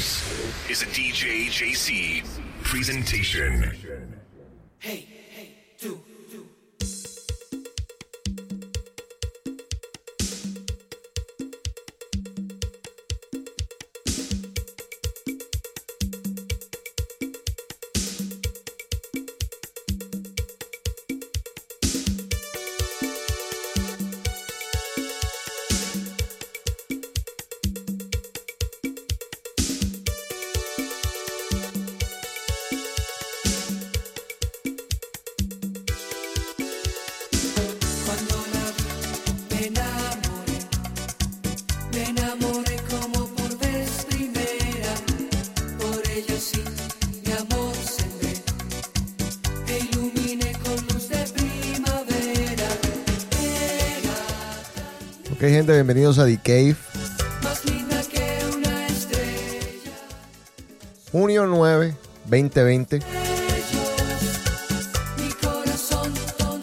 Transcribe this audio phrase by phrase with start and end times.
[0.00, 2.24] This is a DJ JC
[2.62, 3.70] presentation.
[4.78, 5.06] Hey,
[55.66, 56.76] bienvenidos a The Cave.
[61.12, 62.98] Junio 9, 2020.
[65.18, 66.60] Mi corazón aún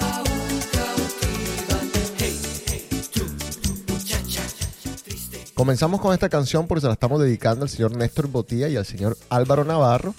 [0.71, 1.91] cautivan.
[2.17, 3.23] Hey, hey, tú,
[3.93, 4.41] muchacha,
[5.03, 5.43] triste.
[5.53, 8.85] Comenzamos con esta canción porque se la estamos dedicando al señor Néstor Botía y al
[8.85, 10.15] señor Álvaro Navarro,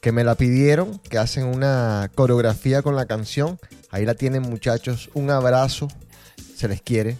[0.00, 3.58] que me la pidieron, que hacen una coreografía con la canción.
[3.90, 5.88] Ahí la tienen muchachos, un abrazo,
[6.56, 7.16] se les quiere.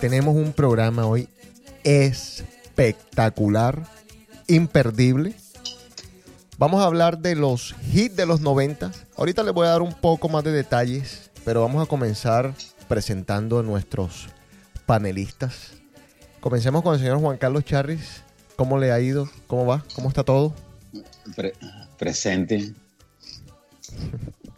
[0.00, 1.28] Tenemos un programa hoy
[1.84, 3.86] espectacular,
[4.46, 5.34] imperdible.
[6.58, 8.90] Vamos a hablar de los hits de los 90.
[9.16, 12.54] Ahorita les voy a dar un poco más de detalles, pero vamos a comenzar
[12.88, 14.26] presentando a nuestros
[14.86, 15.72] panelistas.
[16.40, 18.22] Comencemos con el señor Juan Carlos Charris.
[18.56, 19.28] ¿Cómo le ha ido?
[19.46, 19.84] ¿Cómo va?
[19.94, 20.52] ¿Cómo está todo?
[21.36, 21.54] Pre-
[21.96, 22.72] presente.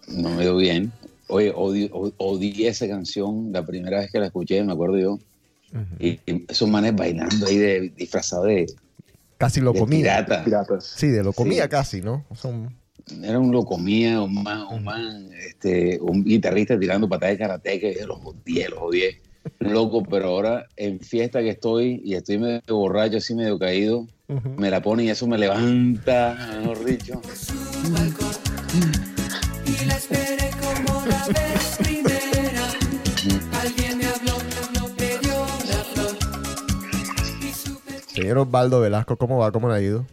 [0.09, 0.93] No me dio bien.
[1.29, 5.19] Oye, odié esa canción la primera vez que la escuché, me acuerdo yo.
[5.99, 8.67] Y, y esos manes bailando ahí de, disfrazados de,
[9.39, 10.27] Casi lo de comía.
[10.45, 10.81] pirata.
[10.81, 11.69] Sí, de lo comía Sí.
[11.69, 12.25] casi, ¿no?
[12.35, 12.75] Son-
[13.23, 18.05] Era un locomía, un man, un man, este, un guitarrista tirando patadas de karate que
[18.07, 19.21] los odié, los odié.
[19.61, 24.07] Loco, pero ahora en fiesta que estoy y estoy medio borracho, así medio caído,
[24.59, 27.21] me la pone y eso me levanta, mejor dicho.
[29.67, 31.25] y la esperé como la
[38.21, 39.51] Señor Osvaldo Velasco, ¿cómo va?
[39.51, 40.05] ¿Cómo le ha ido?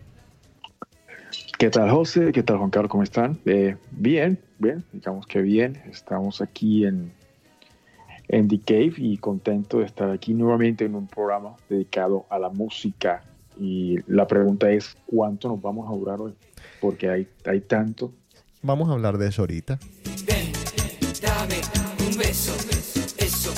[1.60, 2.32] ¿Qué tal José?
[2.32, 2.90] ¿Qué tal Juan Carlos?
[2.90, 3.38] ¿Cómo están?
[3.46, 5.82] Eh, bien, bien, digamos que bien.
[5.92, 7.12] Estamos aquí en,
[8.30, 12.48] en The Cave y contento de estar aquí nuevamente en un programa dedicado a la
[12.48, 13.26] música.
[13.60, 16.34] Y la pregunta es, ¿cuánto nos vamos a durar hoy?
[16.80, 18.14] Porque hay, hay tanto.
[18.62, 19.80] Vamos a hablar de eso ahorita.
[20.26, 20.54] Ven,
[21.22, 21.60] dame
[22.10, 22.56] un beso,
[23.18, 23.52] eso.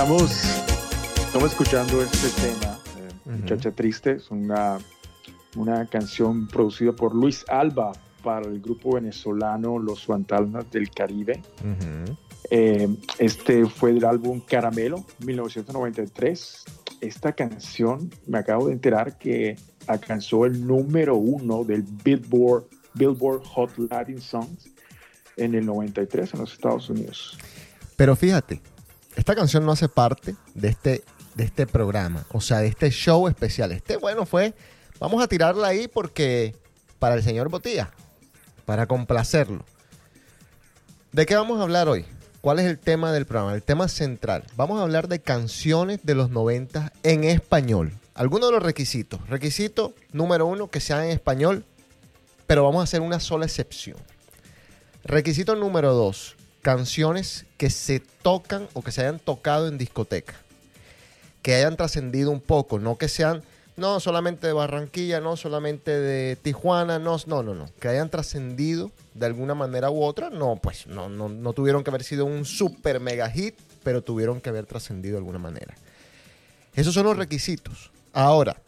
[0.00, 0.32] Estamos,
[1.26, 3.36] estamos escuchando este tema, eh, Ujú.
[3.36, 4.12] Muchacha Triste.
[4.12, 4.78] Es una,
[5.56, 7.92] una canción producida por Luis Alba
[8.24, 11.42] para el grupo venezolano Los Fantasmas del Caribe.
[12.50, 16.64] Eh, este fue del álbum Caramelo, 1993.
[17.02, 19.56] Esta canción, me acabo de enterar que
[19.86, 24.70] alcanzó el número uno del Billboard, Billboard Hot Latin Songs
[25.36, 27.36] en el 93 en los Estados Unidos.
[27.96, 28.62] Pero fíjate,
[29.16, 31.04] esta canción no hace parte de este,
[31.34, 33.72] de este programa, o sea, de este show especial.
[33.72, 34.54] Este, bueno, fue,
[34.98, 36.54] vamos a tirarla ahí porque
[36.98, 37.90] para el señor Botía,
[38.64, 39.64] para complacerlo.
[41.12, 42.04] ¿De qué vamos a hablar hoy?
[42.40, 43.54] ¿Cuál es el tema del programa?
[43.54, 44.44] El tema central.
[44.56, 47.92] Vamos a hablar de canciones de los 90 en español.
[48.14, 49.28] Algunos de los requisitos.
[49.28, 51.64] Requisito número uno, que sean en español,
[52.46, 53.96] pero vamos a hacer una sola excepción.
[55.04, 60.34] Requisito número dos, canciones que se tocan o que se hayan tocado en discoteca.
[61.42, 63.42] Que hayan trascendido un poco, no que sean,
[63.76, 67.70] no solamente de Barranquilla, no solamente de Tijuana, no, no, no, no.
[67.80, 71.90] Que hayan trascendido de alguna manera u otra, no, pues no, no, no tuvieron que
[71.90, 75.74] haber sido un super mega hit, pero tuvieron que haber trascendido de alguna manera.
[76.74, 77.90] Esos son los requisitos.
[78.12, 78.60] Ahora,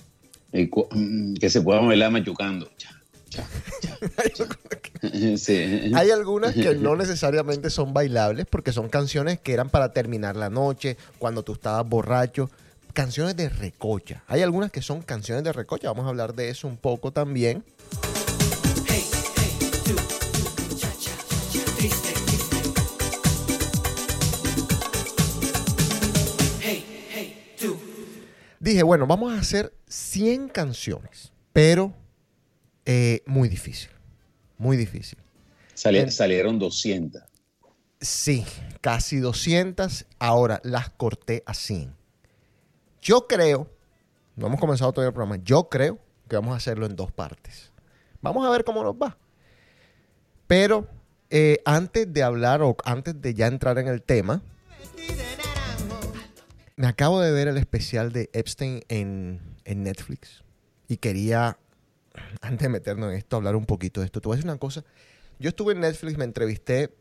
[0.53, 2.71] mm, que se pueda bailar machucando.
[2.79, 3.02] Cha,
[3.33, 3.49] cha,
[3.81, 5.37] cha, cha.
[5.37, 5.93] Sí.
[5.95, 10.51] Hay algunas que no necesariamente son bailables porque son canciones que eran para terminar la
[10.51, 12.51] noche, cuando tú estabas borracho.
[12.93, 14.23] Canciones de recocha.
[14.27, 15.89] Hay algunas que son canciones de recocha.
[15.89, 17.65] Vamos a hablar de eso un poco también.
[18.87, 19.05] Hey,
[19.37, 22.13] hey, tú, tú, triste.
[28.61, 31.95] Dije, bueno, vamos a hacer 100 canciones, pero
[32.87, 33.91] eh, muy difícil.
[34.59, 35.19] Muy difícil.
[35.75, 37.23] Sali- En- salieron 200.
[38.01, 38.45] Sí,
[38.81, 40.07] casi 200.
[40.19, 41.95] Ahora las corté a 100.
[43.01, 43.69] Yo creo,
[44.37, 45.99] no hemos comenzado todavía el programa, yo creo
[46.29, 47.73] que vamos a hacerlo en dos partes.
[48.21, 49.17] Vamos a ver cómo nos va.
[50.47, 50.87] Pero
[51.31, 54.43] eh, antes de hablar o antes de ya entrar en el tema,
[56.77, 60.43] me acabo de ver el especial de Epstein en, en Netflix
[60.89, 61.59] y quería,
[62.41, 64.21] antes de meternos en esto, hablar un poquito de esto.
[64.21, 64.85] Te voy a decir una cosa.
[65.39, 66.95] Yo estuve en Netflix, me entrevisté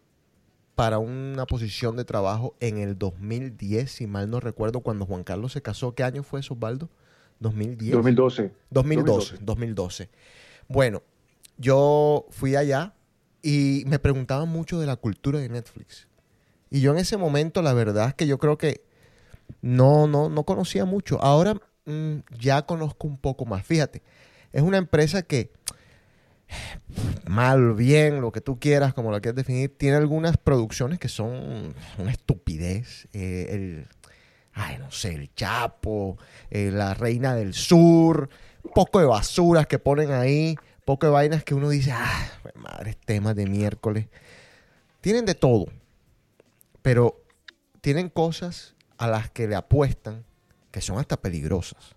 [0.76, 5.52] para una posición de trabajo en el 2010, si mal no recuerdo, cuando Juan Carlos
[5.52, 5.94] se casó.
[5.94, 6.90] ¿Qué año fue eso, Osvaldo?
[7.40, 7.94] 2010.
[7.94, 8.52] 2012.
[8.70, 10.10] 2012, 2012.
[10.68, 11.04] Bueno,
[11.58, 12.94] yo fui allá
[13.42, 16.08] y me preguntaban mucho de la cultura de Netflix.
[16.70, 18.84] Y yo en ese momento, la verdad es que yo creo que
[19.62, 21.22] no, no, no conocía mucho.
[21.22, 21.56] Ahora
[21.86, 23.66] mm, ya conozco un poco más.
[23.66, 24.02] Fíjate,
[24.54, 25.52] es una empresa que,
[27.26, 31.74] mal, bien, lo que tú quieras, como la quieras definir, tiene algunas producciones que son
[31.98, 33.08] una estupidez.
[33.14, 33.88] Eh, el,
[34.54, 36.18] ay, no sé, el Chapo,
[36.50, 38.30] eh, la Reina del Sur,
[38.74, 43.36] poco de basuras que ponen ahí, poco de vainas que uno dice, ah, madre, temas
[43.36, 44.08] de miércoles.
[45.00, 45.68] Tienen de todo,
[46.82, 47.24] pero
[47.82, 50.26] tienen cosas a las que le apuestan
[50.70, 51.96] que son hasta peligrosas.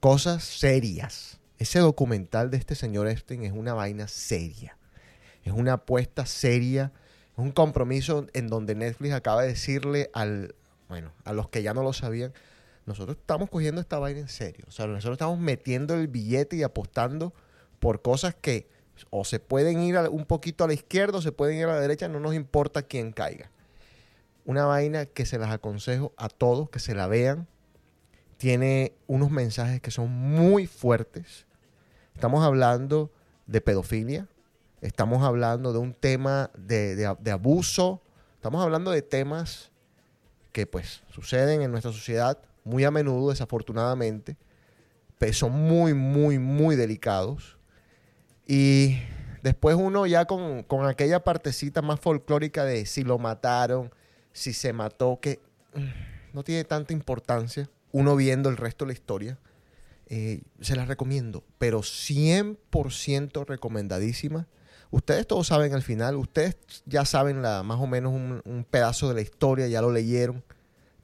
[0.00, 1.38] Cosas serias.
[1.62, 4.76] Ese documental de este señor Epstein es una vaina seria.
[5.44, 6.90] Es una apuesta seria.
[7.34, 10.56] Es un compromiso en donde Netflix acaba de decirle al,
[10.88, 12.32] bueno, a los que ya no lo sabían,
[12.84, 14.64] nosotros estamos cogiendo esta vaina en serio.
[14.66, 17.32] O sea, nosotros estamos metiendo el billete y apostando
[17.78, 18.68] por cosas que
[19.10, 21.80] o se pueden ir un poquito a la izquierda o se pueden ir a la
[21.80, 23.52] derecha, no nos importa quién caiga.
[24.44, 27.46] Una vaina que se las aconsejo a todos que se la vean.
[28.36, 31.46] Tiene unos mensajes que son muy fuertes.
[32.14, 33.10] Estamos hablando
[33.46, 34.28] de pedofilia.
[34.80, 38.02] Estamos hablando de un tema de, de- abuso.
[38.34, 39.70] Estamos hablando de temas
[40.52, 44.36] que pues suceden en nuestra sociedad muy a menudo, desafortunadamente.
[45.18, 47.56] Pero son muy, muy, muy delicados.
[48.46, 48.98] Y
[49.42, 53.90] después uno ya con, con aquella partecita más folclórica de si lo mataron,
[54.32, 55.40] si se mató, que
[55.74, 57.70] mm, no tiene tanta importancia.
[57.92, 59.38] Uno viendo el resto de la historia.
[60.14, 64.46] Eh, se las recomiendo, pero 100% recomendadísima.
[64.90, 69.14] Ustedes todos saben al final, ustedes ya saben la, más o menos un, pedazo de
[69.14, 70.44] la historia, ya lo leyeron,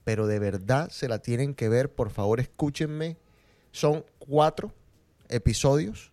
[0.05, 3.17] pero de verdad se la tienen que ver, por favor escúchenme.
[3.71, 4.75] Son cuatro
[5.31, 6.13] episodios,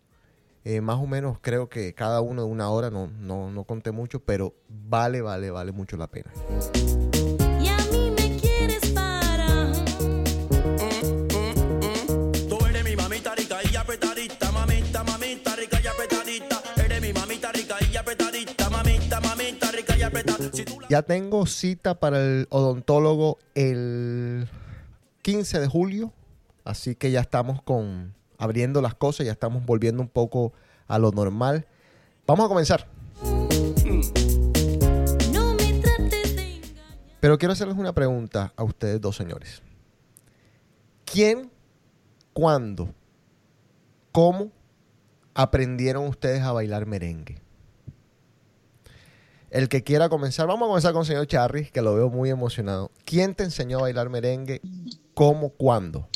[0.64, 3.92] eh, más o menos creo que cada uno de una hora, no, no, no conté
[3.92, 6.32] mucho, pero vale, vale, vale mucho la pena.
[20.88, 24.48] Ya tengo cita para el odontólogo el
[25.24, 26.14] 15 de julio,
[26.64, 30.54] así que ya estamos con abriendo las cosas, ya estamos volviendo un poco
[30.88, 31.66] a lo normal.
[32.28, 32.88] Vamos a comenzar,
[37.20, 39.64] pero quiero hacerles una pregunta a ustedes dos señores.
[41.04, 41.50] ¿Quién,
[42.34, 42.94] cuándo,
[44.12, 44.52] cómo
[45.34, 47.45] aprendieron ustedes a bailar merengue?
[49.56, 52.30] El que quiera comenzar, vamos a comenzar con el señor Charry, que lo veo muy
[52.30, 52.92] emocionado.
[53.06, 54.60] ¿Quién te enseñó a bailar merengue?
[55.14, 55.50] ¿Cómo?
[55.52, 56.10] ¿Cuándo?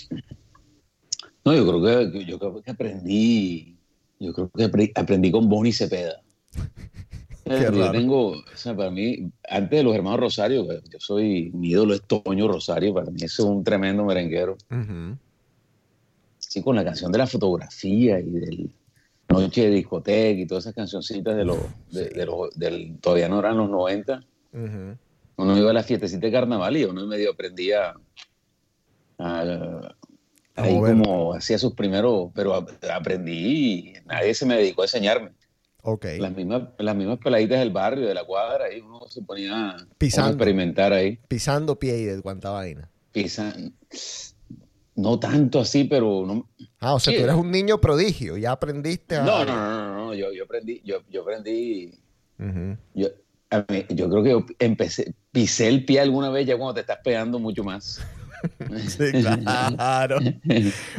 [1.45, 3.77] No, yo creo que, yo creo que aprendí,
[4.19, 6.21] yo creo que apre- aprendí con Bonnie Cepeda.
[7.45, 11.95] Yo tengo, o sea, para mí, antes de los hermanos Rosario, yo soy, mi ídolo
[11.95, 14.55] es Toño Rosario, para mí es un tremendo merenguero.
[16.37, 18.69] Sí, con la canción de la fotografía y del
[19.29, 21.57] Noche de Discoteca y todas esas cancioncitas de los,
[21.91, 24.23] de, de los del, todavía no eran los 90.
[24.53, 24.97] Ujú.
[25.37, 27.93] Uno iba a la fiestecita de carnaval y uno medio aprendía
[29.19, 29.95] a, A
[30.55, 35.31] ahí como hacía sus primeros, pero a- aprendí y nadie se me dedicó a enseñarme.
[35.81, 36.05] Ok.
[36.17, 40.27] Las mismas, las mismas peladitas del barrio, de la cuadra, ahí uno se ponía Pisando.
[40.29, 41.19] a experimentar ahí.
[41.27, 42.89] Pisando pie y de cuánta vaina.
[43.13, 43.73] Pisan.
[44.99, 46.47] No tanto así, pero no.
[46.79, 47.17] Ah, o sea, Sí.
[47.19, 49.23] tú eres un niño prodigio, ya aprendiste a...
[49.25, 51.93] No, no, no, no, no, yo, yo aprendí, yo, yo aprendí,
[52.93, 53.07] yo,
[53.49, 56.81] a mí- yo creo que yo empecé, pisé el pie alguna vez ya cuando te
[56.81, 58.01] estás pegando mucho más.
[58.87, 59.11] Sí,
[59.75, 60.17] claro.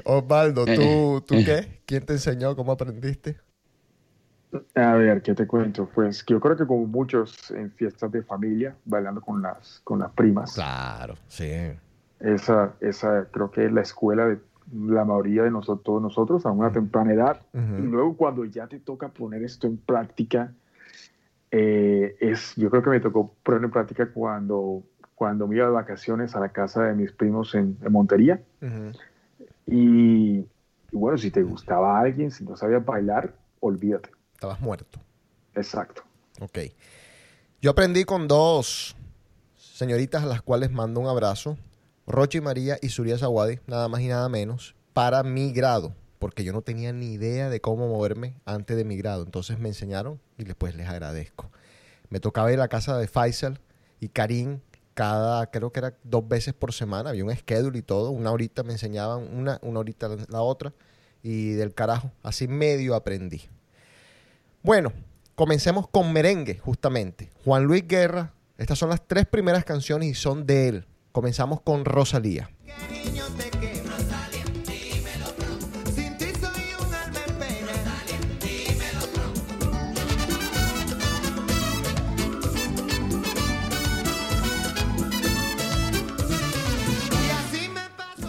[0.04, 1.80] Osvaldo, ¿tú, ¿tú qué?
[1.86, 2.54] ¿Quién te enseñó?
[2.54, 3.38] ¿Cómo aprendiste?
[4.74, 5.88] A ver, ¿qué te cuento?
[5.94, 10.00] Pues que yo creo que como muchos en fiestas de familia, bailando con las, con
[10.00, 11.50] las primas, Claro, sí.
[12.20, 14.38] Esa, esa creo que es la escuela de
[14.72, 17.40] la mayoría de nosotros, todos nosotros a una temprana edad.
[17.52, 20.52] Y luego cuando ya te toca poner esto en práctica,
[21.50, 24.82] eh, es, yo creo que me tocó ponerlo en práctica cuando,
[25.14, 28.40] cuando me iba de vacaciones a la casa de mis primos en, en Montería.
[29.66, 30.44] Y
[30.92, 34.10] bueno, si te gustaba alguien, si no sabías bailar, olvídate.
[34.34, 35.00] Estabas muerto.
[35.54, 36.02] Exacto.
[36.40, 36.58] Ok.
[37.60, 38.96] Yo aprendí con dos
[39.56, 41.58] señoritas a las cuales mando un abrazo.
[42.10, 46.52] Rochi María y Surya Zawadi, nada más y nada menos, para mi grado, porque yo
[46.52, 49.22] no tenía ni idea de cómo moverme antes de mi grado.
[49.22, 51.50] Entonces me enseñaron y después les agradezco.
[52.08, 53.60] Me tocaba ir a la casa de Faisal
[54.00, 54.60] y Karim
[54.94, 58.62] cada, creo que era dos veces por semana, había un schedule y todo, una horita
[58.64, 60.74] me enseñaban una, una horita la otra,
[61.22, 63.42] y del carajo, así medio aprendí.
[64.62, 64.92] Bueno,
[65.34, 67.30] comencemos con merengue, justamente.
[67.44, 70.86] Juan Luis Guerra, estas son las tres primeras canciones y son de él.
[71.12, 72.50] Comenzamos con Rosalía.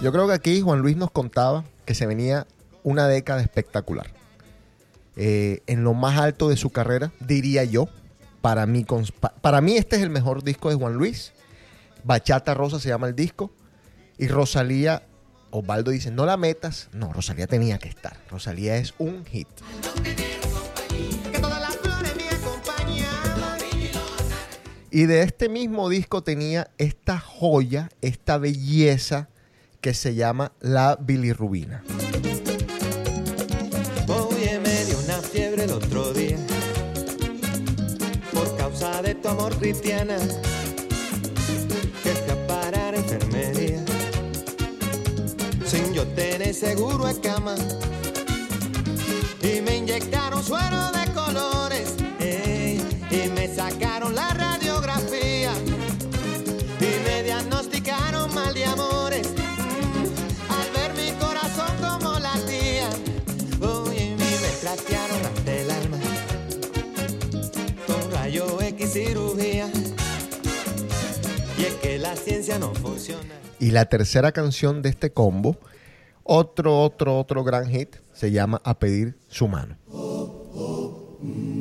[0.02, 2.48] Yo creo que aquí Juan Luis nos contaba que se venía
[2.84, 4.08] una década espectacular.
[5.16, 7.88] Eh, en lo más alto de su carrera, diría yo.
[8.42, 8.84] Para mí,
[9.42, 11.34] para mí este es el mejor disco de Juan Luis.
[12.03, 13.51] Bachata Rosa se llama el disco.
[14.17, 15.03] Y Rosalía,
[15.50, 16.89] Osvaldo dice, no la metas.
[16.93, 18.17] No, Rosalía tenía que estar.
[18.29, 19.48] Rosalía es un hit.
[24.93, 29.29] Y de este mismo disco tenía esta joya, esta belleza
[29.79, 31.84] que se llama La Bilirrubina.
[34.08, 36.38] Oye, me dio una fiebre el otro día
[38.34, 40.17] por causa de tu amor cristiana
[45.72, 47.56] sin yo tener seguro de cama
[49.42, 51.96] y me inyectaron suero de colores
[53.10, 55.54] y me sacaron la radiografía
[56.80, 59.28] y me diagnosticaron mal de amores
[59.62, 62.90] Mm, al ver mi corazón como latía
[63.62, 65.98] Oye, y me trastearon ante el alma
[67.88, 69.70] con rayo X cirugía.
[71.58, 73.21] Y es que la ciencia no funciona.
[73.62, 75.56] Y la tercera canción de este combo,
[76.24, 79.77] otro, otro, otro gran hit, se llama A Pedir Su Mano.
[79.86, 81.61] Voy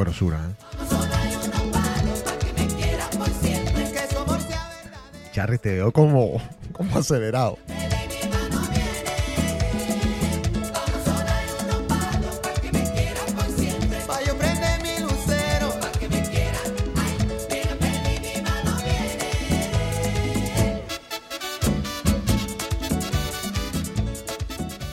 [0.00, 0.54] sabrosura, ¿eh?
[5.32, 6.40] Charry, te veo como,
[6.72, 7.58] como acelerado.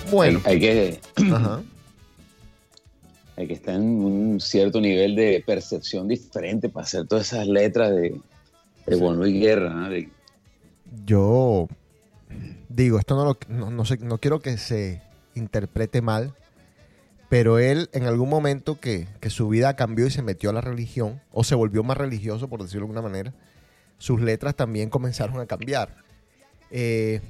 [0.09, 0.99] Bueno, Hay, hay que,
[1.33, 1.61] ajá.
[3.37, 7.91] Hay que estar en un cierto nivel de percepción diferente para hacer todas esas letras
[7.91, 8.19] de,
[8.87, 9.69] de Juan Luis Guerra.
[9.69, 9.89] ¿no?
[9.89, 10.09] De-
[11.05, 11.67] yo
[12.67, 15.01] digo, esto no, lo, no, no sé, no quiero que se
[15.35, 16.33] interprete mal,
[17.29, 20.61] pero él en algún momento que, que su vida cambió y se metió a la
[20.61, 23.33] religión, o se volvió más religioso, por decirlo de alguna manera,
[23.99, 25.95] sus letras también comenzaron a cambiar.
[26.71, 27.21] Eh,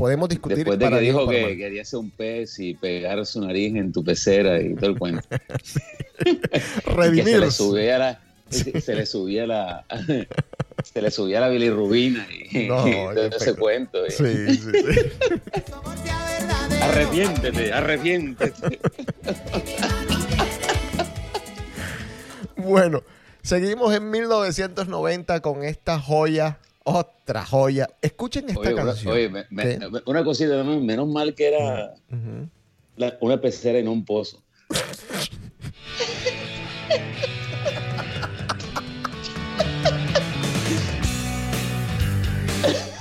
[0.00, 1.56] podemos discutir después de para que dijo que mal.
[1.56, 5.28] quería ser un pez y pegar su nariz en tu pecera y todo el cuento.
[7.14, 9.84] Que se le subía la, se le subía la
[10.92, 13.56] se le subía la bilirrubina y, No, y todo ese pecado.
[13.58, 14.06] cuento.
[14.06, 15.00] y- Sí, sí, sí.
[16.82, 18.80] Arrepiéntete, arrepiéntete.
[22.56, 23.02] Bueno,
[23.42, 27.88] seguimos en 1990 con esta joya, otra joya.
[28.00, 29.14] Escuchen esta Oye, canción.
[29.14, 29.78] oye, me- me- ¿Qué?
[30.06, 31.94] una cosita, menos, mal que era
[32.96, 34.42] la- una pecera y no un pozo.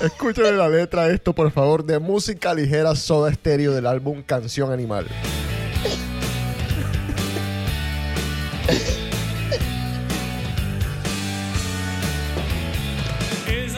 [0.01, 4.71] Escúchame la letra de esto, por favor, de música ligera soda estéreo del álbum Canción
[4.71, 5.05] Animal.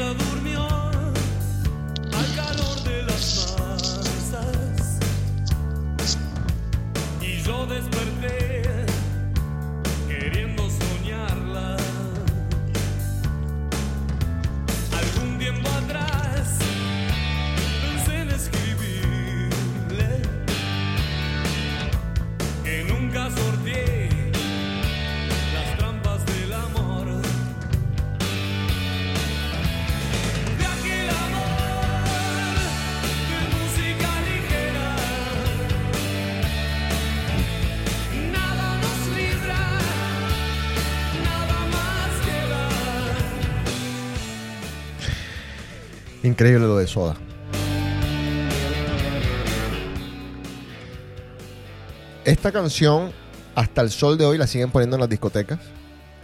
[0.01, 0.30] Ella durmió
[46.41, 47.15] Increíble lo de soda.
[52.25, 53.11] Esta canción,
[53.53, 55.59] hasta el sol de hoy, la siguen poniendo en las discotecas.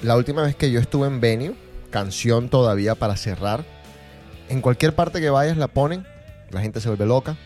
[0.01, 1.55] La última vez que yo estuve en Venue,
[1.91, 3.63] canción todavía para cerrar.
[4.49, 6.03] En cualquier parte que vayas la ponen,
[6.49, 7.37] la gente se vuelve loca.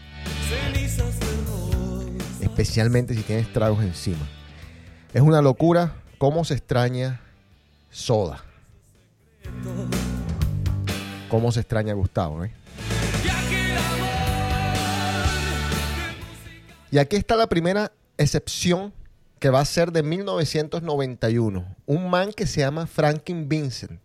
[2.39, 4.25] Especialmente si tienes tragos encima.
[5.13, 7.19] Es una locura cómo se extraña
[7.89, 8.45] Soda.
[11.27, 12.60] Cómo se extraña Gustavo, ¿eh?
[16.93, 18.93] Y aquí está la primera excepción
[19.39, 21.65] que va a ser de 1991.
[21.85, 24.01] Un man que se llama Franklin Vincent.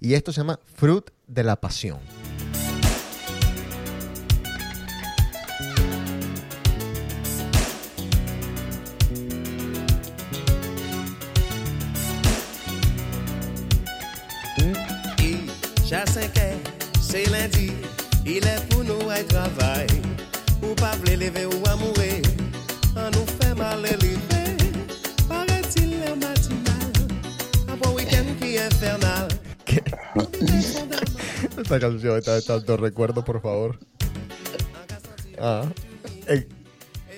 [0.00, 1.98] Y esto se llama Fruit de la Pasión.
[15.18, 15.36] Et
[15.84, 16.58] j'ai 5 heures,
[17.02, 17.70] c'est lundi,
[18.24, 20.11] il est pour nous à travail.
[20.72, 21.52] Vle ou le matinal,
[27.94, 29.28] week-end infernal.
[31.58, 33.78] Esta canción está de tantos recuerdos, por favor.
[35.38, 35.70] Ah.
[36.28, 36.48] Eh,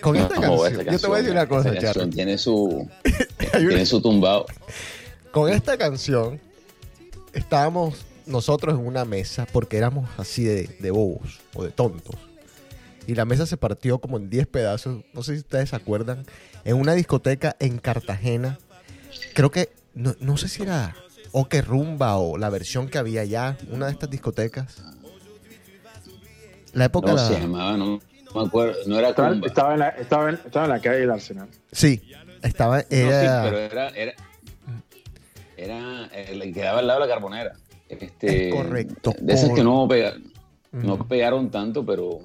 [0.00, 2.10] con esta, No, canción, esta yo te voy a decir una cosa, Charlie.
[2.10, 2.88] tiene su,
[3.52, 4.46] tiene su tumbado.
[5.30, 6.40] Con esta canción
[7.32, 12.16] estábamos nosotros en una mesa porque éramos así de, de bobos o de tontos.
[13.06, 15.04] Y la mesa se partió como en 10 pedazos.
[15.12, 16.24] No sé si ustedes se acuerdan.
[16.64, 18.58] En una discoteca en Cartagena.
[19.34, 20.94] Creo que, no, no sé si era
[21.32, 23.56] O que Rumba o la versión que había allá.
[23.70, 24.82] Una de estas discotecas.
[26.72, 28.00] La época No, la- se llamaba, no,
[28.34, 30.98] no me acuerdo, no era Estaba, estaba en la, estaba, en, estaba en la calle
[31.00, 31.48] del Arsenal.
[31.70, 32.02] Sí,
[32.42, 32.78] estaba.
[32.78, 34.14] No, sí, Era, pero era, era,
[35.56, 37.52] era el que daba al lado de la carbonera.
[37.88, 40.16] Este, Es correcto, De esas que no, pega-
[40.72, 42.20] no pegaron tanto, pero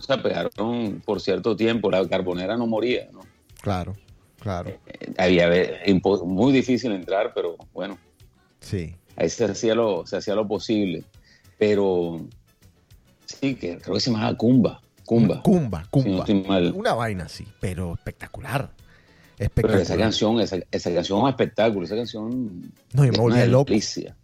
[0.00, 1.90] o sea, pegaron por cierto tiempo.
[1.90, 3.20] La carbonera no moría, ¿no?
[3.60, 3.94] Claro,
[4.40, 4.70] claro.
[4.86, 7.98] Eh, Había impo- muy difícil entrar, pero bueno,
[8.60, 8.96] Sí.
[9.16, 11.04] ahí se hacía lo, se hacía lo posible.
[11.58, 12.20] Pero
[13.26, 14.80] sí, que creo que se llamaba Cumba.
[15.04, 15.42] Cumba.
[15.42, 16.58] Cumba, Si no Cumba.
[16.72, 18.70] Una vaina así, pero espectacular.
[19.36, 19.82] Pero Espectacular.
[19.82, 22.60] esa canción, esa, esa canción es un espectáculo, esa canción
[22.92, 23.72] No, yo me es volví loco.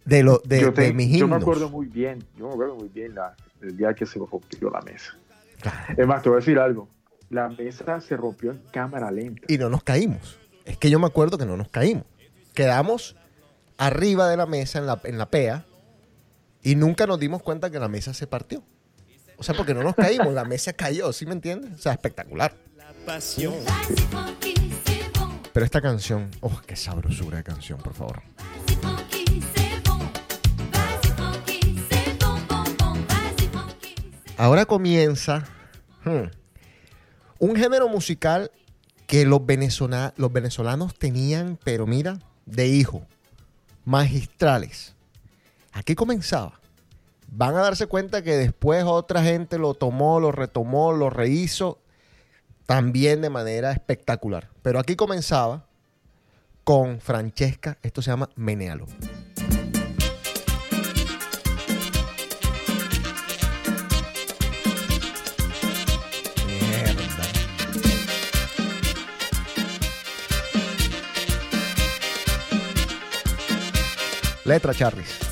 [0.05, 2.75] De, lo, de, yo, te- de mis yo me acuerdo muy bien, yo me acuerdo
[2.75, 5.17] muy bien la, el día que se rompió la mesa.
[5.61, 5.93] Claro.
[5.97, 6.89] Es más, te voy a decir algo.
[7.29, 9.41] La mesa se rompió en cámara lenta.
[9.47, 10.39] Y no nos caímos.
[10.65, 12.05] Es que yo me acuerdo que no nos caímos.
[12.53, 13.15] Quedamos
[13.77, 15.65] arriba de la mesa en la, en la PEA
[16.63, 18.63] y nunca nos dimos cuenta que la mesa se partió.
[19.37, 21.71] O sea, porque no nos caímos, la mesa cayó, ¿sí me entiendes?
[21.73, 22.55] O sea, espectacular.
[22.75, 22.91] La
[24.11, 24.35] bon.
[25.53, 28.21] Pero esta canción, oh, qué sabrosura de canción, por favor.
[34.37, 35.43] Ahora comienza
[36.05, 36.29] hmm,
[37.39, 38.51] un género musical
[39.07, 43.01] que los, venezolanos tenían, pero mira, de hijo,
[43.83, 44.93] magistrales.
[45.71, 46.59] Aquí comenzaba.
[47.29, 51.79] Van a darse cuenta que después otra gente lo tomó, lo retomó, lo rehizo,
[52.67, 54.49] también de manera espectacular.
[54.61, 55.65] Pero aquí comenzaba
[56.63, 58.85] con Francesca, esto se llama Menealo.
[74.47, 75.26] Letra, Charris.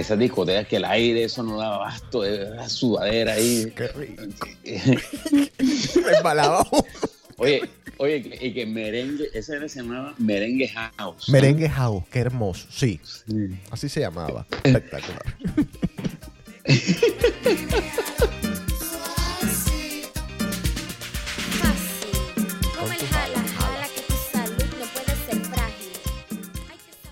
[0.00, 3.72] Esas discotecas que el aire, eso no daba basto, era la sudadera ahí.
[3.76, 4.22] Qué rico.
[7.42, 7.62] Oye,
[7.96, 11.26] oye, y que merengue, ese era- se llamaba merengue house.
[11.30, 12.66] Merengue House, qué hermoso.
[12.70, 13.58] Sí, Sí.
[13.70, 14.46] así se llamaba.
[14.62, 15.24] Espectacular.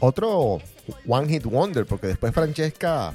[0.00, 0.60] Otro
[1.06, 3.14] One Hit Wonder, porque después Francesca,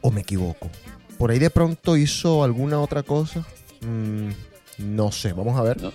[0.00, 0.70] o me equivoco,
[1.18, 3.46] por ahí de pronto hizo alguna otra cosa.
[3.80, 4.30] Mm,
[4.78, 5.80] no sé, vamos a ver.
[5.80, 5.92] No,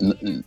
[0.00, 0.42] no, no,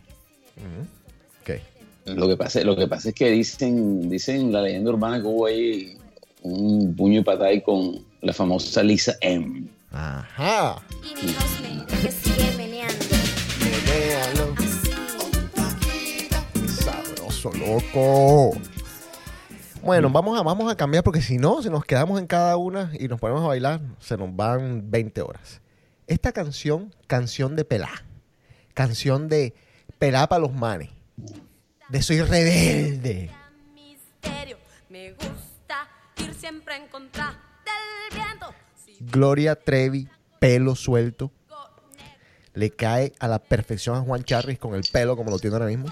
[1.44, 1.60] ¿Qué?
[2.06, 5.46] Lo que pasa, lo que pasa es que dicen, dicen la leyenda urbana que hubo
[5.46, 5.96] ahí
[6.42, 9.64] un puño y patay con la famosa Lisa M.
[9.90, 10.82] Ajá.
[17.52, 18.52] Loco.
[19.82, 22.90] Bueno, vamos a, vamos a cambiar porque si no, si nos quedamos en cada una
[22.98, 25.60] y nos ponemos a bailar, se nos van 20 horas.
[26.08, 27.90] Esta canción, canción de pelá.
[28.74, 29.54] Canción de
[29.98, 30.90] pelá para los manes.
[31.88, 33.30] De soy rebelde.
[33.74, 34.56] misterio.
[34.88, 38.46] Me gusta ir siempre en contra del viento.
[38.74, 40.08] Si Gloria Trevi,
[40.40, 41.30] pelo suelto.
[42.54, 45.66] Le cae a la perfección a Juan Charris con el pelo como lo tiene ahora
[45.66, 45.86] mismo.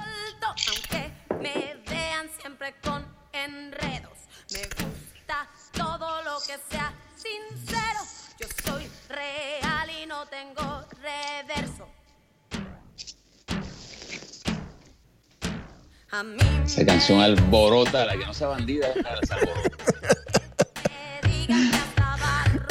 [16.75, 19.21] Esa canción alborota, la que no sea bandida, la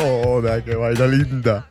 [0.04, 1.70] Hola, qué vaina linda.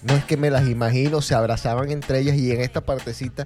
[0.00, 3.44] No es que me las imagino, se abrazaban entre ellas y en esta partecita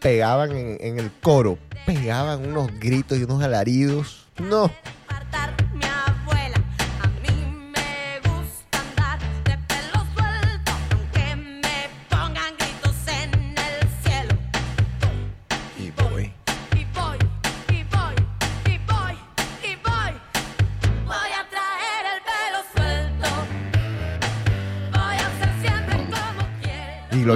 [0.00, 4.28] pegaban en el coro, pegaban unos gritos y unos alaridos.
[4.38, 4.70] No,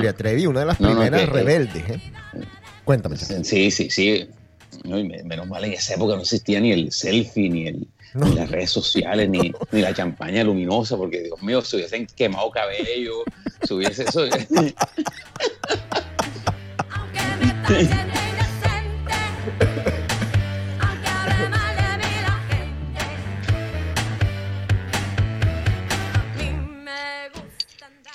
[0.02, 1.88] Gloria Trevi, una de las No, primeras que- rebeldes.
[1.90, 2.00] ¿eh?
[2.84, 3.16] Cuéntame.
[3.16, 4.28] Sí, sí, sí.
[4.84, 7.86] No, y me- menos mal en esa época no existía ni el selfie, ni, el,
[8.14, 12.50] ni las redes sociales, ni, ni la champaña luminosa, porque Dios mío, se hubiesen quemado
[12.50, 13.22] cabello,
[13.62, 14.24] se hubiese eso.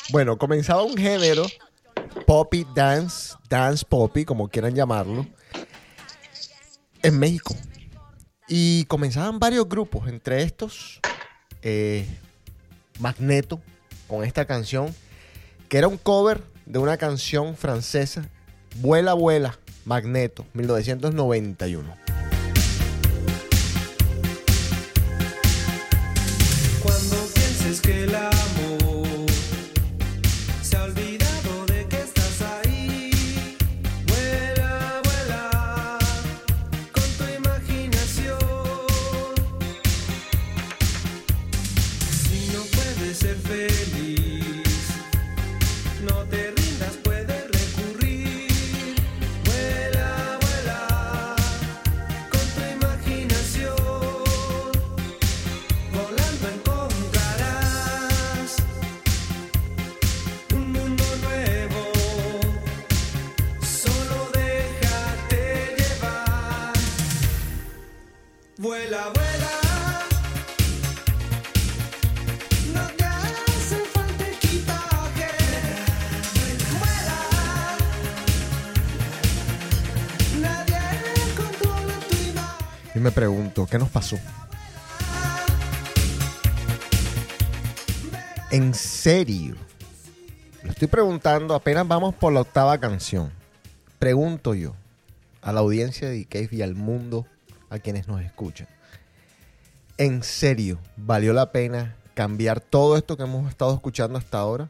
[0.10, 1.46] Bueno, comenzaba un género,
[2.28, 5.26] poppy dance, dance poppy, como quieran llamarlo,
[7.02, 7.56] en México.
[8.50, 11.00] Y comenzaban varios grupos, entre estos
[11.62, 12.06] eh,
[13.00, 13.62] Magneto,
[14.10, 14.94] con esta canción,
[15.70, 18.30] que era un cover de una canción francesa,
[18.76, 22.07] Vuela, vuela, Magneto, 1991.
[82.98, 84.18] Y me pregunto, ¿qué nos pasó?
[88.50, 89.56] En serio.
[90.64, 93.32] Le estoy preguntando, apenas vamos por la octava canción.
[94.00, 94.74] Pregunto yo
[95.44, 97.28] a la audiencia de Cave y al mundo,
[97.70, 98.68] a quienes nos escuchan.
[100.00, 104.68] ¿En serio valió la pena cambiar todo esto que hemos estado escuchando hasta ahora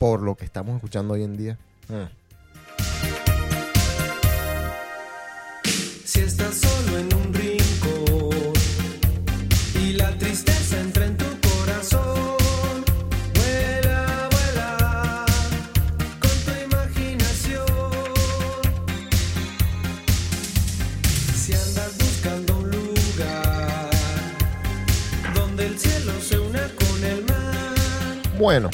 [0.00, 1.58] por lo que estamos escuchando hoy en día?
[1.86, 2.20] Mm.
[6.04, 7.19] Si estás solo en un
[28.40, 28.70] Bueno,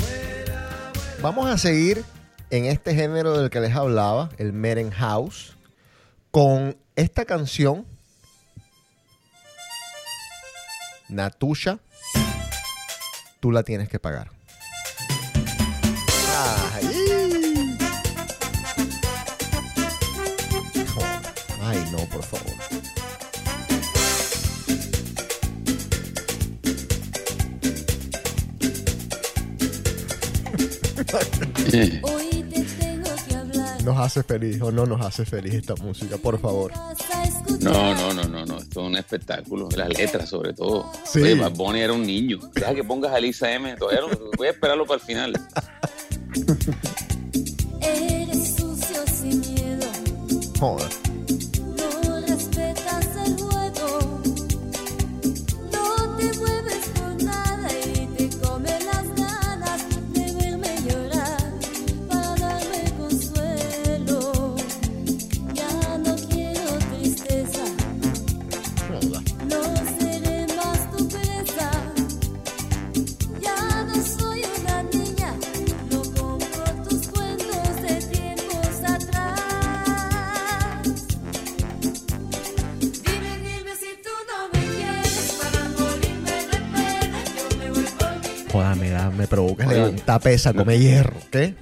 [1.20, 2.04] vamos a seguir
[2.50, 5.56] en este género del que les hablaba, el Meren House,
[6.30, 7.84] con esta canción,
[11.08, 11.80] Natusha,
[13.40, 14.30] tú la tienes que pagar.
[16.72, 16.86] Ay.
[21.60, 22.45] Ay, no, por favor.
[33.84, 36.72] Nos hace feliz o no nos hace feliz esta música, por favor.
[37.60, 38.58] No, no, no, no, no.
[38.58, 39.68] Esto es un espectáculo.
[39.76, 40.90] Las letras, sobre todo.
[41.04, 41.20] Sí.
[41.20, 42.38] Oye, Bad Bunny era un niño.
[42.52, 43.76] Deja que pongas a Lisa M.
[43.76, 45.34] Todavía no- voy a esperarlo para el final.
[47.80, 49.86] Eres sucio sin miedo.
[50.58, 50.88] Joder.
[90.26, 91.14] Pesa, come hierro.
[91.30, 91.54] ¿Qué?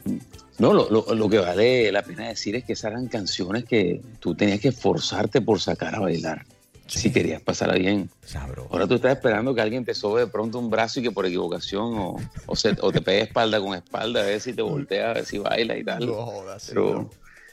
[0.58, 4.00] No, lo, lo- lo que vale la pena decir es que esas eran canciones que
[4.20, 6.46] tú tenías que esforzarte por sacar a bailar.
[6.86, 8.08] Si querías pasarla bien.
[8.24, 8.66] Sabro.
[8.70, 11.26] Ahora tú estás esperando que alguien te sobe de pronto un brazo y que por
[11.26, 15.10] equivocación o, o, se- o te pegue espalda con espalda a ver si te voltea,
[15.10, 16.06] a ver si baila y tal.
[16.06, 17.10] No jodas, Pero- no.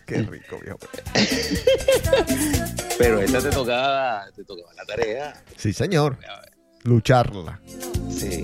[0.07, 0.79] Qué rico, viejo.
[2.97, 5.43] Pero esta te tocaba, te tocaba la tarea.
[5.57, 6.17] Sí, señor.
[6.83, 7.59] Lucharla.
[8.09, 8.41] Sí.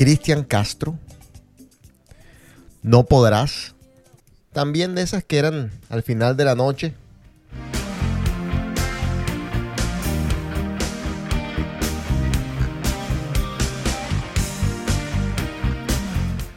[0.00, 0.98] Cristian Castro.
[2.80, 3.74] No podrás.
[4.50, 6.94] También de esas que eran al final de la noche.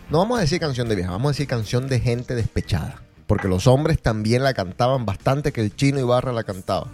[0.10, 3.02] No vamos a decir canción de vieja, vamos a decir canción de gente despechada.
[3.28, 6.88] Porque los hombres también la cantaban bastante, que el chino Ibarra la cantaba.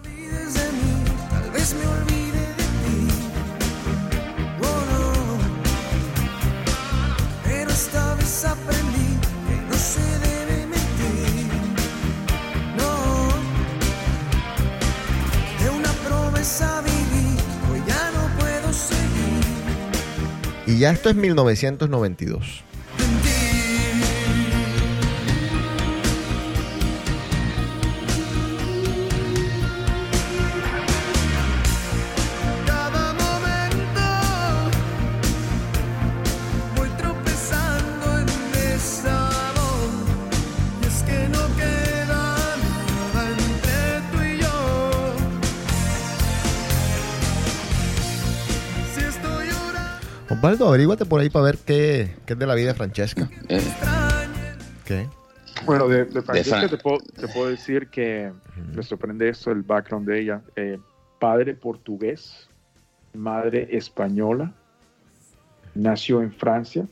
[20.80, 22.64] Ya esto es 1992.
[50.40, 53.30] Osvaldo, averíguate por ahí para ver qué, qué es de la vida de Francesca.
[53.50, 53.62] Eh,
[54.86, 55.06] ¿Qué?
[55.66, 58.32] Bueno, de, de Francesca Fran- te, puedo, te puedo decir que
[58.74, 60.42] me sorprende esto, el background de ella.
[60.56, 60.80] Eh,
[61.20, 62.48] padre portugués,
[63.14, 64.54] madre española,
[65.76, 66.86] nació en Francia,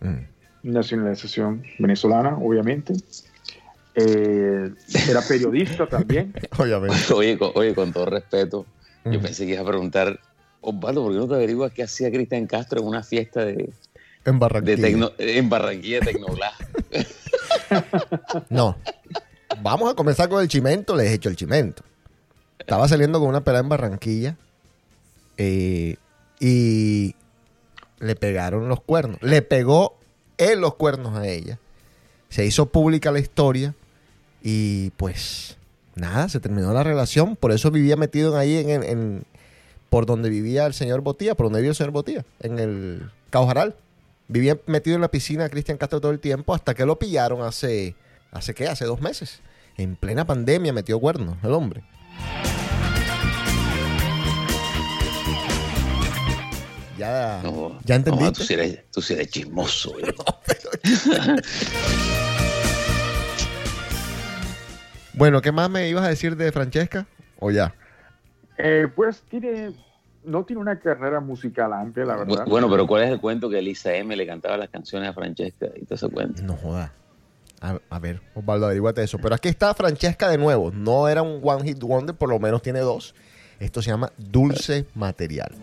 [0.00, 0.26] Mm.
[0.62, 2.92] nacionalización venezolana, obviamente.
[3.94, 4.70] Eh,
[5.08, 6.34] era periodista también.
[6.58, 7.14] Obviamente.
[7.14, 8.66] Oye, con, oye, con todo respeto,
[9.06, 9.22] yo Mm.
[9.22, 10.20] pensé que ibas a preguntar,
[10.60, 13.70] Osvaldo, ¿por qué no te averiguas qué hacía Cristian Castro en una fiesta de, En
[14.24, 14.76] de Barranquilla.
[14.88, 16.54] tecno- en Barranquilla Tecnoglass?
[18.48, 18.76] No.
[19.62, 20.94] Vamos a comenzar con el chimento.
[20.96, 21.82] Les he hecho el chimento.
[22.58, 24.36] Estaba saliendo con una pelada en Barranquilla.
[25.38, 25.96] eh,
[26.40, 27.14] y
[27.98, 29.22] le pegaron los cuernos.
[29.22, 29.96] Le pegó
[30.38, 31.58] él los cuernos a ella.
[32.28, 33.74] Se hizo pública la historia.
[34.42, 35.56] Y pues
[35.94, 37.36] nada, se terminó la relación.
[37.36, 39.24] Por eso vivía metido ahí en-
[39.96, 43.76] por donde vivía el señor Botía, por donde vivía el señor Botía, en el Caujaral.
[44.28, 47.94] Vivía metido en la piscina Cristian Castro todo el tiempo hasta que lo pillaron hace,
[48.30, 48.68] ¿hace qué?
[48.68, 49.40] Hace dos meses.
[49.78, 51.82] En plena pandemia metió cuernos el hombre.
[56.98, 58.44] Ya, No, ¿ya no, tú, entendiste.
[58.44, 59.92] sí eres, tú sí eres chismoso.
[59.94, 60.04] güey.
[65.14, 67.06] Bueno, ¿qué más me ibas a decir de Francesca?
[67.38, 67.74] ¿O ya?
[68.58, 69.72] Eh, pues tiene,
[70.26, 72.44] no tiene una carrera musical amplia, la verdad.
[72.44, 75.12] Bu- Bueno, pero ¿cuál es el cuento que Elisa M le cantaba las canciones a
[75.14, 76.42] Francesca y todo ese cuento?
[76.42, 76.92] No joda.
[77.60, 79.18] A, a ver, Osvaldo, averíguate eso.
[79.18, 80.70] Pero aquí está Francesca de nuevo.
[80.70, 83.14] No era un One Hit Wonder, por lo menos tiene dos.
[83.58, 85.54] Esto se llama Dulce Material.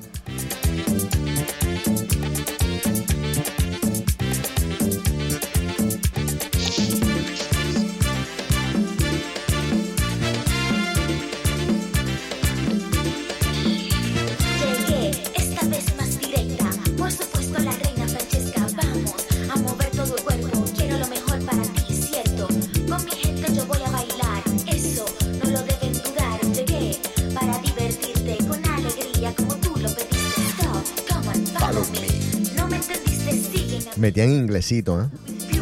[31.73, 32.55] Follow me.
[32.55, 33.91] No me entendiste, sígueme.
[33.97, 35.07] Metían inglesito, ¿eh?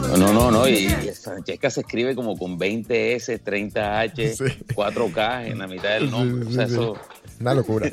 [0.01, 4.35] No, no, no, no, y, y Francesca se escribe como con 20 S, 30 H,
[4.75, 6.47] 4K en la mitad del nombre.
[6.47, 6.79] o sea, sí, sí.
[6.79, 6.97] eso.
[7.39, 7.91] Una locura.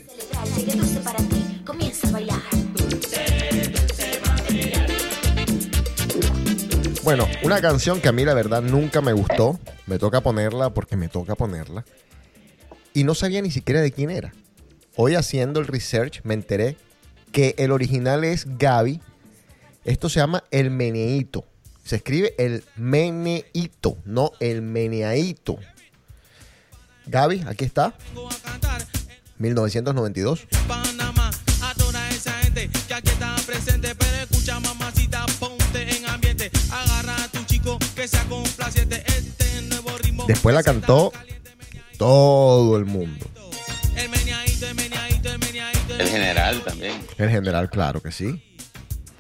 [7.05, 9.59] Bueno, una canción que a mí la verdad nunca me gustó.
[9.87, 11.85] Me toca ponerla porque me toca ponerla.
[12.93, 14.35] Y no sabía ni siquiera de quién era.
[14.97, 16.77] Hoy haciendo el research me enteré
[17.33, 19.01] que el original es Gaby.
[19.85, 21.45] Esto se llama El Meneíto.
[21.85, 25.59] Se escribe el Meneíto, no el Meneaíto.
[27.07, 27.95] Gaby, aquí está.
[29.39, 30.47] 1992.
[30.67, 31.31] Panamá,
[31.63, 33.95] a toda esa gente que aquí está presente.
[33.95, 36.51] Pero escucha, mamacita, ponte en ambiente.
[36.71, 39.03] Agarra a tu chico que sea complaciente.
[39.07, 40.25] Este nuevo ritmo.
[40.27, 41.13] Después la cantó
[41.97, 43.27] todo el mundo.
[45.99, 47.01] El general también.
[47.17, 48.43] El general, claro que sí.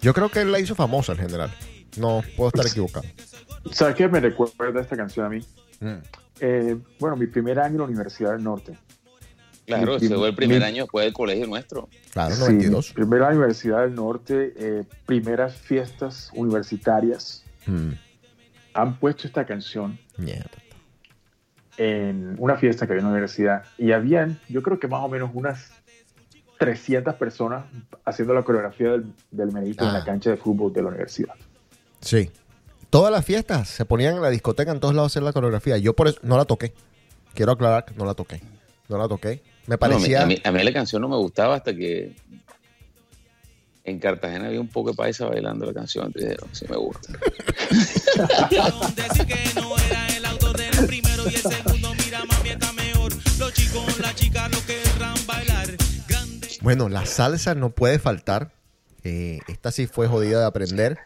[0.01, 1.53] Yo creo que él la hizo famosa, el general.
[1.97, 3.07] No, puedo estar equivocado.
[3.73, 5.41] ¿Sabes qué me recuerda esta canción a mí?
[5.81, 5.95] Mm.
[6.41, 8.79] Eh, bueno, mi primer año en la Universidad del Norte.
[9.67, 11.88] Claro, ese fue el primer mi- año después del colegio nuestro.
[12.12, 12.93] Claro, Sí, 92.
[12.93, 17.45] primer año en la Universidad del Norte, eh, primeras fiestas universitarias.
[17.67, 17.91] Mm,
[18.75, 20.49] Han puesto esta canción mierda.
[21.77, 25.09] en una fiesta que había en la universidad y habían, yo creo que más o
[25.09, 25.71] menos unas
[26.59, 27.64] 300 personas
[28.05, 29.92] haciendo la coreografía del, del en Ah.
[29.92, 31.35] la cancha de fútbol de la universidad.
[32.01, 32.31] Sí.
[32.90, 35.79] Todas las fiestas se ponían en la discoteca en todos lados a hacer la coreografía.
[35.79, 36.73] Yo por eso no la toqué.
[37.35, 38.40] Quiero aclarar que no la toqué.
[38.88, 39.42] No la toqué.
[39.66, 40.23] Me No, a, mí, parecía.
[40.23, 42.16] a mí- a mí la canción no me gustaba hasta que
[43.85, 46.07] en Cartagena había un poco de paisa bailando la canción.
[46.07, 47.12] Entonces dije, "Oh, sí me gusta.
[48.97, 51.94] Decir que no era el autor del primero y el segundo.
[52.05, 53.12] Mira, mami, está mejor.
[53.38, 53.99] Los chicos,
[56.61, 58.53] Bueno, la salsa no puede faltar.
[59.05, 60.99] Eh, esta sí fue jodida de aprender.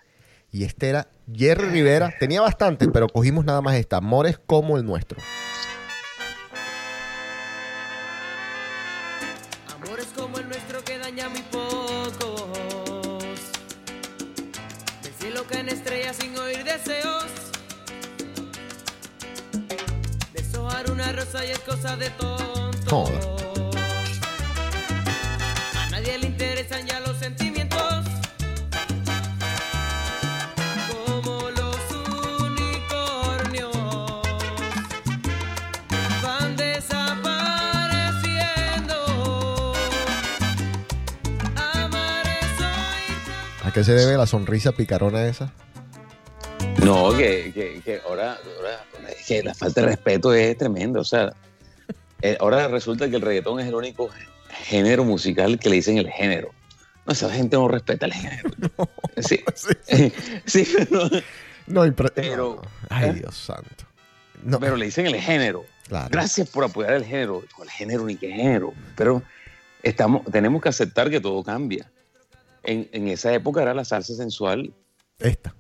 [0.51, 2.15] Y este era Jerry Rivera.
[2.19, 3.99] Tenía bastante, pero cogimos nada más esta.
[3.99, 5.21] Amores como el nuestro.
[9.75, 12.49] Amores como el nuestro que daña muy pocos.
[15.03, 17.27] Del cielo caen estrellas sin oír deseos.
[20.33, 23.07] Deshojar una rosa y es cosa de tonto.
[23.07, 23.42] Joda.
[43.73, 45.51] ¿A qué se debe la sonrisa picarona esa?
[46.85, 48.85] No, que, que, que ahora, ahora
[49.27, 51.01] que la falta de respeto es tremenda.
[51.01, 51.33] O sea,
[52.21, 54.11] eh, ahora resulta que el reggaetón es el único
[54.65, 56.51] género musical que le dicen el género.
[57.07, 58.51] No, esa gente no respeta el género.
[59.17, 59.41] Sí,
[60.45, 61.09] sí, pero,
[61.67, 62.71] No, impre- Pero- no.
[62.91, 63.13] Ay, ¿eh?
[63.15, 63.87] Dios santo.
[64.43, 65.65] No, pero le dicen el género.
[65.89, 66.09] claro.
[66.11, 67.43] Gracias por apoyar el género.
[67.57, 68.75] ¿Cuál género ni qué género?
[68.97, 69.23] Pero
[69.83, 71.91] estamos, tenemos que aceptar que todo cambia.
[72.65, 74.73] En, en esa época era la salsa sensual.
[75.19, 75.55] Esta.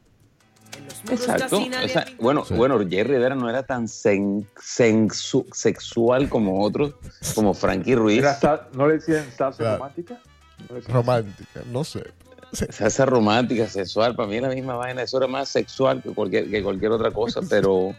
[1.10, 1.58] Exacto.
[1.58, 2.54] O sea, bueno, Sí.
[2.54, 6.94] bueno, Jerry Rivera no era tan sen- sensu- sexual como otros,
[7.34, 8.20] como Frankie Ruiz.
[8.20, 9.76] Era ¿No le decían salsa Claro.
[9.78, 10.20] romántica?
[10.68, 12.04] ¿No decían- Romántica, no sé.
[12.52, 15.02] Salsa romántica, sexual, para mí es la misma vaina.
[15.02, 17.94] Eso era más sexual que cualquier, que cualquier otra cosa, pero,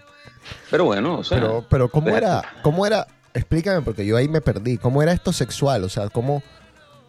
[0.70, 2.42] pero bueno, o sea, Pero, pero ¿cómo era?
[2.62, 3.08] ¿Cómo era?
[3.34, 4.78] Explícame, porque yo ahí me perdí.
[4.78, 5.84] ¿Cómo era esto sexual?
[5.84, 6.44] O sea, ¿cómo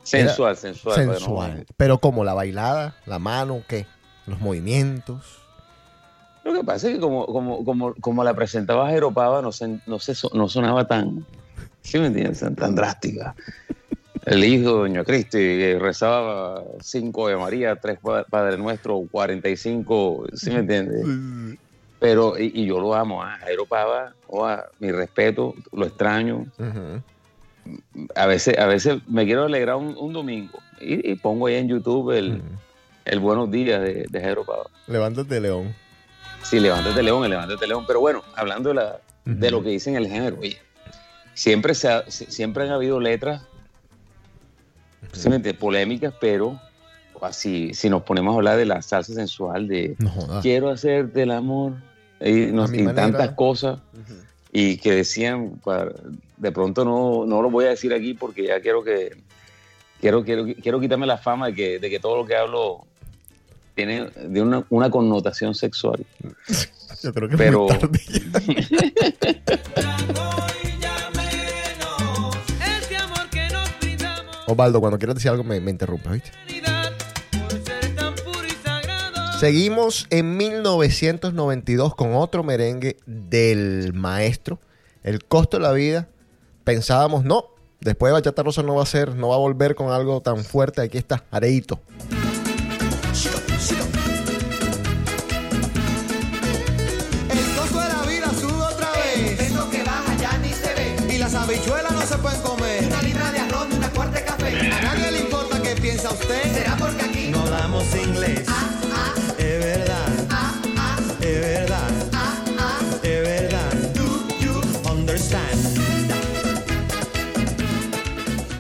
[0.04, 1.04] sensual, sensual.
[1.06, 1.66] no- sensual?
[1.76, 2.24] Pero ¿cómo?
[2.24, 2.94] ¿La bailada?
[3.06, 3.62] ¿La mano?
[3.68, 3.86] ¿Qué?
[4.26, 5.40] ¿Los movimientos?
[6.44, 9.98] Lo que pasa es que como, como, como, como la presentaba Jeropava, no, se- no,
[9.98, 11.24] se, no sonaba tan,
[11.82, 12.40] ¿sí me entiendes?
[12.40, 13.34] Tan, tan drástica.
[14.26, 20.26] El hijo de Doña Cristi que rezaba cinco de María, tres pa- Padre Nuestro, 45,
[20.34, 21.06] ¿sí me entiendes?
[21.98, 26.44] Pero, y, y yo lo amo, a Jairo Pava, oa, mi respeto, lo extraño.
[26.58, 27.02] Ujú.
[28.14, 31.68] A veces, a veces me quiero alegrar un, un domingo y, y pongo ahí en
[31.68, 32.42] YouTube el,
[33.04, 34.64] el Buenos Días de, de Jairo Pava.
[34.86, 35.74] Levántate, León.
[36.42, 37.84] Sí, levántate león, levántate león.
[37.86, 40.58] Pero bueno, hablando de, la, de lo que dicen el género, oye,
[41.32, 43.42] siempre, se ha- siempre han habido letras
[45.12, 45.60] ¿sí me entiendes?
[45.60, 46.60] polémicas, pero
[47.22, 51.30] así, si nos ponemos a hablar de la salsa sensual, de No quiero hacerte el
[51.30, 51.72] amor
[52.20, 52.52] y,
[52.94, 53.78] tantas cosas,
[54.56, 55.60] y que decían,
[56.36, 59.10] de pronto no, no lo voy a decir aquí porque ya quiero que
[60.00, 62.86] quiero, quiero, quiero quitarme la fama de que, de que todo lo que hablo
[63.74, 66.06] tiene de una, una connotación sexual.
[67.02, 69.64] Yo creo que Pero- es muy tarde.
[74.46, 76.30] Osvaldo, cuando quieras decir algo, me, me interrumpe, ¿viste?
[79.38, 84.60] Seguimos en 1992 con otro merengue del maestro.
[85.02, 86.08] El costo de la vida.
[86.62, 87.46] Pensábamos, no,
[87.80, 90.44] después de Bachata Rosa no va a ser, no va a volver con algo tan
[90.44, 90.80] fuerte.
[90.80, 91.80] Aquí está, Areito.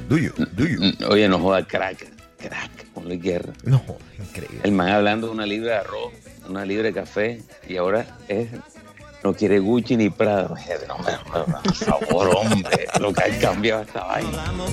[0.08, 0.78] Do you, do you.
[0.80, 2.06] Mm, Oye, no joda, crack,
[2.38, 3.52] crack, ponle guerra.
[3.64, 3.82] No,
[4.18, 4.60] increíble.
[4.62, 6.12] El man hablando de una libra de arroz,
[6.48, 8.48] una libra de café, y ahora es,
[9.22, 10.54] no quiere Gucci ni Prada.
[10.88, 14.52] No, me- no, por favor, hombre, lo que ha cambiado esta vaina.
[14.52, 14.64] No.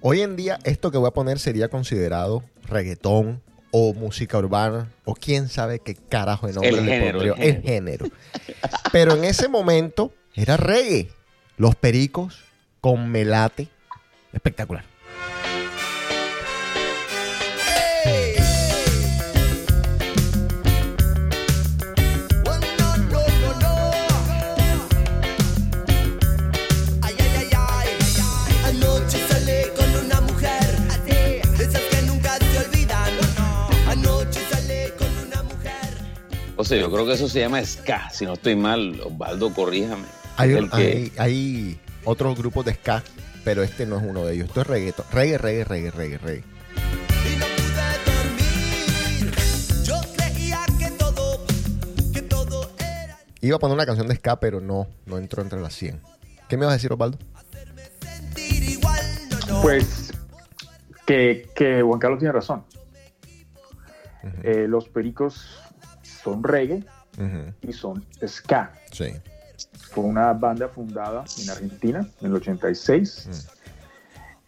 [0.00, 3.40] Hoy en día, esto que voy a poner sería considerado reggaetón
[3.72, 7.48] o música urbana o quién sabe qué carajo de nombre El le género, pondría.
[7.48, 8.06] el El género.
[8.92, 11.08] Pero en ese momento era reggae.
[11.56, 12.44] Los pericos
[12.80, 13.68] con melate.
[14.32, 14.84] Espectacular.
[36.80, 40.04] Yo creo que eso se llama ska, si no estoy mal, Osvaldo, corríjame.
[40.36, 43.02] Hay, un- hay, hay otros grupos de ska,
[43.44, 44.48] pero este no es uno de ellos.
[44.48, 45.06] Esto es reggaetón.
[45.12, 46.44] Reggae, reggae, reggae, reggae, reggae.
[47.30, 49.32] Y no pude dormir.
[49.84, 51.44] Yo creía que todo,
[52.12, 53.18] que todo era.
[53.40, 56.00] Iba a poner una canción de ska, pero no, no entró entre las 100.
[56.48, 57.18] ¿Qué me vas a decir, Osvaldo?
[59.62, 60.12] Pues
[61.06, 62.64] que, que Juan Carlos tiene razón.
[64.44, 65.58] Eh, los pericos
[66.22, 66.84] son reggae
[67.62, 68.72] y son ska.
[68.90, 69.12] Sí.
[69.90, 73.48] Fue una banda fundada en Argentina en el 86.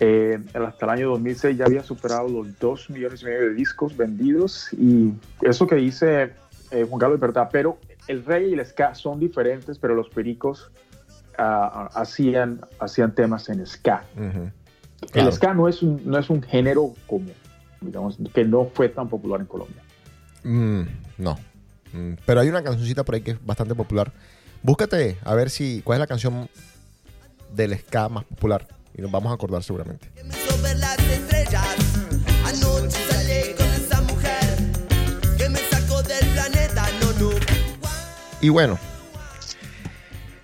[0.01, 3.97] Eh, hasta el año 2006 ya había superado los 2 millones y medio de discos
[3.97, 6.33] vendidos y eso que dice
[6.72, 10.09] eh, Juan Carlos es verdad, pero el reggae y el ska son diferentes, pero los
[10.09, 10.70] pericos
[11.39, 14.05] ah, hacían, hacían temas en ska.
[14.14, 15.29] Claro.
[15.29, 17.27] El ska no es, un, no es un género como,
[17.81, 19.83] digamos, que no fue tan popular en Colombia.
[20.43, 20.83] Mm,
[21.18, 21.39] no.
[21.95, 24.13] Mm, pero hay una cancioncita por ahí que es bastante popular.
[24.63, 26.49] Búscate a ver si cuál es la canción
[27.55, 28.67] del ska más popular
[28.97, 30.11] y nos vamos a acordar seguramente.
[30.25, 31.77] me hizo ver las estrellas.
[32.45, 34.57] Anoche salí con esa mujer
[35.39, 36.87] que me sacó del planeta.
[37.01, 37.31] No, no.
[38.41, 38.79] Y bueno,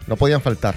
[0.06, 0.76] no podían faltar.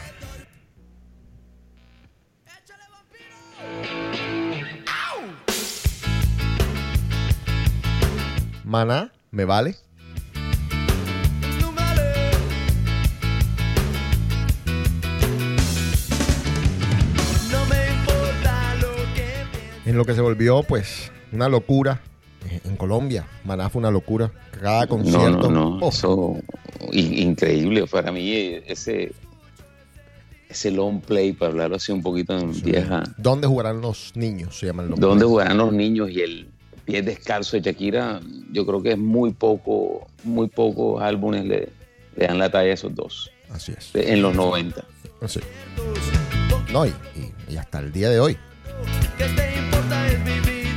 [8.64, 9.83] Maná, me vale.
[19.86, 22.02] En lo que se volvió, pues, una locura
[22.50, 23.26] eh, en Colombia.
[23.44, 24.32] Maná fue una locura.
[24.62, 25.50] Cada concierto.
[25.52, 26.36] no, no, oh, eso
[26.92, 27.86] in- increíble.
[27.88, 29.12] Para mí eh, ese,
[30.50, 34.58] ese long play, para hablarlo así un poquito en vieja, ¿Dónde jugarán los niños?
[34.58, 36.48] Se llaman los ¿Dónde jugarán los niños y el
[36.86, 38.22] pie descalzo de Shakira?
[38.52, 41.70] Yo creo que es muy poco, muy pocos álbumes le,
[42.16, 43.32] le dan la talla a esos dos.
[43.52, 43.92] Así es.
[43.96, 44.84] En los 90.
[45.28, 45.40] Sí.
[46.72, 48.38] No, y, y- y hasta el día de hoy.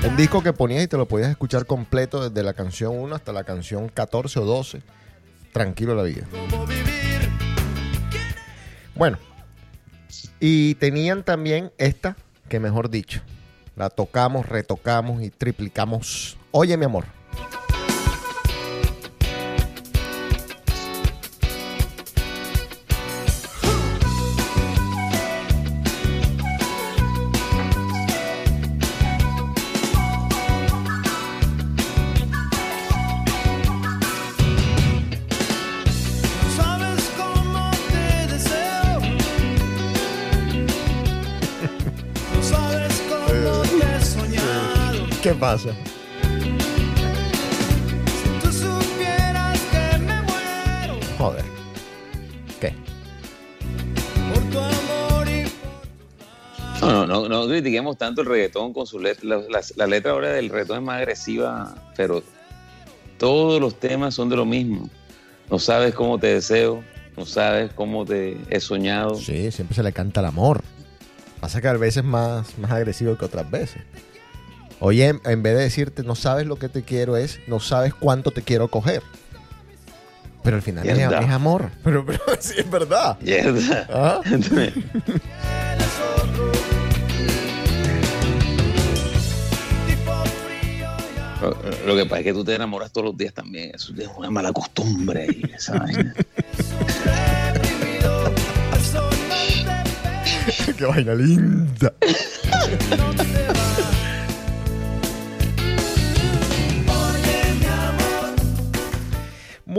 [0.06, 3.32] Un disco que ponías y te lo podías escuchar completo desde la canción 1 hasta
[3.32, 4.82] la canción 14 o 12.
[5.52, 6.26] Tranquilo la vida.
[8.94, 9.18] Bueno,
[10.38, 12.16] y tenían también esta,
[12.48, 13.20] que mejor dicho,
[13.74, 16.38] la tocamos, retocamos y triplicamos.
[16.52, 17.15] Oye, mi amor.
[45.26, 45.70] ¿Qué pasa?
[48.40, 51.44] Tú supieras que me muero Joder.
[52.60, 52.72] ¿Qué?
[54.32, 59.24] por tu amor y No, no, no, no critiquemos tanto el reggaetón con su letra.
[59.28, 62.22] La, la- la letra ahora del reggaetón es más agresiva, pero
[63.18, 64.88] todos los temas son de lo mismo.
[65.50, 66.84] No sabes cómo te deseo,
[67.16, 69.16] no sabes cómo te he soñado.
[69.16, 70.62] Sí, siempre se le canta el amor.
[71.40, 73.82] Pasa que a veces es más, más agresivo que otras veces.
[74.80, 77.94] Oye, en, en vez de decirte no sabes lo que te quiero es no sabes
[77.94, 79.02] cuánto te quiero coger.
[80.42, 81.70] Pero al final es, amor.
[81.82, 83.18] Pero, pero sí es verdad.
[83.20, 83.86] Mierda.
[83.90, 84.20] ¿Ah?
[91.42, 91.50] Lo,
[91.86, 93.72] lo que pasa es que tú te enamoras todos los días también.
[93.74, 95.26] Eso es una mala costumbre.
[95.28, 96.14] y esa vaina.
[100.78, 101.92] Qué vaina linda.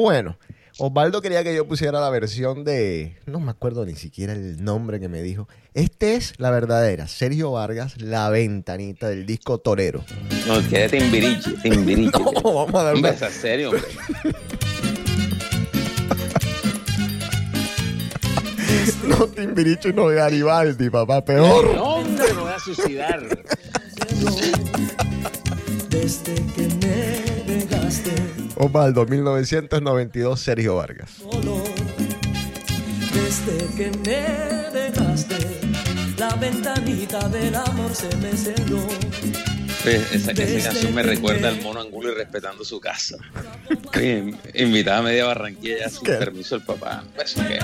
[0.02, 0.38] Bueno,
[0.78, 3.18] Osvaldo quería que yo pusiera la versión de.
[3.26, 5.48] No me acuerdo ni siquiera el nombre que me dijo.
[5.74, 7.08] Este es la verdadera.
[7.08, 10.04] Sergio Vargas, la ventanita del disco Torero.
[10.48, 12.12] No, quédate Timbiriche, Timbiriche.
[12.44, 13.86] No, vamos a dar Hombre, una- es serio, hombre.
[19.08, 21.76] No Timbiricho y no Garibaldi, papá, peor.
[21.76, 23.22] No, hombre, me voy a suicidar.
[25.90, 26.67] Desde que
[28.60, 31.12] Osvaldo, 1992, Sergio Vargas.
[33.14, 35.38] desde que me dejaste,
[36.18, 38.88] la ventanita del amor se me cerró.
[39.84, 43.18] Pues, esa, esa canción me recuerda al mono angulo y respetando su casa.
[44.56, 46.14] Invitada a media Barranquilla sin ¿Qué?
[46.14, 47.04] permiso del papá.
[47.16, 47.60] Pues, ¿qué?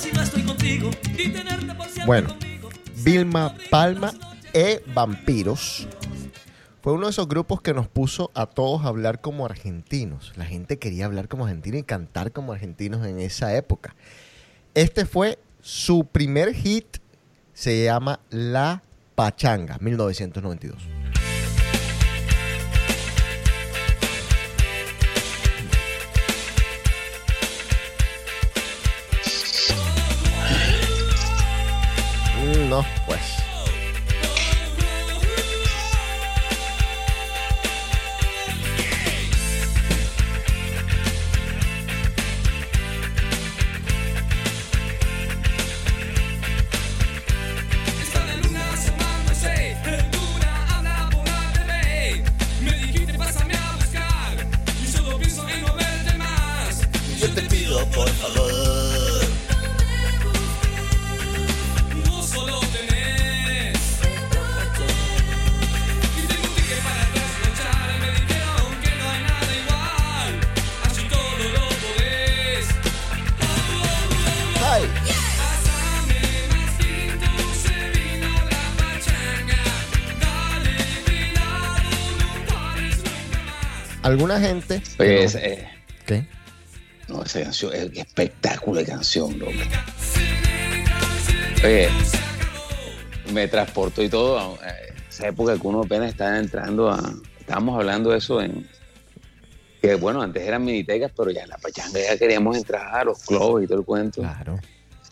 [0.00, 2.70] Si no estoy contigo, y tenerte por siempre Bueno, conmigo.
[3.04, 4.14] Vilma Palma
[4.54, 5.86] e Vampiros
[6.80, 10.32] fue uno de esos grupos que nos puso a todos a hablar como argentinos.
[10.36, 13.94] La gente quería hablar como argentino y cantar como argentinos en esa época.
[14.72, 16.96] Este fue su primer hit,
[17.52, 18.82] se llama La
[19.14, 20.99] Pachanga, 1992.
[32.40, 33.39] No, pues.
[84.20, 84.82] Alguna gente.
[84.98, 85.66] Oye, no- esa, eh,
[86.04, 86.26] ¿Qué?
[87.08, 89.52] no, esa canción, es espectáculo de canción, loco.
[91.64, 91.88] Oye,
[93.32, 94.68] me transportó y todo a
[95.08, 97.14] esa época que uno apenas estaba entrando a.
[97.38, 98.68] Estábamos hablando de eso en.
[99.80, 103.24] Que bueno, antes eran minitecas, pero ya en la pachanga ya queríamos entrar a los
[103.24, 104.20] clubs y todo el cuento.
[104.20, 104.58] Claro.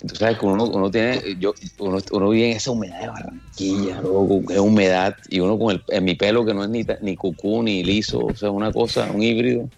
[0.01, 4.01] Entonces, sabes que uno, uno tiene, yo, uno, uno vive en esa humedad de Barranquilla,
[4.01, 6.86] loco, que es humedad, y uno con el, en mi pelo que no es ni,
[7.03, 9.68] ni cucú ni liso, o sea, una cosa, un híbrido.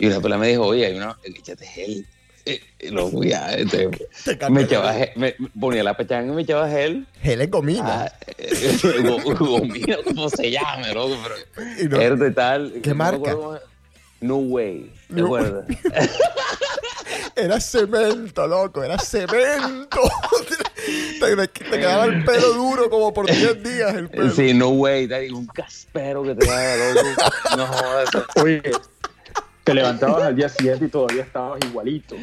[0.00, 2.04] Y una pelada me dijo, oye, hay una, échate gel.
[2.44, 3.88] Eh, Loco, ya, este,
[4.50, 7.06] me echaba, gel- me ponía la pachanga y me echaba gel.
[7.22, 7.82] Gel en comida.
[8.06, 8.78] Ah, eh,
[9.38, 12.72] gomina, como se llame, loco, pero Y no- verde tal.
[12.82, 13.36] ¿Qué no marca?
[14.20, 15.26] No way, ¿te No.
[15.26, 15.66] acuerdas?
[17.36, 20.00] Era cemento, loco, era cemento.
[21.20, 24.30] te, te- te quedaba el pelo duro como por 10 días el pelo.
[24.30, 27.22] Sí, no way, tal, y un caspero que te daba, loco.
[27.58, 28.08] No jodas.
[28.42, 28.62] Oye,
[29.64, 32.16] te levantabas al día siguiente y todavía estabas igualito.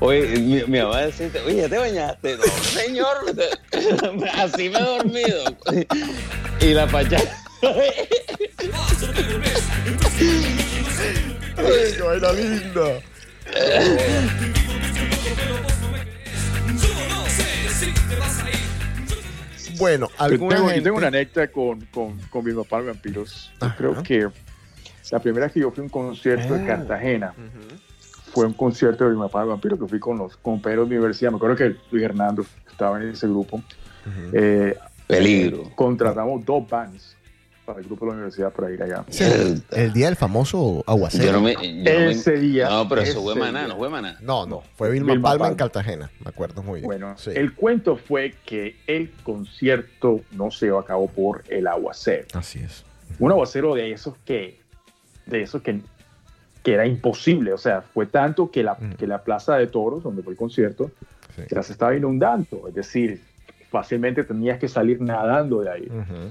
[0.00, 2.36] Oye, mi, mi mamá decía, oye, ¿ya te bañaste?
[2.36, 3.16] No, señor,
[4.34, 5.44] así me he dormido.
[6.60, 7.38] Y la pachanga.
[11.56, 13.00] Ay, qué vaina linda.
[19.78, 23.50] Bueno, Yo alguna tengo, yo tengo una anécdota con, con, con mi papá de vampiros.
[23.60, 24.28] Yo creo que
[25.10, 26.58] la primera vez que yo fui a un concierto Ah.
[26.58, 27.34] en Cartagena
[28.32, 31.30] fue un concierto de mi papá de vampiros que fui con los compañeros de universidad.
[31.30, 33.62] Me acuerdo que Luis Hernando estaba en ese grupo.
[34.32, 34.76] Eh,
[35.06, 35.70] Peligro.
[35.74, 37.11] contratamos dos bands
[37.72, 39.04] para el grupo de la universidad para ir allá.
[39.08, 41.24] Sí, el, el día del famoso aguacero.
[41.24, 41.52] Yo no me.
[41.54, 42.68] yo no me- Ese día.
[42.68, 44.16] No, pero eso fue maná, no fue maná.
[44.20, 45.54] No, no, fue Vilma, Vilma Palma en.
[45.54, 46.86] Cartagena, me acuerdo muy bien.
[46.86, 47.30] Bueno, Sí.
[47.34, 52.26] el cuento fue que el concierto no se llevó a cabo por el aguacero.
[52.34, 52.84] Así es.
[53.18, 54.60] Un aguacero de esos que,
[55.26, 55.80] de esos que,
[56.62, 57.52] que era imposible.
[57.52, 58.96] O sea, fue tanto que la, Ujú.
[58.98, 60.90] que la plaza de toros, donde fue el concierto,
[61.36, 61.42] Sí.
[61.48, 62.68] se estaba inundando.
[62.68, 63.22] Es decir,
[63.70, 65.86] fácilmente tenías que salir nadando de ahí.
[65.88, 66.30] Ujú.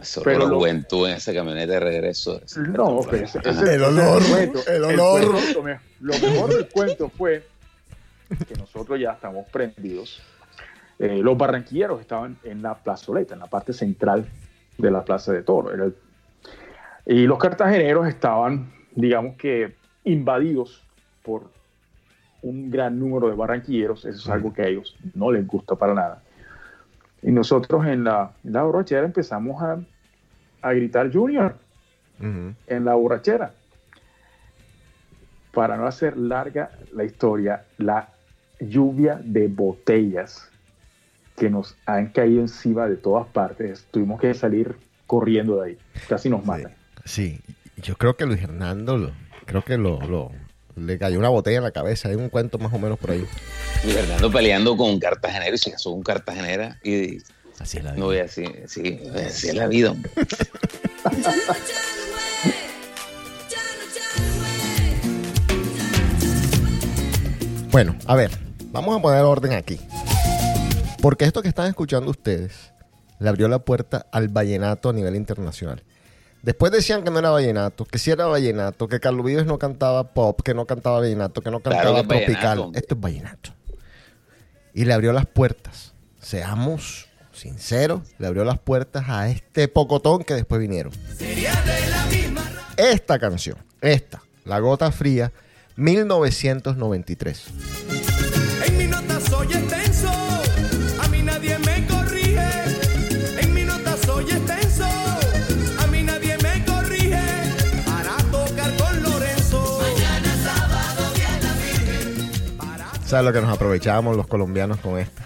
[0.00, 2.40] Eso Pero la juventud en esa camioneta de regreso.
[2.68, 4.60] No, pues, ese- ese- El olor, cuento.
[4.66, 5.30] el olor.
[5.32, 7.46] cuento, lo, me- lo mejor del cuento fue
[8.48, 10.22] que nosotros ya estamos prendidos.
[10.98, 14.26] Eh, los barranquilleros estaban en la plazoleta, en la parte central
[14.78, 15.72] de la plaza de toro.
[15.72, 15.96] Era el-
[17.06, 20.82] y los cartageneros estaban, digamos que, invadidos
[21.22, 21.50] por
[22.42, 24.04] un gran número de barranquilleros.
[24.06, 26.22] Eso es algo que a ellos no les gusta para nada.
[27.22, 29.78] Y nosotros en la, en la borrachera empezamos a,
[30.62, 31.56] a gritar Junior
[32.66, 33.52] en la borrachera.
[35.52, 38.08] Para no hacer larga la historia, la
[38.60, 40.48] lluvia de botellas
[41.36, 45.78] que nos han caído encima de todas partes, tuvimos que salir corriendo de ahí.
[46.08, 46.72] Casi nos matan.
[47.04, 47.40] Sí,
[47.78, 49.12] yo creo que Luis Hernando, lo-
[49.46, 50.30] creo que lo, lo-
[50.80, 52.08] le cayó una botella en la cabeza.
[52.08, 53.24] Hay un cuento más o menos por ahí.
[53.84, 56.78] Y Fernando peleando con un cartagenero y se casó con un cartagenera.
[56.82, 57.18] Y
[57.58, 60.10] Así es la no voy a decir, sí, así es la vida, hombre.
[67.70, 68.32] Bueno, a ver,
[68.72, 69.78] vamos a poner orden aquí.
[71.00, 72.72] Porque esto que están escuchando ustedes
[73.20, 75.84] le abrió la puerta al vallenato a nivel internacional.
[76.42, 80.14] Después decían que no era vallenato, que sí era vallenato, que Carlos Vives no cantaba
[80.14, 82.70] pop, que no cantaba vallenato, que no Claro cantaba que es vallenato, tropical.
[82.74, 83.50] Esto es vallenato.
[84.72, 85.92] Y le abrió las puertas.
[86.20, 90.92] Seamos sinceros, le abrió las puertas a este pocotón que después vinieron.
[92.76, 95.32] Esta canción, esta, La Gota Fría,
[95.76, 98.29] 1993.
[113.10, 115.24] ¿Sabes lo que nos aprovechábamos los colombianos con esta?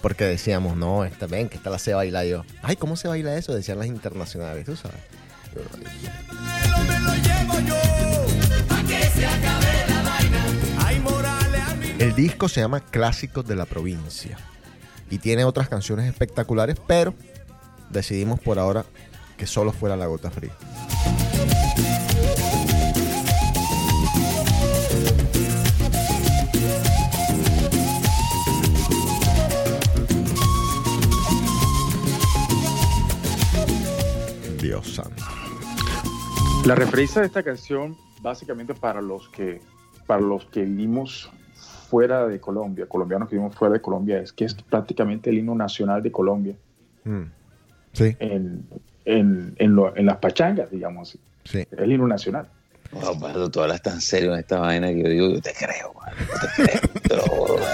[0.00, 2.42] Porque decíamos, no, esta, ven, que esta la sé bailar yo.
[2.62, 3.54] Ay, ¿cómo se baila eso?
[3.54, 4.96] Decían las internacionales, tú sabes.
[11.98, 14.38] El disco se llama Clásicos de la Provincia.
[15.10, 17.12] Y tiene otras canciones espectaculares, pero
[17.90, 18.86] decidimos por ahora
[19.36, 20.54] que solo fuera La Gota Fría.
[34.82, 35.24] Dios santo.
[36.66, 39.60] La referencia de esta canción, básicamente para los que,
[40.06, 41.30] para los que vivimos
[41.88, 45.54] fuera de Colombia, colombianos que vivimos fuera de Colombia, es que es prácticamente el himno
[45.54, 46.54] nacional de Colombia
[47.04, 47.22] Mm.
[47.94, 48.68] Sí, en,
[49.06, 51.18] en, en, lo- en las pachangas, digamos así.
[51.44, 51.58] sí.
[51.60, 52.46] Es el himno nacional.
[52.92, 55.94] Wow, Pardo, tú hablas tan serio en esta vaina que yo digo, yo te creo,
[55.94, 57.68] man, yo te creo, te lo juro, man.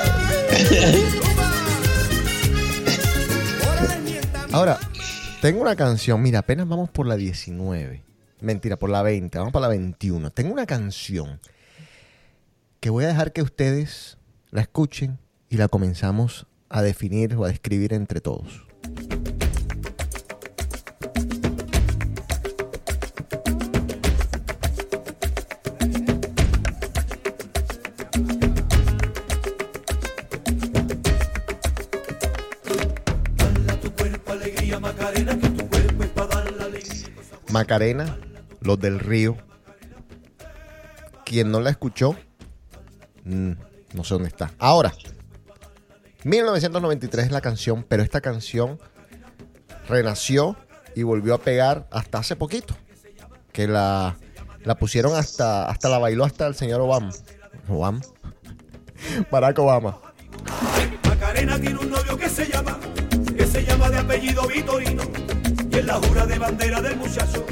[4.53, 4.79] Ahora,
[5.45, 8.03] tengo una canción, mira, apenas vamos por la 19.
[8.41, 10.31] Mentira, por la 20, vamos para la 21.
[10.31, 11.39] Tengo una canción
[12.81, 14.17] que voy a dejar que ustedes
[14.51, 15.19] la escuchen
[15.51, 18.67] y la comenzamos a definir o a describir entre todos.
[37.55, 38.19] Macarena,
[38.63, 39.37] Los del Río.
[41.25, 42.17] Quien no la escuchó,
[43.23, 43.53] mm,
[43.93, 44.51] no sé dónde está.
[44.59, 44.93] Ahora,
[46.25, 48.81] 1993 es la canción, pero esta canción
[49.89, 50.57] renació
[50.97, 52.75] y volvió a pegar hasta hace poquito.
[53.53, 54.17] Que la,
[54.65, 57.13] la pusieron hasta, hasta la bailó hasta el señor Obama.
[57.69, 58.01] Obama.
[59.31, 60.01] Barack Obama.
[61.09, 62.81] Macarena tiene un novio que se llama,
[63.37, 65.24] que se llama de apellido Vitorino.
[65.75, 67.45] Y en la jura de bandera del muchacho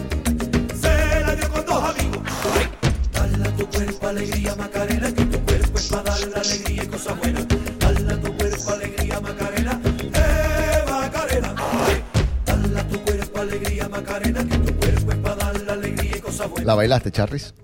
[0.81, 2.19] se la dio con dos amigos.
[2.55, 2.69] Ay,
[3.13, 7.19] Dale a tu cuerpo alegría, Macarena, que tu cuerpo es para darle alegría y cosas
[7.19, 7.47] buenas.
[7.81, 9.81] Dale a tu cuerpo alegría, Macarena,
[10.15, 11.55] eh, Macarena.
[11.59, 12.03] Ay,
[12.47, 16.67] Dale tu cuerpo alegría, Macarena, que tu cuerpo es para darle alegría y cosas buenas.
[16.67, 17.55] ¿La bailaste, Charris?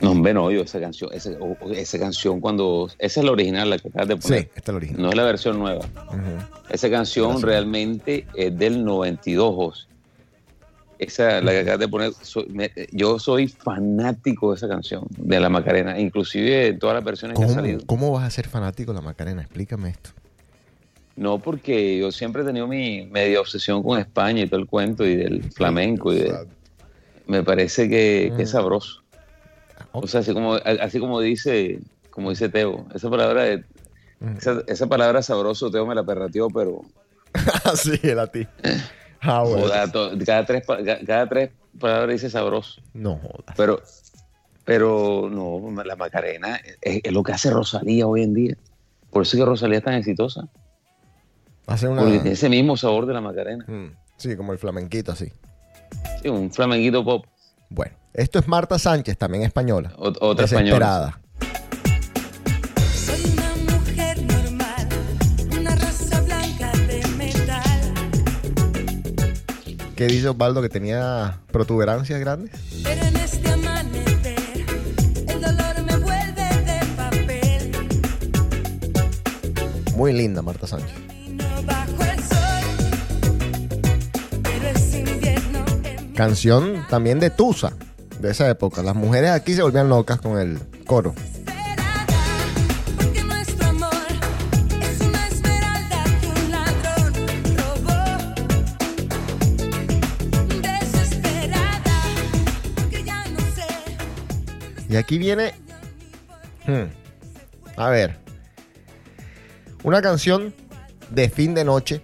[0.00, 1.30] No, hombre, no, yo esa canción, esa,
[1.74, 2.88] esa canción cuando...
[2.98, 4.40] Esa es la original, la que acabas de poner.
[4.42, 5.02] Sí, esta es la original.
[5.02, 5.86] No es la versión nueva.
[6.70, 9.86] Esa canción realmente es del 92, José.
[10.98, 15.40] Esa, la que acabas de poner, soy- me- yo soy fanático de esa canción, de
[15.40, 17.80] la Macarena, inclusive de todas las versiones que han ¿Cómo, salido.
[17.86, 19.40] ¿Cómo vas a ser fanático de la Macarena?
[19.42, 20.10] Explícame esto.
[21.16, 25.06] No, porque yo siempre he tenido mi media obsesión con España y todo el cuento
[25.06, 26.12] y del flamenco.
[26.12, 26.46] Y de-
[27.26, 29.02] me parece que, que es sabroso.
[29.92, 31.80] O sea, así como, así como dice,
[32.10, 33.64] como dice Teo, esa palabra de,
[34.38, 36.82] esa, esa palabra sabroso, Teo me la perrateó, pero
[37.64, 38.46] Así era a ti.
[39.20, 39.62] Ah, bueno.
[39.64, 40.64] joda, to- cada, tres,
[41.06, 42.80] cada tres palabras dice sabroso.
[42.94, 43.54] No jodas.
[43.56, 43.80] Pero,
[44.64, 48.56] pero no, la Macarena es, es lo que hace Rosalía hoy en día.
[49.10, 50.48] Por eso es que Rosalía es tan exitosa.
[51.66, 52.00] Hace una...
[52.02, 53.64] Porque tiene ese mismo sabor de la Macarena.
[53.66, 55.32] Mm, Sí, como el flamenquito así.
[56.22, 57.24] Sí, un flamenquito pop.
[57.70, 59.92] Bueno, esto es Marta Sánchez, también española.
[59.96, 61.20] Ot- otra Desesperada.
[62.94, 64.88] Soy una mujer normal,
[65.58, 67.94] una raza blanca de metal.
[69.94, 70.60] ¿Qué dice Osvaldo?
[70.62, 72.50] Que tenía protuberancias grandes.
[72.82, 74.64] Pero en este amanecer,
[75.28, 77.70] el dolor me vuelve de papel.
[79.94, 80.96] Muy linda Marta Sánchez.
[86.20, 87.72] Canción también de Tusa,
[88.18, 88.82] de esa época.
[88.82, 91.14] Las mujeres aquí se volvían locas con el coro.
[104.90, 105.54] Y aquí viene.
[106.66, 106.82] hmm,
[107.78, 108.18] A ver.
[109.84, 110.52] Una canción
[111.08, 112.02] de fin de noche,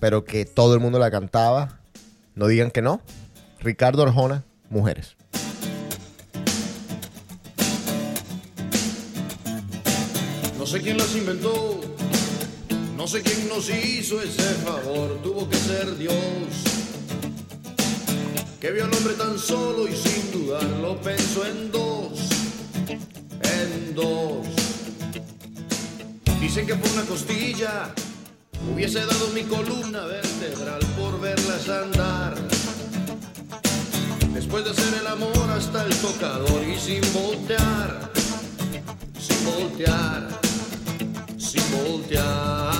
[0.00, 1.78] pero que todo el mundo la cantaba.
[2.34, 3.00] No digan que no.
[3.62, 5.14] Ricardo Arjona, Mujeres.
[10.58, 11.80] No sé quién las inventó,
[12.96, 16.14] no sé quién nos hizo ese favor, tuvo que ser Dios.
[18.60, 22.18] Que vio al hombre tan solo y sin dudarlo pensó en dos,
[22.88, 24.46] en dos.
[26.40, 27.94] Dicen que por una costilla
[28.72, 32.51] hubiese dado mi columna vertebral por verlas andar.
[34.34, 38.12] Después de hacer el amor hasta el tocador y sin voltear
[39.22, 40.28] sin voltear,
[41.38, 42.72] sin voltear.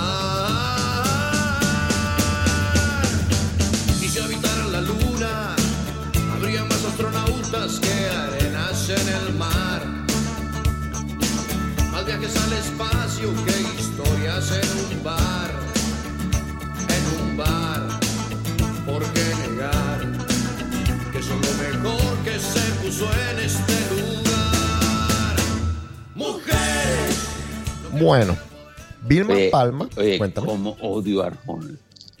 [4.01, 5.55] Y si habitaran la luna,
[6.33, 9.81] habría más astronautas que arenas en el mar.
[11.91, 15.42] Más viajes al espacio que historias en un bar,
[28.03, 28.37] Bueno,
[29.03, 29.89] Vilma Oye, Palma.
[29.95, 30.47] Oye, cuéntame.
[30.47, 31.75] cómo odio a Arjona.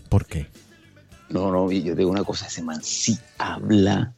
[0.07, 0.47] ¿Por qué?
[1.29, 4.13] No, no, y yo digo una cosa, ese man sí habla.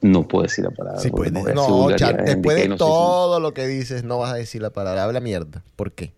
[0.00, 1.00] No puedo decir la palabra.
[1.00, 1.30] Sí puede.
[1.54, 4.70] No, Char, en después de no todo lo que dices, no vas a decir la
[4.70, 5.04] palabra.
[5.04, 5.64] Habla mierda.
[5.76, 6.14] ¿Por qué?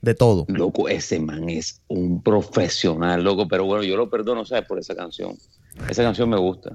[0.00, 0.44] De todo.
[0.48, 4.66] Loco, ese man es un profesional, loco, pero bueno, yo lo perdono, ¿sabes?
[4.66, 5.36] Por esa canción.
[5.88, 6.74] Esa canción me gusta.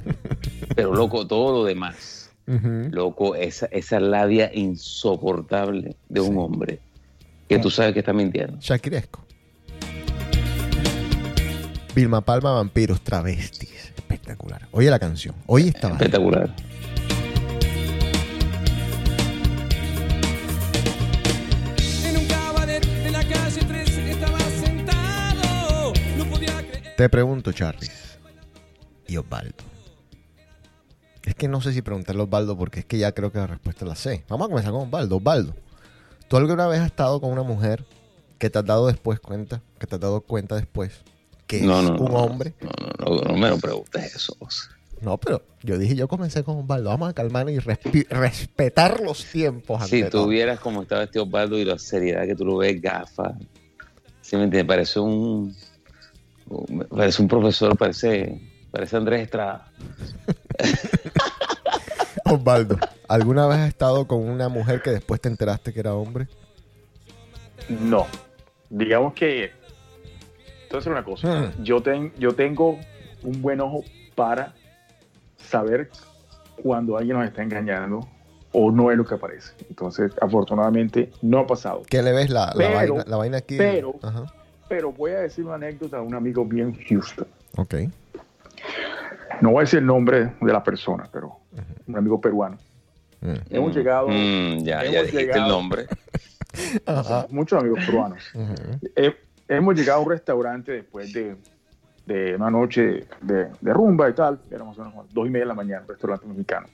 [0.75, 2.31] Pero, loco, todo lo demás.
[2.45, 6.79] Loco, esa, esa labia insoportable de un hombre
[7.49, 8.57] que tú sabes que está mintiendo.
[8.61, 9.25] Shakiresco.
[11.93, 13.91] Vilma Palma, vampiros, travestis.
[13.97, 14.67] Espectacular.
[14.71, 15.35] Oye la canción.
[15.47, 15.89] Oye esta.
[15.89, 16.53] Espectacular.
[22.05, 25.93] En un cabaret de la calle 13 estaba sentado.
[26.17, 26.95] No podía creer.
[26.95, 28.06] Te pregunto, Charles.
[29.07, 29.63] Y Osvaldo.
[31.23, 33.47] Es que no sé si preguntarle a Osvaldo porque es que ya creo que la
[33.47, 34.23] respuesta la sé.
[34.29, 35.17] Vamos a comenzar con Osvaldo.
[35.17, 35.55] Osvaldo,
[36.27, 37.85] ¿tú alguna vez has estado con una mujer
[38.37, 41.01] que te has dado después cuenta, que te has dado cuenta después
[41.47, 42.53] que No, es no, un no, hombre?
[42.61, 44.37] No, no, no, no me lo preguntes eso.
[45.01, 46.89] No, pero yo dije, yo comencé con Osvaldo.
[46.89, 49.87] Vamos a calmar y respetar los tiempos.
[49.87, 50.27] Si tú todo.
[50.27, 53.33] vieras cómo está vestido Osvaldo y la seriedad que tú lo ves, gafas.
[54.21, 54.67] ¿Sí me entiendes?
[54.67, 55.55] Parece un.
[56.89, 58.56] Parece un profesor, parece.
[58.71, 59.71] Parece Andrés Estrada.
[62.25, 66.27] Osvaldo, ¿alguna vez has estado con una mujer que después te enteraste que era hombre?
[67.69, 68.05] No.
[68.69, 69.51] Digamos que.
[70.63, 71.51] Entonces, una cosa.
[71.57, 71.63] Hmm.
[71.63, 72.77] Yo, ten- yo tengo
[73.23, 73.83] un buen ojo
[74.15, 74.53] para
[75.37, 75.89] saber
[76.61, 78.05] cuando alguien nos está engañando
[78.51, 79.53] o no es lo que parece.
[79.69, 81.83] Entonces, afortunadamente, no ha pasado.
[81.89, 83.55] ¿Qué le ves la, la Pero- vaina, la vaina aquí?
[83.57, 84.25] pero- Ajá.
[84.67, 87.25] Pero voy a decir una anécdota de un amigo mío en Houston.
[87.55, 87.75] Ok.
[89.41, 91.37] No voy a decir el nombre de la persona, pero
[91.87, 92.57] un amigo peruano.
[93.21, 93.33] Mm.
[93.49, 94.07] Hemos llegado.
[94.09, 95.87] Mm, ya, el nombre.
[97.29, 98.23] Muchos amigos peruanos.
[99.47, 101.35] Hemos llegado a un restaurante después de,
[102.05, 104.39] de una noche de, de rumba y tal.
[104.51, 106.67] Éramos unas dos y media de la mañana, un restaurante mexicano.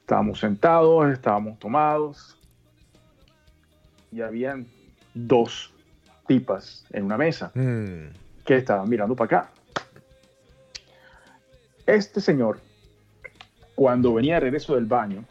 [0.00, 2.38] Estábamos sentados, estábamos tomados
[4.10, 4.66] y habían
[5.14, 5.72] dos
[6.26, 8.10] tipas en una mesa Mm.
[8.44, 9.50] que estaban mirando para acá.
[11.88, 12.60] Este señor,
[13.74, 15.24] cuando venía de regreso del baño,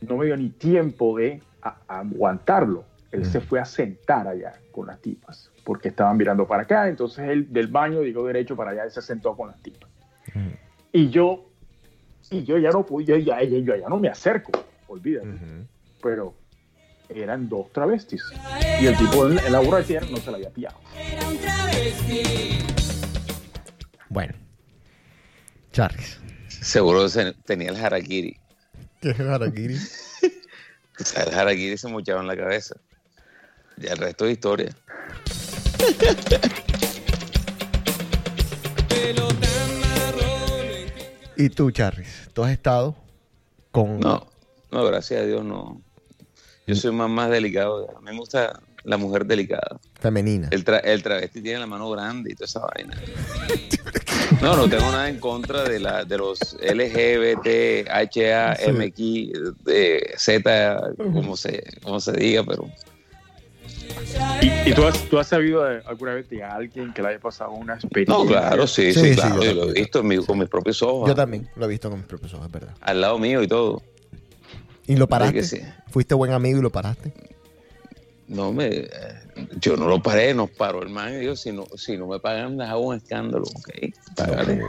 [0.00, 2.84] no me dio ni tiempo de a- aguantarlo.
[3.12, 6.88] Él se fue a sentar allá con las tipas, porque estaban mirando para acá.
[6.88, 9.88] Entonces él del baño llegó derecho para allá y se sentó con las tipas.
[10.92, 11.46] Y yo,
[12.30, 14.50] y yo ya no pude, yo ya, yo ya no me acerco,
[14.88, 15.28] olvídate.
[16.02, 16.34] Pero
[17.08, 18.22] eran dos travestis.
[18.82, 20.76] Y el tipo en, en la borrachera no se la había pillado.
[24.08, 24.34] Bueno.
[25.78, 26.18] Charles.
[26.48, 28.36] Seguro se- tenía el harakiri.
[29.00, 29.76] ¿Qué es harakiri?
[31.00, 32.74] O sea, el harakiri se mochaba en la cabeza.
[33.76, 34.74] Ya el resto de historia.
[41.36, 42.08] ¿Y tú, Charles?
[42.32, 42.96] ¿Tú has estado
[43.70, 44.00] con...
[44.00, 44.26] No,
[44.70, 45.80] no, gracias a Dios no.
[46.66, 47.96] Yo soy más, más delicado.
[47.96, 49.78] A mí me gusta la mujer delicada.
[50.00, 50.48] femenina?
[50.50, 52.96] El, tra- el travesti tiene la mano grande y toda esa vaina.
[54.40, 58.70] No, no tengo nada en contra de, la, de los LGBT, HA, Sí.
[58.72, 62.68] MX, de Z, como se, como se diga, pero
[64.40, 67.18] ¿Y, y tú, has, tú has sabido de- alguna vez de alguien que le haya
[67.18, 68.16] pasado una experiencia?
[68.16, 69.42] No, claro, sí, sí, Sí, sí, claro.
[69.42, 71.08] yo yo lo he visto mi- con mis propios ojos.
[71.08, 72.74] Yo también lo he visto con mis propios ojos, es verdad.
[72.80, 73.82] Al lado mío y todo.
[74.86, 75.40] ¿Y lo paraste?
[75.60, 75.72] que.
[75.90, 77.12] ¿Fuiste buen amigo y lo paraste?
[78.28, 78.88] No me, eh,
[79.58, 82.20] yo no lo paré, nos paró el man y dijo, si no, si no me
[82.20, 83.70] pagan, les hago un escándalo, ok,
[84.14, 84.60] págale.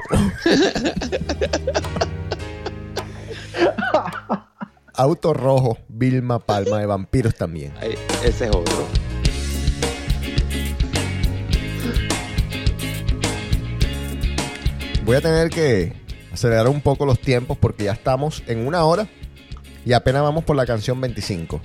[4.94, 7.74] Auto Rojo, Vilma Palma de Vampiros también.
[8.24, 8.88] Ese es otro.
[15.04, 15.94] Voy a tener que
[16.32, 19.08] acelerar un poco los tiempos porque ya estamos en una hora
[19.86, 21.62] y apenas vamos por la canción 25.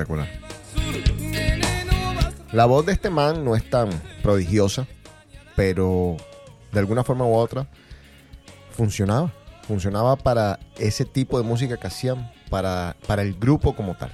[0.00, 0.28] Espectacular.
[2.52, 3.90] La voz de este man no es tan
[4.22, 4.86] prodigiosa,
[5.56, 6.16] pero
[6.72, 7.66] de alguna forma u otra
[8.70, 9.32] funcionaba.
[9.66, 14.10] Funcionaba para ese tipo de música que hacían, para, para el grupo como tal.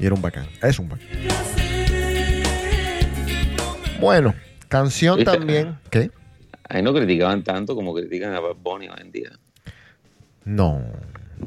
[0.00, 0.48] Y era un bacán.
[0.62, 1.06] Es un bacán.
[4.00, 4.34] Bueno,
[4.68, 5.30] canción ¿Viste?
[5.30, 5.78] también.
[5.90, 6.10] ¿Qué?
[6.72, 9.30] Ahí no criticaban tanto como critican a Bad Bunny hoy en día.
[10.46, 10.82] No,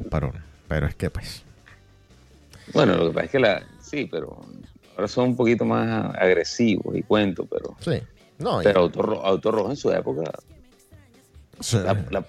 [0.08, 0.34] parón.
[0.68, 1.42] Pero es que pues.
[2.72, 4.40] Bueno, lo que pasa es que la, sí, pero
[4.94, 8.00] ahora son un poquito más agresivos y cuento, pero, Sí.
[8.38, 10.30] No, pero Auto, Ro- Auto Rojo en su época
[11.58, 11.78] sí.
[11.78, 12.26] la, la-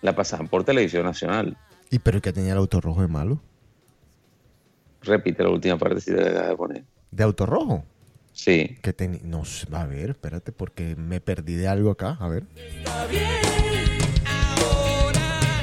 [0.00, 1.54] la pasaban por televisión nacional.
[1.90, 3.40] ¿Y pero qué tenía el auto rojo de malo?
[5.02, 6.84] Repite la última partecita que acabas de poner.
[7.10, 7.84] ¿De auto rojo?
[8.38, 8.78] Sí.
[8.82, 9.18] Que tenía.
[9.24, 12.16] No sé, a ver, espérate, porque me perdí de algo acá.
[12.20, 12.44] A ver.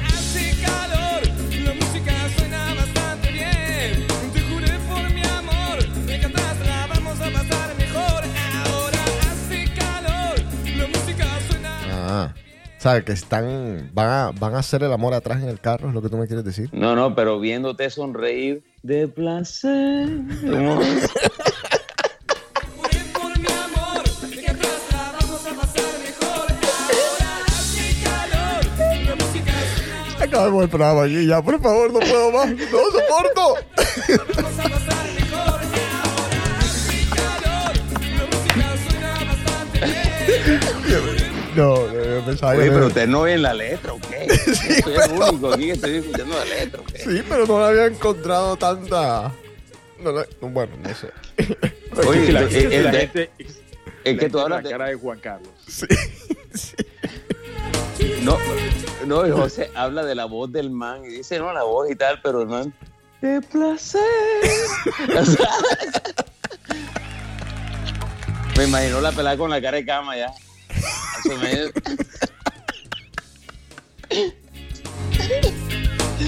[0.06, 1.22] Hace calor,
[1.64, 4.06] la música suena bastante bien.
[4.34, 8.24] Te juré por mi amor, de que atrás la vamos a pasar mejor.
[8.66, 10.38] Ahora hace calor,
[10.76, 11.80] la música suena.
[11.92, 12.34] Ah.
[12.76, 13.04] ¿Sabes?
[13.04, 13.90] Que están.
[13.94, 16.18] Van a, van a hacer el amor atrás en el carro, es lo que tú
[16.18, 16.68] me quieres decir.
[16.72, 20.10] No, no, pero viéndote sonreír de placer.
[30.46, 32.48] Acabamos el programa aquí ya, por favor, no puedo más.
[32.50, 33.56] No soporto.
[41.56, 44.26] No, no, yo pensaba Oye, que- pero usted no ve en la letra, ¿o qué?
[44.46, 46.98] Yo soy el único aquí que estoy escuchando la letra, ¿o qué?
[46.98, 49.32] Sí, pero no le había encontrado tanta.
[50.00, 51.08] No, no, bueno, no sé.
[52.06, 53.30] Oye, la, el- el- la el- gente,
[54.04, 54.70] Es la que tú hablas la de...
[54.70, 55.48] cara de Juan Carlos.
[58.22, 58.38] No,
[59.06, 61.96] no, y José habla de la voz del man y dice, no, la voz y
[61.96, 62.72] tal, pero el man...
[63.20, 64.02] ¡Qué placer!
[68.56, 70.32] Me imagino la pelada con la cara de cama ya.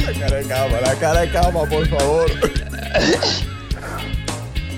[0.07, 2.31] La cara de cama, la cara de cama, por favor.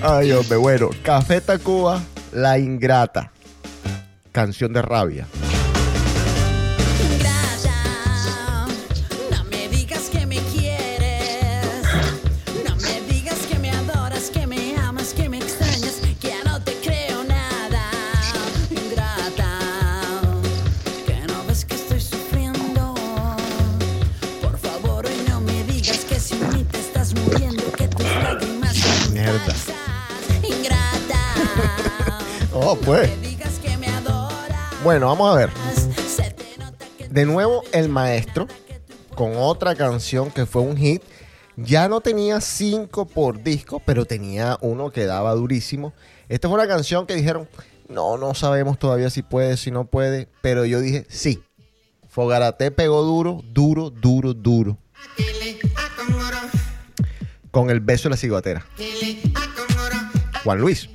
[0.01, 0.89] Ay, hombre, bueno.
[1.03, 3.31] Café Tacuba, La Ingrata.
[4.31, 5.27] Canción de rabia.
[32.53, 33.09] Oh, pues.
[34.83, 35.49] Bueno, vamos a ver.
[37.09, 38.47] De nuevo, el maestro,
[39.15, 41.01] con otra canción que fue un hit.
[41.57, 45.93] Ya no tenía cinco por disco, pero tenía uno que daba durísimo.
[46.29, 47.47] Esta fue una canción que dijeron,
[47.87, 50.27] no, no sabemos todavía si puede, si no puede.
[50.41, 51.43] Pero yo dije, sí.
[52.09, 54.77] Fogarate pegó duro, duro, duro, duro.
[57.51, 58.65] Con el beso de la ciguatera.
[60.43, 60.89] Juan Luis.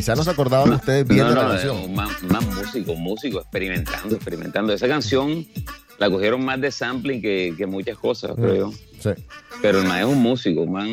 [0.00, 1.94] Quizás no se acordaban ustedes bien No, de la no, canción.
[1.94, 4.72] más, más músico, músico, experimentando, experimentando.
[4.72, 5.46] Esa canción
[5.98, 8.72] la cogieron más de sampling que, que muchas cosas, creo yo.
[8.98, 9.10] Sí.
[9.60, 10.88] Pero el man es un músico, man.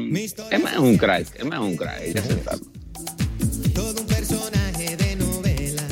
[0.52, 2.66] El man es un crack, el man es un crack, hay que aceptarlo.
[3.74, 5.84] Todo un personaje de novela.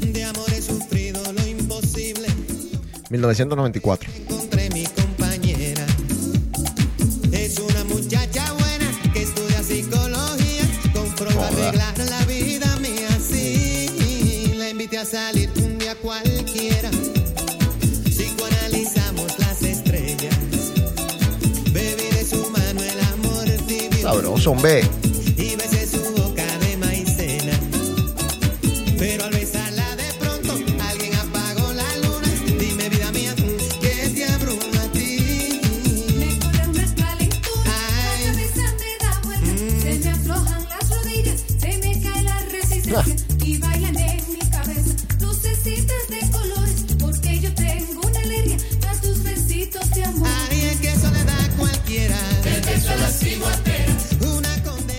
[0.00, 2.28] De amor he sufrido lo imposible.
[3.10, 4.10] 1994.
[24.34, 24.44] Tibio.
[24.44, 24.82] Sabroso, hombre.
[25.02, 25.03] Y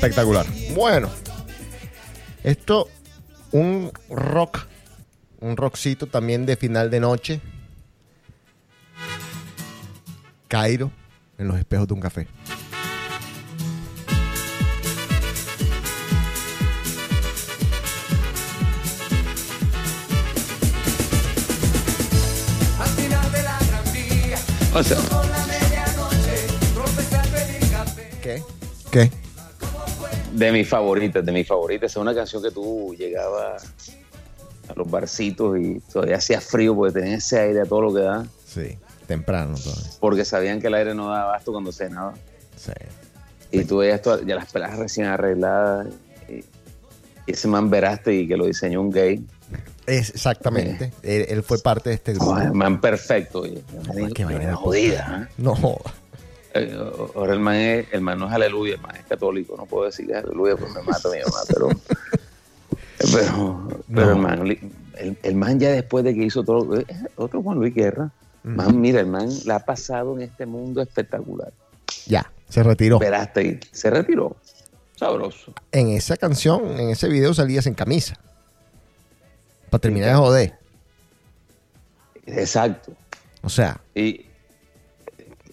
[0.05, 0.45] Espectacular.
[0.75, 1.09] Bueno,
[2.43, 2.87] esto,
[3.51, 4.67] un rock,
[5.39, 7.41] un rockcito también de final de noche.
[10.47, 10.91] Cairo
[11.39, 12.27] en los espejos de un café.
[24.71, 24.97] O sea.
[28.21, 28.43] ¿Qué?
[28.91, 29.24] ¿Qué?
[30.35, 31.91] De mis favoritas, de mis favoritas.
[31.91, 33.63] Es una canción que tú llegabas
[34.67, 38.01] a los barcitos y todavía hacía frío porque tenía ese aire a todo lo que
[38.01, 38.77] da, Sí,
[39.07, 39.91] temprano todavía.
[39.99, 42.13] porque sabían que el aire no daba abasto cuando cenaba.
[42.55, 42.71] Sí.
[43.51, 45.87] Y tú veías todas- ya las peladas recién arregladas.
[46.27, 46.43] Y,
[47.27, 49.25] ese man veraste y que lo diseñó un gay.
[49.85, 50.91] Es exactamente.
[51.03, 52.31] Él, él fue parte de este grupo.
[52.31, 53.41] Oh, el man perfecto.
[53.41, 53.63] oye.
[54.15, 55.27] qué vaina de jodida.
[55.29, 55.33] ¿eh?
[55.37, 55.93] No joda.
[56.55, 56.77] Eh,
[57.15, 59.55] Ahora el man, es, el man no es aleluya, el man es católico.
[59.57, 61.69] No puedo decir que es aleluya porque me mata mi mamá, pero.
[63.11, 64.47] Pero, pero el, man,
[64.97, 66.79] el, el man ya después de que hizo todo.
[66.79, 66.85] eh,
[67.17, 68.09] Otro Juan Luis Guerra.
[68.43, 71.51] Man, mira, el man la ha pasado en este mundo espectacular.
[72.05, 72.99] Ya, se retiró.
[72.99, 73.59] Veraste.
[73.71, 74.35] Se retiró.
[74.95, 75.51] Sabroso.
[75.71, 78.17] En esa canción, en ese video salías en camisa.
[79.69, 80.53] Para terminar de joder.
[82.27, 82.93] Exacto.
[83.41, 84.25] O sea, ¿Y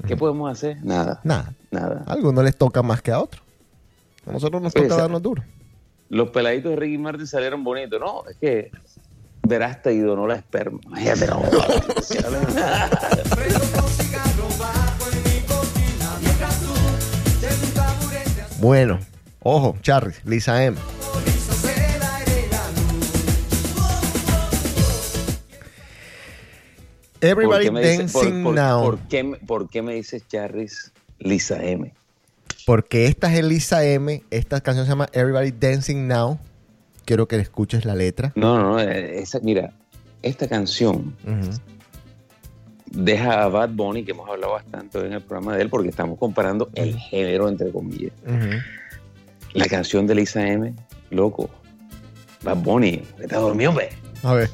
[0.07, 0.79] qué podemos hacer?
[0.85, 1.21] Nada.
[1.25, 1.55] nada.
[1.71, 2.05] Nada.
[2.07, 3.43] A algunos les toca más que a otros.
[4.27, 5.43] A nosotros nos toca darnos duro.
[6.09, 7.99] Los peladitos de Ricky Martin salieron bonitos.
[7.99, 8.71] No, es que
[9.45, 10.79] Veraste y donó la esperma.
[10.87, 11.43] Imagínate, no.
[18.59, 19.01] Bueno,
[19.43, 20.77] ojo, Charlie, Lisa M.
[27.23, 28.83] Everybody ¿Por qué me dices- por- Dancing por- Now.
[28.83, 31.93] ¿por qué, me- por qué me dices Charris Lisa M?
[32.67, 34.23] Porque esta es Elisa M.
[34.31, 36.39] Esta canción se llama Everybody Dancing Now.
[37.05, 38.33] Quiero que escuches la letra.
[38.37, 38.81] No, no, no.
[38.81, 39.73] eh, esa- mira,
[40.23, 41.51] esta canción Ujú.
[42.87, 45.89] deja a Bad Bunny, que hemos hablado bastante hoy en el programa de él, porque
[45.89, 48.13] estamos comparando el género, entre comillas.
[49.55, 50.75] La canción de Lisa M,
[51.11, 51.51] loco.
[52.43, 53.91] Bad Bunny, está dormido, hombre.
[54.23, 54.51] A ver.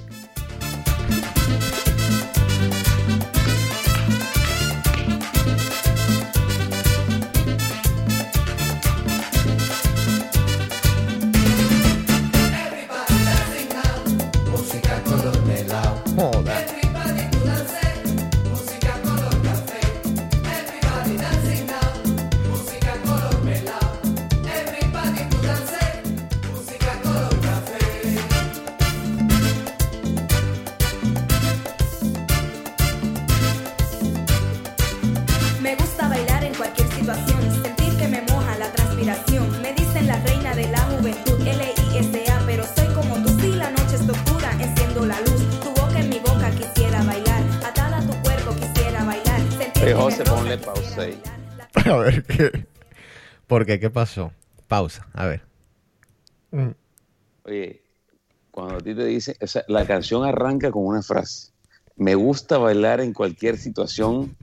[53.69, 53.79] Qué?
[53.79, 54.33] ¿Qué pasó?
[54.67, 55.07] Pausa.
[55.13, 55.43] A ver.
[56.53, 56.71] Mm.
[57.45, 57.83] Oye,
[58.51, 61.53] cuando a ti te dicen, o sea, la canción arranca con una frase.
[61.97, 64.35] Me gusta bailar en cualquier situación.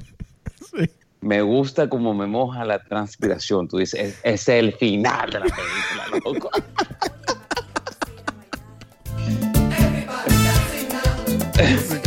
[1.22, 3.68] Me gusta como me moja la transpiración.
[3.68, 6.52] Tú dices, es, es el final de la película, loco.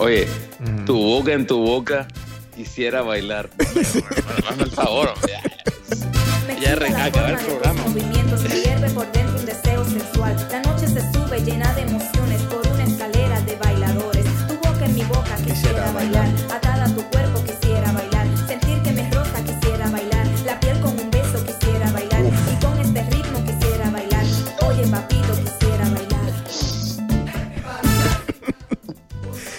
[0.00, 0.26] Oye,
[0.86, 2.08] tu boca en tu boca
[2.56, 3.50] quisiera bailar.
[4.48, 5.34] Hazme el favor, hombre.
[6.62, 7.69] Ya excita la recaca, forma el programa.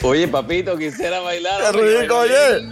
[0.03, 1.71] Oye, papito, quisiera bailar.
[1.71, 2.67] ¡Qué rico, oye!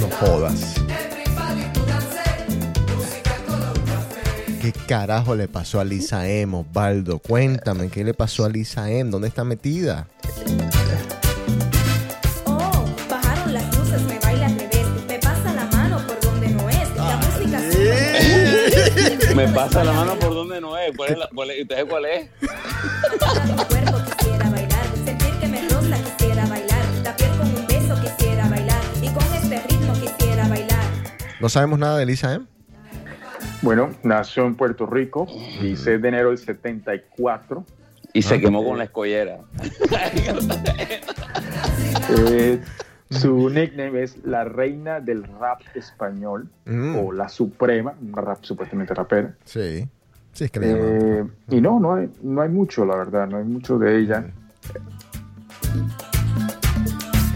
[0.00, 0.74] No jodas.
[4.62, 7.18] ¿Qué carajo le pasó a Lisa M, Osvaldo?
[7.18, 9.10] Cuéntame, ¿qué le pasó a Lisa M?
[9.10, 10.08] ¿Dónde está metida?
[12.46, 16.68] Oh, bajaron las luces, me baila al revés, me pasa la mano por donde no
[16.70, 16.96] es.
[16.96, 19.34] La música sube.
[19.34, 20.34] Me pasa la mano por
[20.78, 20.96] es.
[20.96, 22.30] ¿Cuál es.
[31.40, 32.46] ¿No sabemos nada de Lisa M?
[33.62, 35.26] Bueno, nació en Puerto Rico,
[35.60, 37.64] 16 de enero del 74.
[38.12, 39.40] Y se quemó con la escollera.
[42.10, 42.60] Eh,
[43.10, 46.96] su nickname es la reina del rap español Mm.
[46.96, 49.34] o la suprema, rap supuestamente rapera.
[49.44, 49.86] Sí.
[50.38, 51.32] Sí, es que le llaman.
[51.50, 54.24] Eh, y no, no hay, no hay mucho, la verdad, no hay mucho de ella.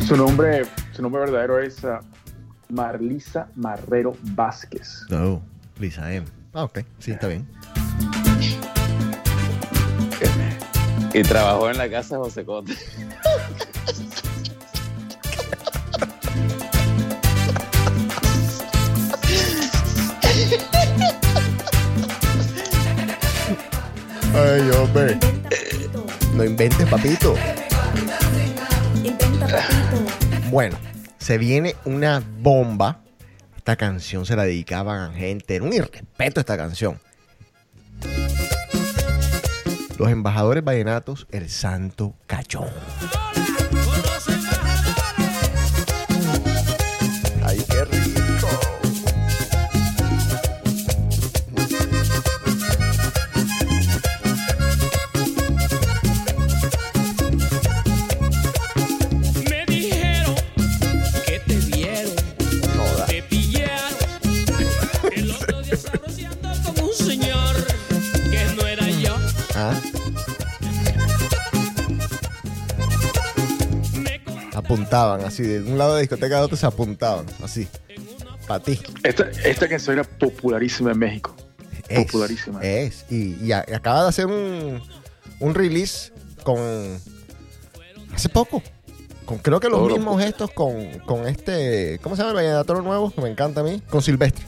[0.06, 0.62] Su nombre,
[0.92, 1.98] su nombre verdadero es ah,
[2.68, 5.04] Marlisa Marrero Vázquez.
[5.10, 5.42] No,
[5.80, 6.24] Lisa M.
[6.52, 6.78] Ah, ok.
[7.00, 7.44] Sí, está bien.
[11.14, 12.72] Y trabajó en la casa de José Cote.
[24.34, 25.18] Ay, hombre.
[26.34, 27.34] No inventes, papito.
[29.04, 30.50] Inventa papito.
[30.50, 30.78] Bueno,
[31.18, 33.00] se viene una bomba.
[33.56, 35.56] Esta canción se la dedicaban a gente.
[35.56, 36.98] Era un irrespeto esta canción.
[39.98, 42.68] Los embajadores vallenatos, el santo cachón.
[74.92, 77.66] Apuntaban así, de un lado de la discoteca al otro se apuntaban, así.
[78.46, 78.78] Para ti.
[79.02, 81.34] Esta, esta canción era popularísima en México.
[81.88, 82.60] Es, Popularísima.
[82.62, 83.06] Es.
[83.10, 84.82] Y, y a- acaba de hacer un,
[85.40, 86.12] un release
[86.44, 86.58] con.
[88.14, 88.62] Hace poco.
[89.24, 91.98] Con, creo que los Todo lo- mismos gestos con, con este.
[92.02, 93.10] ¿Cómo se llama el vallenatoro nuevo?
[93.14, 93.80] Que me encanta a mí.
[93.88, 94.44] Con Silvestre.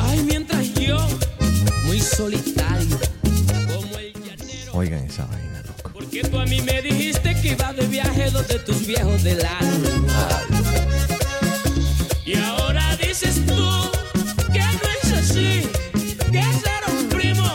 [0.00, 0.96] Ay, mientras yo,
[1.84, 2.98] muy solitario,
[4.72, 5.53] Oigan esa vaina,
[6.14, 10.28] porque tú a mí me dijiste que ibas de viaje donde tus viejos del alma.
[12.24, 13.90] Y ahora dices tú
[14.52, 15.68] que no es así,
[16.30, 17.52] que era un primo,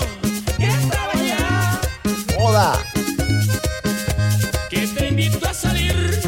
[0.58, 1.82] que estaba allá,
[2.38, 2.84] ¡Joda!
[4.70, 6.20] que te invitó a salir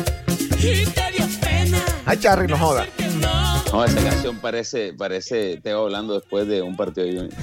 [0.57, 1.83] y te dio pena.
[2.05, 2.87] Ay, Charry, no joda.
[3.73, 7.33] No, esa canción parece, parece, te va hablando después de un partido de Junior.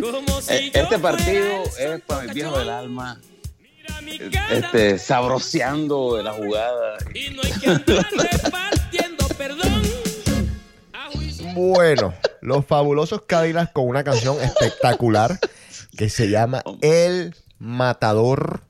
[0.00, 3.18] Como si yo Este partido es para el viejo del alma,
[4.50, 6.98] este, sabroseando la jugada.
[7.14, 9.82] Y no hay que andar repartiendo perdón.
[11.54, 15.38] Bueno, los fabulosos Cadillacs con una canción espectacular
[15.96, 18.60] que se llama El Matador.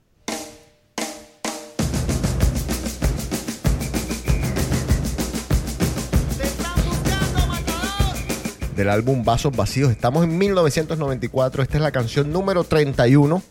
[8.77, 9.91] Del álbum Vasos Vacíos.
[9.91, 11.63] Estamos en 1994.
[11.63, 13.43] Esta es la canción número 31.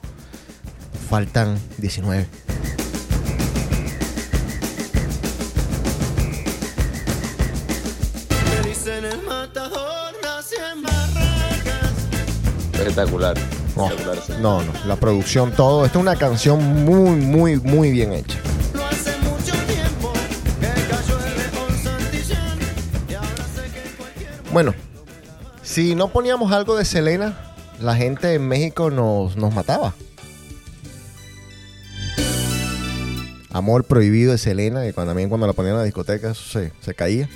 [1.10, 2.26] Faltan 19.
[8.50, 11.94] Me dicen el matador, nace en Barracas.
[12.74, 13.38] Espectacular.
[13.76, 14.34] No, sí.
[14.40, 15.86] no, no, la producción, todo.
[15.86, 18.40] Esta es una canción muy, muy, muy bien hecha.
[24.52, 24.74] Bueno,
[25.62, 27.38] si no poníamos algo de Selena,
[27.82, 29.94] la gente en México nos, nos mataba.
[33.56, 36.74] Amor prohibido de Selena, que cuando, también cuando la ponían en la discoteca eso se,
[36.82, 37.30] se caía.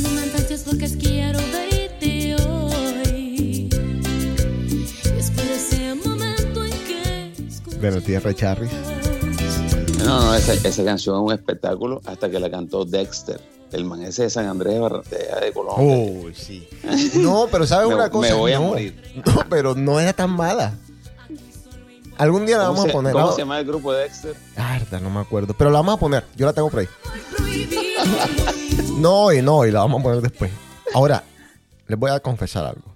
[0.00, 3.68] No me enganches porque quiero verte hoy.
[3.68, 7.32] Y espero ese momento en que
[7.78, 8.70] De la tierra Charris.
[9.98, 13.38] No, no, esa, esa canción es un espectáculo hasta que la cantó Dexter,
[13.72, 14.80] el man ese de San Andrés
[15.10, 15.94] de, de, Colombia.
[15.94, 16.66] Uy, sí.
[17.16, 18.30] No, pero ¿sabes Me- una cosa?
[18.30, 18.94] me voy a morir.
[19.26, 20.72] No, pero no era tan mala.
[22.18, 23.12] Algún día la ¿Cómo vamos se- a poner.
[23.12, 24.34] ¿Cómo se llama el grupo de Dexter?
[24.56, 25.54] Arda, no me acuerdo.
[25.54, 26.24] Pero la vamos a poner.
[26.36, 26.88] Yo la tengo por ahí.
[28.98, 30.50] No, y no, y la vamos a poner después.
[30.94, 31.22] Ahora,
[31.86, 32.94] les voy a confesar algo.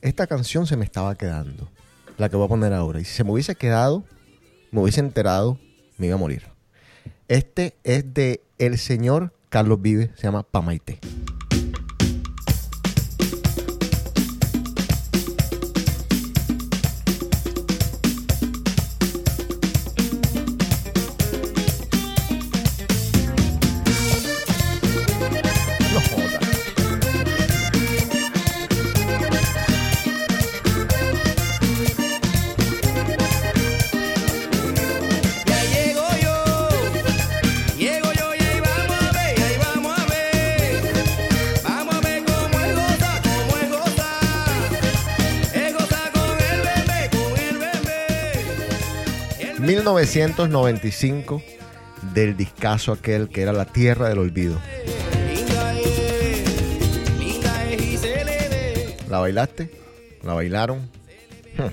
[0.00, 1.68] Esta canción se me estaba quedando.
[2.18, 3.00] La que voy a poner ahora.
[3.00, 4.04] Y si se me hubiese quedado,
[4.70, 5.58] me hubiese enterado,
[5.98, 6.46] me iba a morir.
[7.26, 10.12] Este es de el señor Carlos Vive.
[10.16, 11.00] Se llama Pamaite.
[49.94, 51.42] 1995
[52.14, 54.58] del discazo aquel que era La Tierra del Olvido.
[59.10, 59.70] ¿La bailaste?
[60.22, 60.88] ¿La bailaron?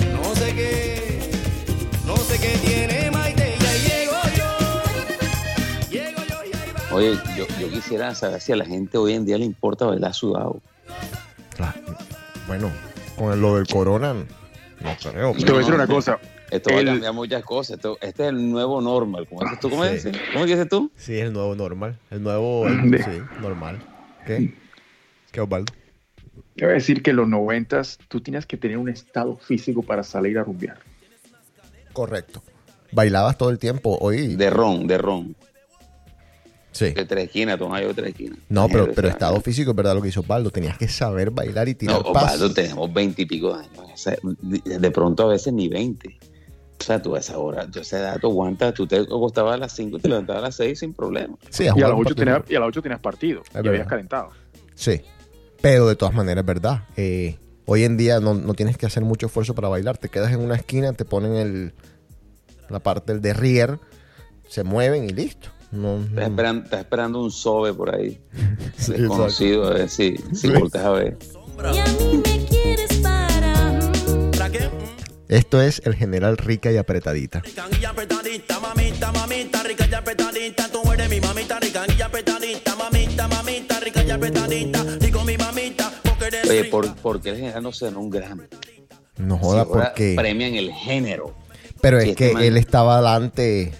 [0.00, 1.30] No sé qué,
[2.06, 6.72] no sé qué tiene Maite, ya llego yo, llego yo y ahí.
[6.90, 10.14] Oye, yo, yo quisiera saber si a la gente hoy en día le importa bailar
[10.14, 10.60] sudado.
[12.48, 12.72] Bueno,
[13.16, 15.34] con lo del corona, no creo.
[15.34, 16.18] Te voy a decir una cosa.
[16.50, 17.76] Esto va a El- cambiar muchas cosas.
[17.76, 19.26] Esto- este es el nuevo normal.
[19.28, 19.70] ¿Cómo dices tú?
[19.70, 19.92] ¿Cómo Sí.
[19.94, 20.16] dices?
[20.32, 20.90] ¿Cómo dices tú?
[20.96, 21.98] Sí, es el nuevo normal.
[22.10, 23.10] El nuevo, el- sí,
[23.40, 23.82] normal.
[24.26, 24.54] ¿Qué?
[25.32, 25.72] ¿Qué, Osvaldo?
[26.56, 29.82] Te voy a decir que en los noventas tú tienes que tener un estado físico
[29.82, 30.78] para salir a rumbear.
[31.92, 32.42] Correcto.
[32.92, 33.98] Bailabas todo el tiempo.
[34.00, 34.36] Hoy.
[34.36, 35.34] De ron, de ron.
[36.70, 36.90] Sí.
[36.90, 38.38] De tres esquinas, toma yo de tres esquinas.
[38.48, 40.50] No, pero, pero estado físico es verdad lo que hizo Osvaldo.
[40.50, 42.54] Tenías que saber bailar y No, tirar Osvaldo, pasos.
[42.54, 43.78] tenemos veintipico de años.
[43.92, 46.18] O sea, de de pronto a veces ni veinte.
[46.80, 49.54] O sea, tú a esa hora, tú a esa edad, tú aguantas, tú te acostabas
[49.54, 51.36] a las cinco y te levantabas a las seis sin problema.
[51.50, 52.24] Sí, y, a jugar las un 8 partido.
[52.34, 53.42] tenías, y a las 8 tenías partido.
[53.50, 53.70] y verdad.
[53.72, 54.28] habías calentado.
[54.74, 55.00] Sí.
[55.62, 56.82] Pero de todas maneras es verdad.
[56.96, 59.96] Eh, hoy en día no, no tienes que hacer mucho esfuerzo para bailar.
[59.98, 61.74] Te quedas en una esquina, te ponen el,
[62.68, 63.78] la parte del derrier,
[64.48, 65.48] se mueven y listo.
[65.70, 68.20] No, Estás no- esperando, estás esperando un sobe por ahí.
[68.76, 70.48] Sí, desconocido, a ver si, si Sí.
[70.50, 71.16] volteas a ver.
[75.34, 77.42] Esto es el general rica y apretadita.
[77.80, 80.68] y apretadita, mamita, mamita, rica y apretadita.
[80.68, 84.84] Tú eres mi mamita rica y apretadita, mamita, mamita, rica y apretadita.
[85.00, 85.36] Rico mi
[86.48, 88.44] Oye, ¿por, ¿por qué el general no se ganó un Grammy?
[89.16, 90.14] No joda Si porque...
[90.16, 91.34] Premian el género.
[91.80, 93.72] Pero Si es este que man- él estaba adelante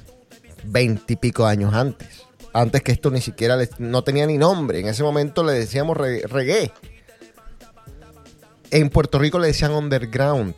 [0.64, 2.24] veintipico años antes.
[2.52, 4.80] Antes que esto ni siquiera le- no tenía ni nombre.
[4.80, 6.72] En ese momento le decíamos re- reggae.
[8.72, 10.54] En Puerto Rico le decían underground.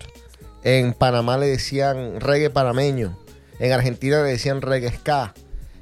[0.68, 3.16] En Panamá le decían reggae panameño.
[3.60, 5.32] En Argentina le decían reggae ska.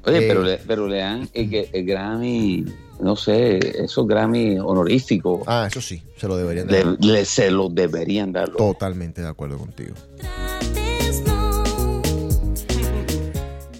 [0.05, 2.65] Oye, Eh, pero, le, pero le dan el, el Grammy,
[2.99, 5.41] no sé, esos Grammy honoríficos.
[5.47, 6.85] Ah, eso sí, se lo deberían dar.
[6.99, 8.49] le- se lo deberían dar.
[8.51, 9.95] Totalmente de acuerdo contigo.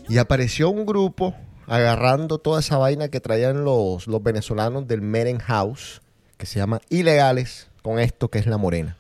[0.10, 1.36] Y apareció un grupo
[1.68, 6.02] agarrando toda esa vaina que traían los, los venezolanos del Meren House,
[6.38, 8.98] que se llama Ilegales, con esto que es La Morena.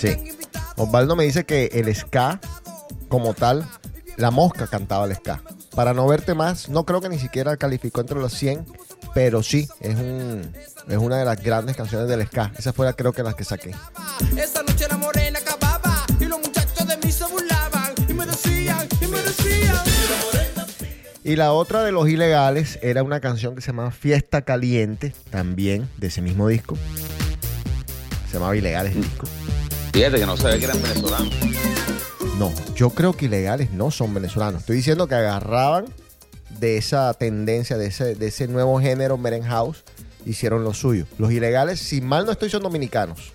[0.00, 0.16] Sí.
[0.76, 2.40] Osvaldo me dice que el ska,
[3.08, 3.66] como tal,
[4.16, 5.42] la mosca cantaba el ska.
[5.74, 8.66] Para no verte más, no creo que ni siquiera calificó entre los 100,
[9.14, 10.52] pero sí, es, un,
[10.88, 12.52] es una de las grandes canciones del ska.
[12.56, 13.74] Esa fue la, creo que las que saqué.
[14.36, 18.88] Esa noche la morena acababa y los muchachos de mí se burlaban y me decían,
[19.00, 19.76] y me decían.
[21.24, 25.86] Y la otra de los ilegales era una canción que se llamaba Fiesta Caliente, también
[25.98, 26.78] de ese mismo disco.
[28.28, 29.26] Se llamaba Ilegales el disco.
[29.98, 31.34] Que no sabía que eran venezolanos.
[32.38, 34.60] No, yo creo que ilegales no son venezolanos.
[34.60, 35.86] Estoy diciendo que agarraban
[36.60, 39.82] de esa tendencia, de ese, nuevo género Meren House,
[40.24, 41.04] hicieron lo suyo.
[41.18, 43.32] Los ilegales, si mal no estoy, son dominicanos.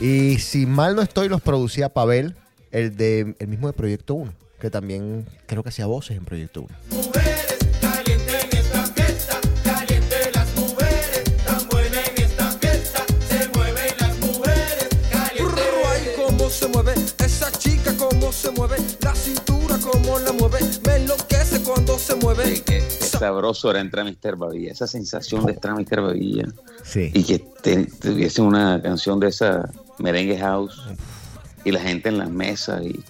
[0.00, 2.34] Y si mal no estoy, los producía Pavel,
[2.72, 6.62] el, de, el mismo de Proyecto 1, que también creo que hacía voces en Proyecto
[6.62, 7.41] 1.
[18.42, 22.60] Se mueve la cintura, cómo la mueve, me enloquece cuando se mueve.
[22.66, 24.36] Qué sabroso era entrar a Mr.
[24.36, 24.72] Babilla.
[24.72, 26.00] Esa sensación de entrar a Mr.
[26.02, 26.48] Babilla.
[26.82, 27.10] Sí.
[27.14, 30.82] Y que te- tuviese una canción de esa merengue house.
[31.64, 33.00] Y la gente en las mesas y,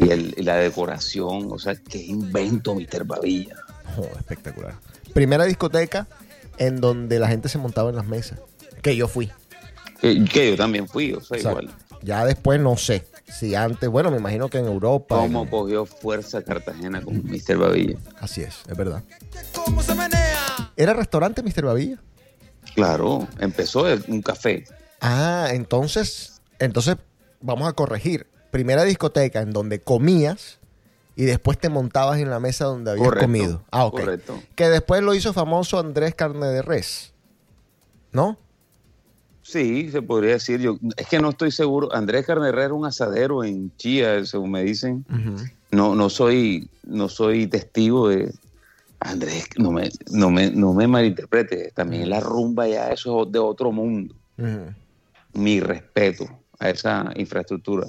[0.00, 1.48] y el- y la decoración.
[1.52, 3.04] O sea, qué invento Mr.
[3.04, 3.54] Babilla.
[3.96, 4.74] Oh, espectacular.
[5.14, 6.08] Primera discoteca
[6.58, 8.40] en donde la gente se montaba en las mesas.
[8.82, 9.30] Que yo fui.
[10.00, 11.70] Que, que yo también fui, o sea, O sea, igual.
[12.02, 13.04] Ya después no sé.
[13.38, 15.16] Si antes, bueno, me imagino que en Europa.
[15.16, 17.56] Cómo en- cogió fuerza Cartagena con Mr.
[17.56, 17.98] Babilla.
[18.20, 19.02] Así es, es verdad.
[19.54, 20.72] ¿Cómo se menea?
[20.76, 21.64] ¿Era restaurante Mr.
[21.66, 21.98] Babilla?
[22.74, 24.64] Claro, empezó un café.
[25.00, 26.96] Ah, entonces, entonces
[27.40, 28.26] vamos a corregir.
[28.50, 30.58] Primera discoteca en donde comías
[31.16, 33.64] y después te montabas en la mesa donde habías Correcto, comido.
[33.70, 33.92] Ah, ok.
[34.00, 34.42] correcto.
[34.54, 37.12] Que después lo hizo famoso Andrés Carne de Res.
[38.12, 38.38] ¿No?
[39.42, 40.60] Sí, se podría decir.
[40.60, 41.92] Yo, es que no estoy seguro.
[41.94, 45.04] Andrés Carnerera era un asadero en Chía, según me dicen.
[45.70, 48.32] No, no soy, no soy testigo de
[49.00, 51.72] Andrés, no me, no me, no me malinterprete.
[51.74, 54.14] También la rumba ya eso es de otro mundo.
[55.34, 56.26] Mi respeto
[56.58, 57.88] a esa infraestructura.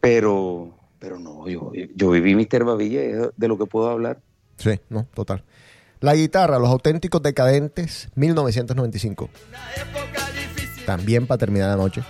[0.00, 2.64] Pero, pero no, yo, yo viví Mr.
[2.64, 4.20] Babilla, es de lo que puedo hablar.
[4.56, 5.44] Sí, no, total.
[6.00, 9.28] La guitarra, Los Auténticos Decadentes, 1995.
[10.86, 12.02] También para terminar la noche.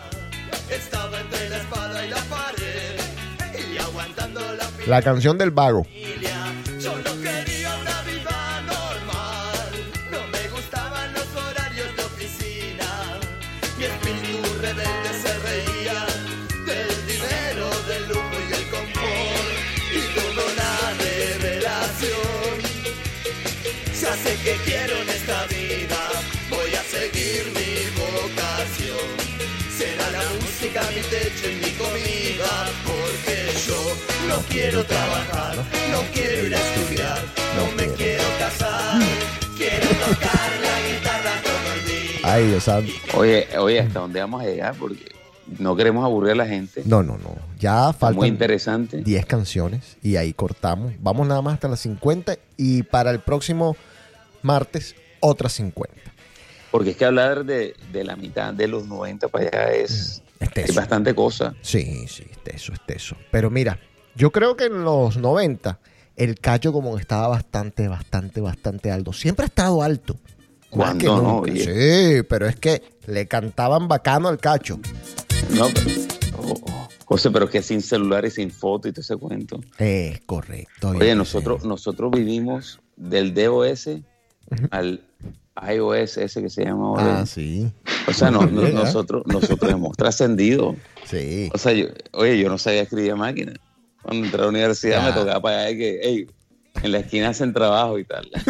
[4.87, 5.85] La canción del vago.
[34.31, 35.57] No quiero trabajar,
[35.91, 37.19] no quiero ir a estudiar,
[37.57, 39.03] no me quiero casar.
[39.59, 42.21] Quiero tocar la guitarra todo el día.
[42.23, 42.93] Ay, Dios santo.
[43.15, 44.75] Oye, oye, ¿hasta dónde vamos a llegar?
[44.77, 45.05] Porque
[45.59, 46.83] no queremos aburrir a la gente.
[46.85, 47.35] No, no, no.
[47.59, 48.99] Ya faltan Muy interesante.
[48.99, 50.93] 10 canciones y ahí cortamos.
[51.01, 53.77] Vamos nada más hasta las 50 y para el próximo
[54.43, 55.93] martes otras 50.
[56.71, 60.75] Porque es que hablar de, de la mitad de los 90 para allá es, es
[60.75, 61.53] bastante cosa.
[61.63, 63.17] Sí, sí, eso, es eso.
[63.33, 63.81] Pero mira,
[64.15, 65.79] yo creo que en los 90
[66.17, 69.13] el cacho como que estaba bastante, bastante, bastante alto.
[69.13, 70.17] Siempre ha estado alto.
[70.69, 71.39] ¿Cuándo no?
[71.39, 71.65] Oye.
[71.65, 74.79] Sí, pero es que le cantaban bacano al cacho.
[75.57, 75.91] No, pero-
[76.39, 79.61] oh, oh, José, pero que sin celular y sin foto y todo ese cuento.
[79.79, 80.91] Es correcto.
[80.91, 83.89] Oye, nosotros, nosotros vivimos del DOS
[84.71, 85.03] al
[85.75, 87.21] iOS ese que se llama ahora.
[87.21, 87.71] Ah, sí.
[88.07, 90.77] O sea, no- nosotros, nosotros hemos trascendido.
[91.07, 91.51] Sí.
[91.53, 93.55] O sea, yo, oye, yo no sabía escribir a máquina.
[94.03, 95.07] Cuando entré a la universidad Ya.
[95.07, 96.27] me tocaba para allá que, hey,
[96.83, 98.29] en la esquina hacen trabajo y tal.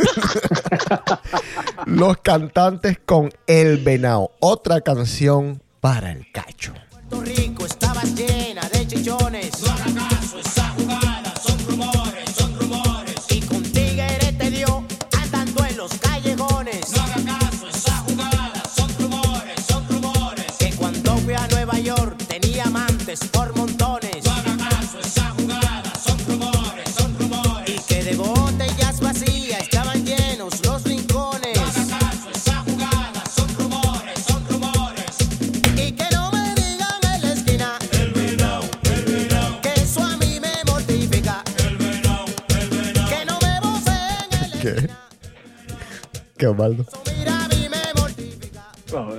[1.86, 4.32] Los cantantes con El Venao.
[4.40, 6.72] Otra canción para el cacho.
[7.08, 9.50] Puerto Rico estaba llena de chichones.
[9.62, 13.14] No haga caso, esa jugada son rumores, son rumores.
[13.30, 14.84] Y con tigre te dio
[15.20, 16.92] andando en los callejones.
[16.94, 20.46] No haga caso, esa jugada son rumores, son rumores.
[20.58, 23.52] Que cuando fui a Nueva York tenía amantes por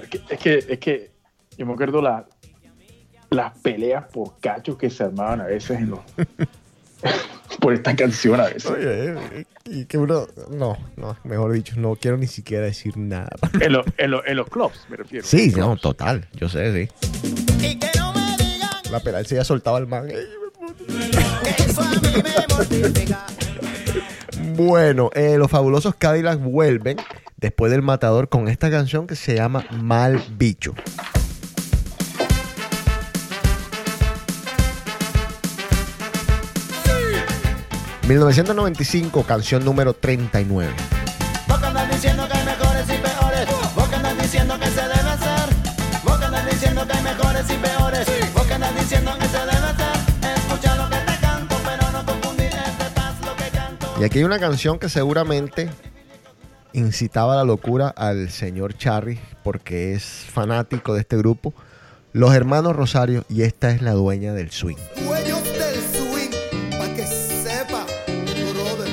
[0.02, 1.12] Es, que, es que es que
[1.58, 2.26] yo me acuerdo la,
[3.30, 6.00] las peleas por cachos que se armaban a veces en los,
[7.60, 8.66] por esta canción a veces.
[8.70, 10.28] Oye, eh, y que uno.
[10.50, 13.30] No, no, mejor dicho, no quiero ni siquiera decir nada.
[13.60, 15.26] En, los- en los- en los clubs, me refiero.
[15.26, 16.28] Sí, no, total.
[16.34, 16.92] Yo sé, sí.
[18.92, 20.10] La penal se ya soltaba el man.
[20.10, 23.26] Eso a mí me mortifica
[24.42, 26.98] Bueno, eh, los fabulosos Cadillacs vuelven
[27.38, 30.74] después del matador con esta canción que se llama Mal Bicho.
[38.04, 40.74] ...1995, canción número 39.
[41.48, 44.82] Vos que andas diciendo que hay mejores y peores Vos que andas diciendo que se
[44.82, 45.50] debe hacer
[46.04, 49.38] Vos que andas diciendo que hay mejores y peores Vos que andas diciendo que se
[49.38, 49.61] debe
[54.02, 55.70] Y aquí hay una canción que seguramente
[56.74, 61.54] incitaba a la locura al señor Charry porque es fanático de este grupo.
[62.12, 64.76] Los hermanos Rosario y esta es la dueña del swing.
[65.06, 66.32] Dueños del swing,
[66.80, 67.86] pa' que sepa,
[68.56, 68.90] brother.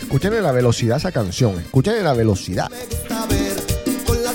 [0.00, 2.70] Escuchen la velocidad esa canción, escuchen la velocidad.
[2.88, 3.56] gusta ver
[4.06, 4.32] con la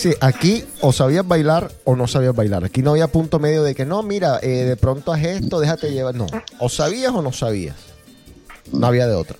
[0.00, 2.64] Sí, aquí o sabías bailar o no sabías bailar.
[2.64, 5.92] Aquí no había punto medio de que no, mira, eh, de pronto haz esto, déjate
[5.92, 6.14] llevar.
[6.14, 6.26] No,
[6.58, 7.76] o sabías o no sabías.
[8.72, 9.36] No había de otra.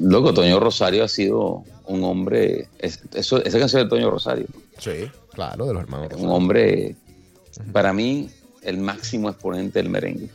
[0.00, 2.68] Loco, Toño Rosario ha sido un hombre.
[2.78, 4.46] es- eso, esa canción de Toño Rosario.
[4.78, 6.08] Sí, claro, de los hermanos.
[6.16, 6.96] Un hombre,
[7.72, 8.30] para mí,
[8.62, 10.30] el máximo exponente del merengue.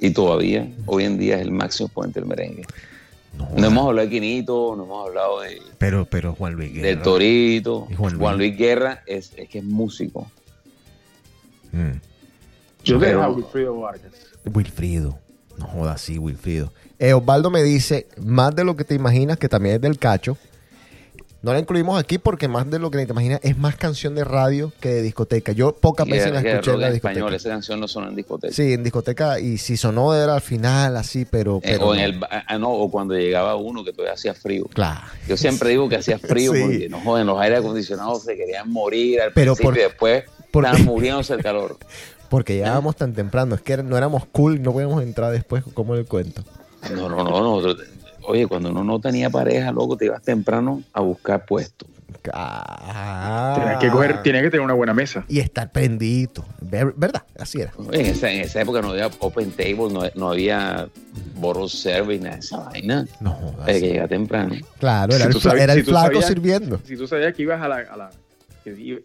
[0.00, 2.64] Y todavía, hoy en día, es el máximo exponente del merengue.
[3.32, 6.88] No, hemos hablado de Quinito, no hemos hablado de, Pero, pero Juan Luis Guerra.
[6.88, 7.86] del Torito.
[7.96, 8.56] Juan Juan Luis.
[8.56, 10.30] Guerra es, es que es músico.
[12.84, 14.12] Yo Pero- dejo a Wilfrido Vargas.
[14.52, 15.18] Wilfrido.
[15.58, 16.72] No jodas, sí, Wilfrido.
[16.98, 20.36] Eh, Osvaldo me dice, más de lo que te imaginas, que también es del cacho.
[21.42, 24.24] No la incluimos aquí porque más de lo que te imaginas es más canción de
[24.24, 25.52] radio que de discoteca.
[25.52, 27.18] Yo pocas veces la escuché en la en discoteca.
[27.20, 28.52] español, esa canción no sonó en discoteca.
[28.52, 31.60] Sí, en discoteca y si sonó era al final, así, pero...
[31.62, 34.66] Eh, o, en el, ah, no, o cuando llegaba uno que todavía hacía frío.
[34.74, 35.00] Claro.
[35.26, 36.60] Yo siempre digo que hacía frío Sí.
[36.62, 40.24] porque no joden, los aire acondicionados se querían morir al Pero principio por- y después
[40.50, 41.78] por- estaban muriéndose el calor.
[42.28, 46.04] Porque llegábamos tan temprano, es que no éramos cool, no podíamos entrar después, como el
[46.04, 46.44] cuento.
[46.94, 47.88] No, no, no, nosotros-
[48.22, 51.86] oye, cuando uno no tenía pareja, loco, te ibas temprano a buscar puesto.
[52.22, 55.24] Tienes que, coger, tienes que tener una buena mesa.
[55.28, 57.22] Y estar prendito, Ver- ¿verdad?
[57.38, 57.72] Así era.
[57.92, 60.88] En esa, en esa época no había open table, no, no había
[61.36, 63.06] bottle service, nada de esa vaina.
[63.20, 64.54] No, Hay que llegar temprano.
[64.78, 66.80] Claro, era Si el, tú fla- sabías- era el si tú flaco sabías- sirviendo.
[66.84, 67.76] Si tú sabías que ibas a la.
[67.76, 68.10] A la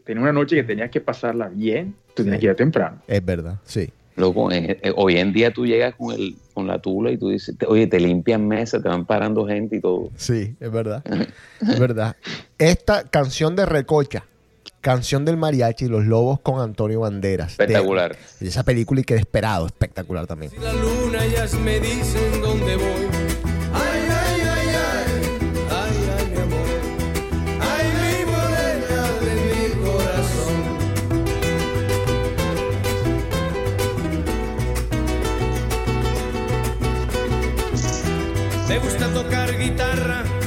[0.03, 2.97] tenía una noche que tenías que pasarla bien, tú tenías que ir temprano.
[3.07, 3.89] Es verdad, sí.
[4.15, 7.29] Loco, eh, eh, hoy en día tú llegas con el con la tula y tú
[7.29, 10.09] dices, te- oye, te limpian mesa, te van parando gente y todo.
[10.15, 11.03] Sí, es verdad.
[11.61, 12.15] es verdad.
[12.57, 14.23] Esta canción de Recocha,
[14.79, 17.57] canción del mariachi y los lobos con Antonio Banderas.
[17.57, 18.15] de- Espectacular.
[18.39, 20.51] De, esa película y que esperado, espectacular también.
[20.61, 23.34] La luna ellas me dicen dónde voy.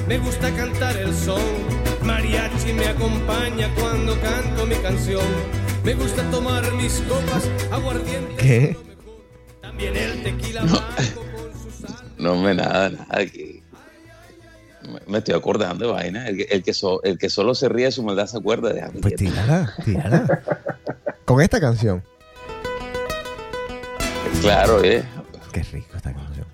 [0.09, 1.41] Me gusta cantar el son.
[2.03, 5.25] Mariachi me acompaña cuando canto mi canción.
[5.85, 8.35] Me gusta tomar mis copas, aguardiente.
[8.37, 8.77] ¿Qué?
[9.61, 10.63] También el tequila.
[12.17, 13.27] No me nada, nada.
[13.27, 13.63] Que
[15.07, 16.27] me, estoy acordando de vaina.
[16.27, 18.73] El que, el, que so- el que solo se ríe de su maldad se acuerda
[18.73, 20.43] de Pues tírala, tírala.
[21.25, 22.03] Con esta canción.
[24.41, 25.05] Claro, eh.
[25.53, 26.47] Qué rico esta canción.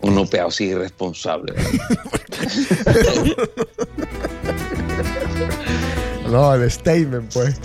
[0.00, 1.54] Uno peado así irresponsable.
[6.30, 7.56] No, el statement, pues.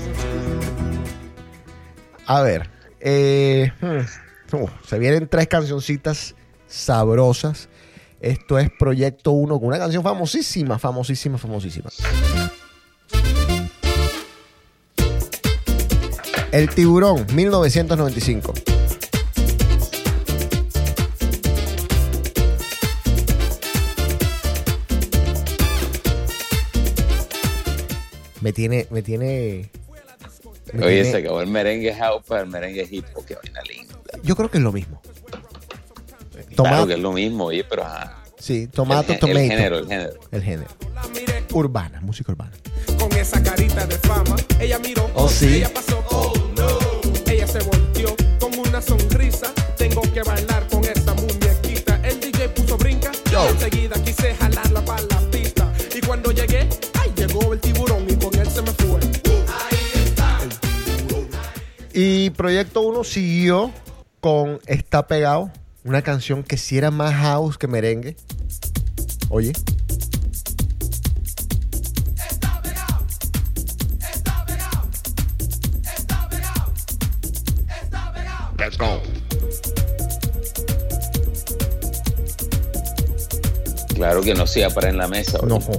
[2.26, 2.70] A ver.
[3.02, 6.34] eh, hmm, uh, se vienen tres cancioncitas
[6.66, 7.68] sabrosas.
[8.22, 11.90] Esto es Proyecto 1 con una canción famosísima, famosísima, famosísima.
[16.54, 18.54] El tiburón, 1995.
[28.44, 29.70] Me tiene, me tiene.
[30.74, 33.06] me Oye, tiene- se acabó el merengue house para el merengue hip.
[33.16, 33.96] Oh, qué vaina linda.
[34.22, 35.02] Yo creo que es lo mismo.
[35.30, 38.22] Claro Tomate, que es lo mismo, oye, pero ajá.
[38.38, 39.40] sí, tomato, el, tomato.
[39.40, 40.14] el género, el género.
[40.32, 40.70] El género.
[41.54, 42.52] Urbana, música urbana.
[43.00, 45.56] Con esa carita de fama, ella miró, Oh, sí.
[45.58, 47.32] ella pasó, oh no.
[47.32, 49.52] Ella se volteó con una sonrisa.
[49.78, 52.00] Tengo que bailar con esa muñequita.
[52.04, 53.12] El DJ puso brinca.
[53.32, 53.48] Yo.
[53.50, 55.74] Enseguida quise jalarla para la pista.
[55.96, 56.68] Y cuando llegué,
[61.94, 63.72] Y Proyecto 1 siguió
[64.20, 65.52] con Está Pegado,
[65.84, 68.16] una canción que si era más house que merengue.
[69.30, 69.54] Oye.
[78.58, 79.02] Let's go.
[83.94, 85.38] Claro que no sea para en la mesa.
[85.46, 85.60] No.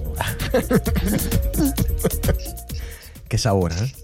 [3.28, 4.03] Qué sabor, ¿eh?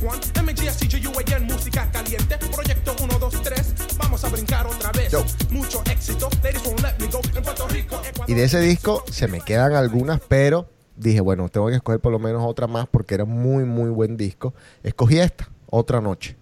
[0.00, 0.52] El mágico Magic One.
[0.52, 2.38] MGSCGUAN, música caliente.
[2.52, 3.74] Proyecto 1, 2, 3.
[3.98, 5.12] Vamos a brincar otra vez.
[5.50, 6.28] Mucho éxito.
[6.42, 7.20] Ladies won't let me go.
[7.36, 11.68] En Puerto Rico, Y de ese disco se me quedan algunas, pero dije, bueno, tengo
[11.68, 14.54] que escoger por lo menos otra más porque era muy, muy buen disco.
[14.82, 16.36] Escogí esta, Otra Noche.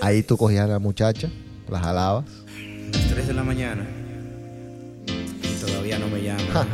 [0.00, 1.28] Ahí tú cogías a la muchacha,
[1.68, 2.24] la jalabas.
[2.92, 3.86] Las 3 de la mañana.
[5.06, 6.66] Y todavía no me llama.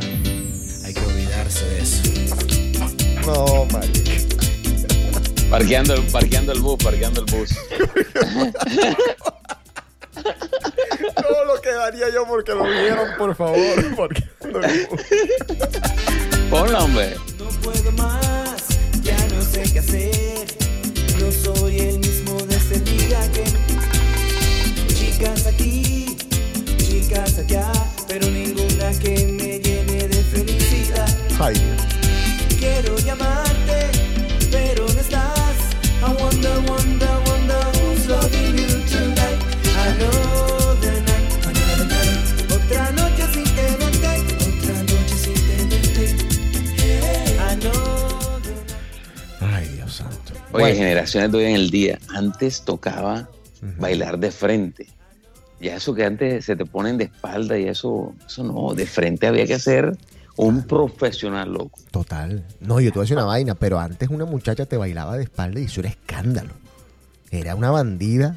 [0.85, 2.54] Hay que olvidarse de eso.
[3.25, 4.11] No, marica.
[5.49, 7.49] Parqueando el, parqueando el bus, parqueando el bus.
[10.15, 13.95] No lo quedaría yo porque lo vieron, por favor.
[13.95, 14.23] Porque
[16.49, 17.15] Ponla, hombre.
[17.37, 18.63] No puedo más,
[19.01, 20.45] ya no sé qué hacer.
[21.19, 23.43] No soy el mismo de ese día que
[24.93, 26.17] chicas aquí,
[26.77, 27.71] chicas allá,
[28.07, 31.07] pero ninguna que me llene de felicidad.
[31.39, 31.84] Ay, Dios.
[50.51, 51.99] Oye, generaciones de hoy en el día.
[52.09, 53.29] Antes tocaba
[53.77, 54.87] bailar de frente.
[55.59, 59.27] Ya eso que antes se te ponen de espalda y eso, eso no, de frente
[59.27, 59.97] había que ser
[60.37, 61.79] un profesional, loco.
[61.91, 62.43] Total.
[62.59, 65.23] No, yo te voy a decir una vaina, pero antes una muchacha te bailaba de
[65.23, 66.53] espalda y eso era escándalo.
[67.31, 68.35] Era una bandida.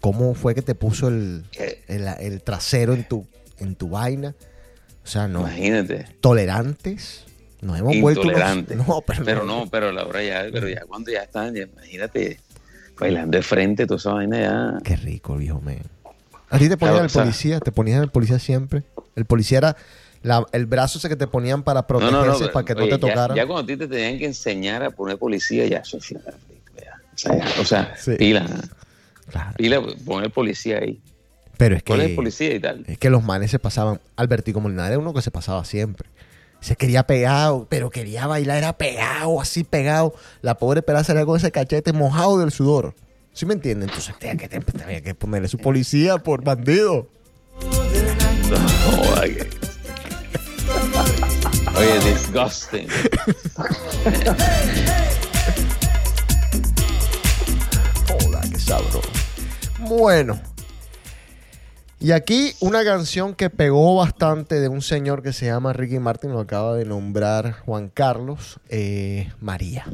[0.00, 1.44] ¿Cómo fue que te puso el,
[1.86, 3.26] el, el trasero en tu,
[3.58, 4.34] en tu vaina?
[5.04, 5.40] O sea, no.
[5.40, 6.06] Imagínate.
[6.20, 7.24] Tolerantes.
[7.60, 8.22] Nos hemos vuelto.
[8.22, 8.68] unos-.
[8.88, 12.40] No, pero, pero no, pero la hora ya, pero ya cuando ya están, ya, imagínate,
[12.98, 14.78] bailando de frente, toda esa vaina ya.
[14.82, 15.82] Qué rico, viejo men.
[16.50, 18.82] A ti te ponían sea- policía, te ponían el policía siempre.
[19.14, 19.76] El policía era
[20.22, 22.88] la- el brazo ese que te ponían para No, protegerse, no, no, para que no
[22.88, 23.36] te tocaran.
[23.36, 26.12] Ya, cuando a ti te tenían que enseñar a poner policía, ya eso es.
[26.14, 28.12] O sea, o sea, Sí.
[28.16, 28.46] pila.
[29.56, 31.00] Pila, poner policía ahí.
[31.58, 32.84] Pero es ¿Cuál es que, el policía y tal?
[32.86, 34.00] es que los manes se pasaban.
[34.16, 36.08] Albertico Molina era uno que se pasaba siempre.
[36.60, 40.14] Se quería pegado, pero quería bailar, era pegado, así pegado.
[40.42, 42.94] La pobre pera salía con ese cachete mojado del sudor.
[43.32, 43.88] ¿Sí me entienden?
[43.88, 47.08] Entonces tenía que, tenía que ponerle su policía por bandido.
[47.60, 49.48] Que-
[51.76, 52.88] Oye, disgusting.
[58.08, 59.00] Joda, qué sabroso.
[59.80, 60.40] Bueno.
[62.00, 66.32] Y aquí una canción que pegó bastante de un señor que se llama Ricky Martin,
[66.32, 69.86] lo acaba de nombrar Juan Carlos, eh, María.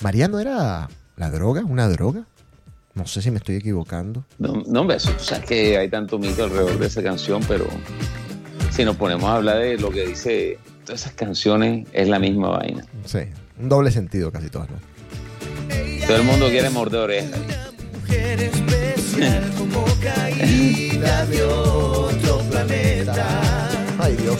[0.00, 2.24] María no era la droga, una droga.
[2.94, 4.24] No sé si me estoy equivocando.
[4.38, 7.66] No, no, hombre, eso, tú sabes que hay tanto mito alrededor de esa canción, pero
[8.70, 12.48] si nos ponemos a hablar de lo que dice todas esas canciones, es la misma
[12.50, 12.84] vaina.
[13.04, 13.20] Sí,
[13.58, 14.76] un doble sentido casi todas, ¿no?
[16.06, 17.38] Todo el mundo quiere morder orejas.
[18.00, 23.70] Mujer especial como caída de otro planeta.
[23.98, 24.38] Ay, Dios.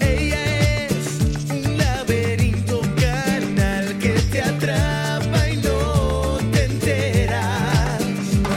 [0.00, 1.20] Ella es
[1.50, 8.00] un laberinto carnal que te atrapa y no te enteras.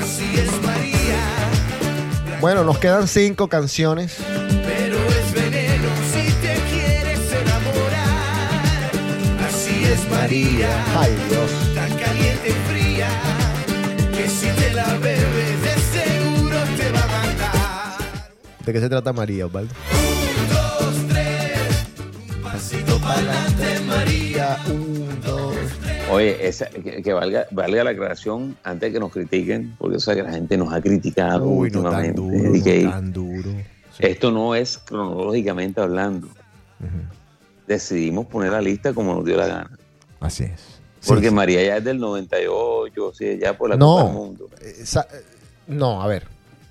[0.01, 4.17] Así es María, Bueno, nos quedan cinco canciones.
[10.33, 11.75] María, Ay, Dios.
[11.75, 13.07] tan caliente y fría
[14.15, 18.33] que si te la bebes de seguro te va a matar.
[18.65, 19.71] ¿De qué se trata María, Osvaldo?
[20.49, 21.85] dos, tres,
[22.35, 24.57] un pasito para adelante, María.
[24.69, 25.55] Un, dos.
[26.09, 29.99] Oye, esa, que, que valga, valga la aclaración antes de que nos critiquen, porque o
[29.99, 32.21] sea, que la gente nos ha criticado Uy, no tan últimamente.
[32.21, 33.49] duro, que no tan duro.
[33.99, 36.27] Esto no es cronológicamente hablando.
[37.67, 39.69] Decidimos poner la lista como nos dio la gana.
[40.23, 40.61] Así es.
[41.05, 41.35] Porque Sí.
[41.35, 44.49] María ya es del 98, o sea, ya por la Copa del No, Mundo.
[44.61, 45.21] eh, eh,
[45.67, 46.27] no, a ver.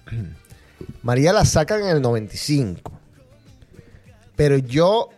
[1.03, 2.91] María la sacan en el 95.
[4.35, 5.11] Pero yo,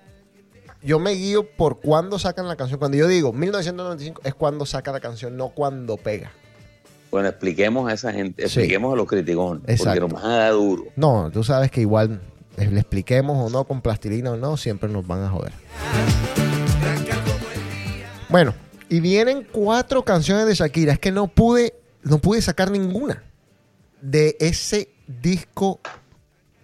[0.83, 2.79] yo me guío por cuándo sacan la canción.
[2.81, 6.33] Cuando yo digo 1995 es cuando saca la canción, no cuando pega.
[7.13, 8.59] Bueno, expliquemos a esa gente, Sí.
[8.59, 10.09] expliquemos a los criticones, porque Exacto.
[10.09, 10.87] nos van a dar duro.
[10.97, 12.21] No, tú sabes que igual
[12.57, 15.53] eh, le expliquemos o no con plastilina o no, siempre nos van a joder.
[18.35, 18.53] Bueno,
[18.89, 20.95] y vienen cuatro canciones de Shakira.
[20.95, 23.23] Es que no pude, no pude sacar ninguna
[24.01, 25.79] de ese disco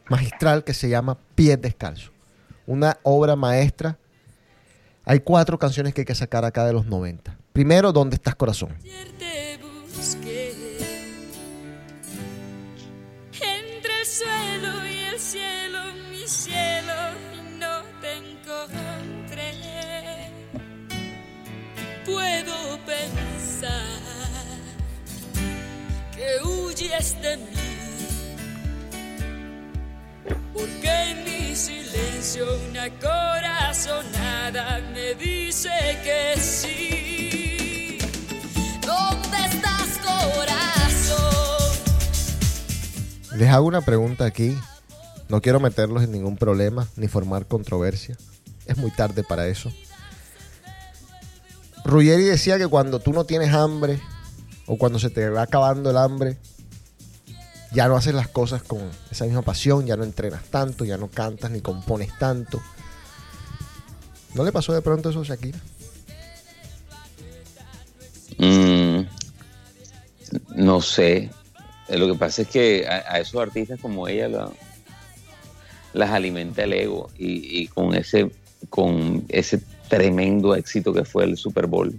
[0.09, 2.11] magistral que se llama Pies Descalzo.
[2.67, 3.97] Una obra maestra.
[5.05, 7.39] Hay cuatro canciones que hay que sacar acá de los 90.
[7.53, 8.71] Primero, ¿Dónde estás corazón?
[22.11, 23.70] Puedo pensar
[26.12, 27.45] que huyes de mí,
[30.53, 35.70] porque en mi silencio una corazonada me dice
[36.03, 37.99] que sí.
[38.85, 41.78] ¿Dónde estás, corazón?
[43.39, 44.59] Les hago una pregunta aquí.
[45.28, 48.16] No quiero meterlos en ningún problema ni formar controversia.
[48.66, 49.73] Es muy tarde para eso.
[51.91, 54.01] Ruggeri decía que cuando tú no tienes hambre
[54.67, 56.39] o cuando se te va acabando el hambre,
[57.73, 58.81] ya no haces las cosas con
[59.11, 62.61] esa misma pasión, ya no entrenas tanto, ya no cantas ni compones tanto.
[64.35, 65.59] ¿No le pasó de pronto eso a Shakira?
[68.39, 69.01] Mm,
[70.57, 71.31] no sé.
[71.89, 74.51] Eh, Lo que pasa es que a, esos artistas como ella la-
[75.93, 78.31] las alimenta el ego y, y con ese
[78.69, 79.61] con ese
[79.91, 81.95] tremendo éxito que fue el Super Bowl.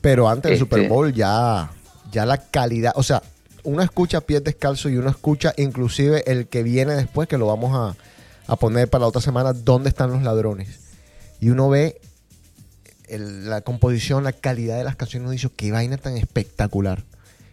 [0.00, 1.70] Pero antes del Este- Super Bowl ya,
[2.12, 3.22] ya la calidad, o sea,
[3.64, 7.72] uno escucha pies descalzo y uno escucha inclusive el que viene después, que lo vamos
[7.74, 7.96] a,
[8.52, 10.68] a poner para la otra semana, ¿dónde están los ladrones?
[11.40, 12.00] Y uno ve
[13.08, 17.02] el- la composición, la calidad de las canciones, uno dice, qué vaina tan espectacular.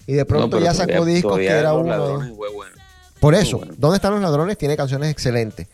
[0.08, 1.90] Y de pronto ya todavía- sacó discos que todavía era uno.
[1.90, 2.76] Ladrones bueno.
[3.20, 4.58] Por eso, ¿dónde están los ladrones?
[4.58, 5.68] Tiene canciones excelentes.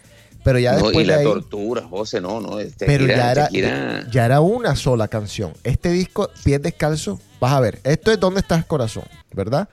[0.44, 2.60] Pero ya No, después y de la ahí, tortura, José, no, no.
[2.60, 5.54] este, pero ya era, Shakira- ya era una sola canción.
[5.64, 9.04] Este disco, Pies Descalzo, vas a ver, esto es ¿Dónde estás corazón?
[9.34, 9.70] ¿Verdad?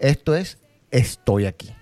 [0.00, 0.58] Esto es
[0.90, 1.72] Estoy aquí.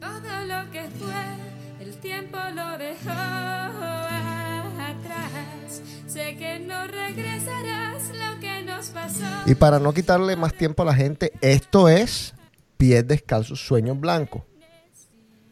[0.00, 3.10] Todo lo que fue, el tiempo lo dejó
[4.80, 5.82] atrás.
[6.08, 9.20] Sé que no regresarás lo que nos pasó.
[9.46, 12.34] Y para no quitarle más tiempo a la gente, esto es
[12.76, 14.42] Pies Descalzos, Sueños Blancos.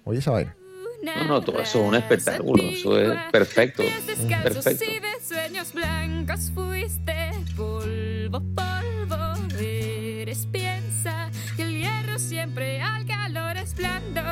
[0.04, 0.56] Oye esa vaina.
[1.04, 3.82] No, no, todo eso es un espectáculo, eso es perfecto.
[3.82, 4.84] Descalzos Perfecto.
[4.84, 9.34] y de sueños blancos fuiste polvo, polvo.
[9.58, 14.22] Eres piensa que el hierro siempre al calor es blando.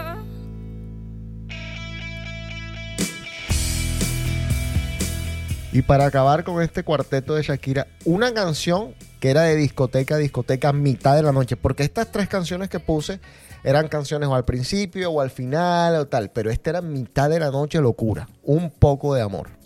[5.73, 10.19] Y para acabar con este cuarteto de Shakira, una canción que era de discoteca a
[10.19, 11.57] discoteca mitad de la noche.
[11.57, 13.21] Porque estas tres canciones que puse
[13.65, 16.31] eran canciones o al principio o al final o tal.
[16.31, 18.29] Pero esta era mitad de la noche locura.
[18.43, 19.62] Un poco de amor.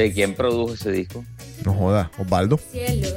[0.00, 1.24] Eh, ¿Quién produjo ese disco?
[1.64, 2.56] No joda, Osvaldo.
[2.58, 3.08] cielo,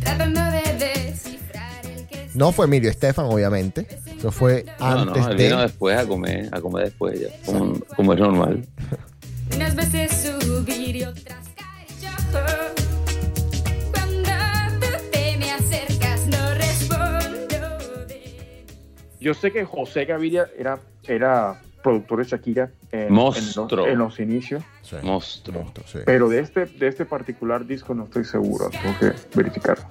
[0.00, 3.86] tratando de descifrar el que No fue Emilio Estefan, obviamente.
[4.16, 5.44] Eso fue No, antes no, él de.
[5.44, 8.64] vino después a comer, a comer después ya, como, como es normal.
[9.56, 12.10] unas veces subir y otras caer yo.
[13.92, 18.06] Cuando tú te me acercas no respondo.
[19.20, 20.78] Yo sé que José Gaviria era,
[21.08, 24.62] era productor de Shakira en, los, en los inicios,
[25.02, 25.72] Monstruo.
[26.04, 29.86] pero de este, de este particular disco no estoy seguro, tengo que verificarlo.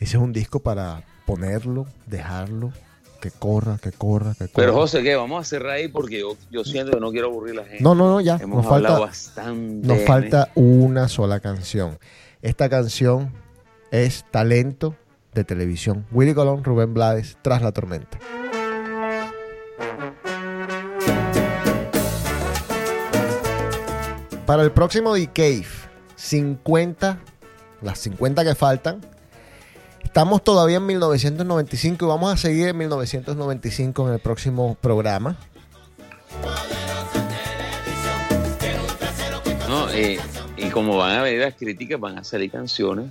[0.00, 2.72] Ese es un disco para ponerlo, dejarlo,
[3.20, 4.52] que corra, que corra, que corra.
[4.54, 5.16] Pero José, ¿qué?
[5.16, 7.82] Vamos a cerrar ahí porque yo, yo siento que no quiero aburrir a la gente.
[7.84, 8.38] No, no, no, ya.
[8.40, 9.86] Hemos Nos hablado falta, bastante.
[9.86, 11.98] nos falta una sola canción.
[12.40, 13.32] Esta canción
[13.90, 14.96] es Talento
[15.34, 16.06] de Televisión.
[16.10, 18.18] Willy Colón, Rubén Blades, Tras la Tormenta.
[24.46, 25.66] Para el próximo The Cave,
[26.16, 27.18] 50,
[27.82, 29.00] las 50 que faltan.
[30.02, 35.36] Estamos todavía en 1995 y vamos a seguir en 1995 en el próximo programa.
[39.92, 40.18] Eh,
[40.56, 43.10] y como van a venir las críticas, van a salir canciones.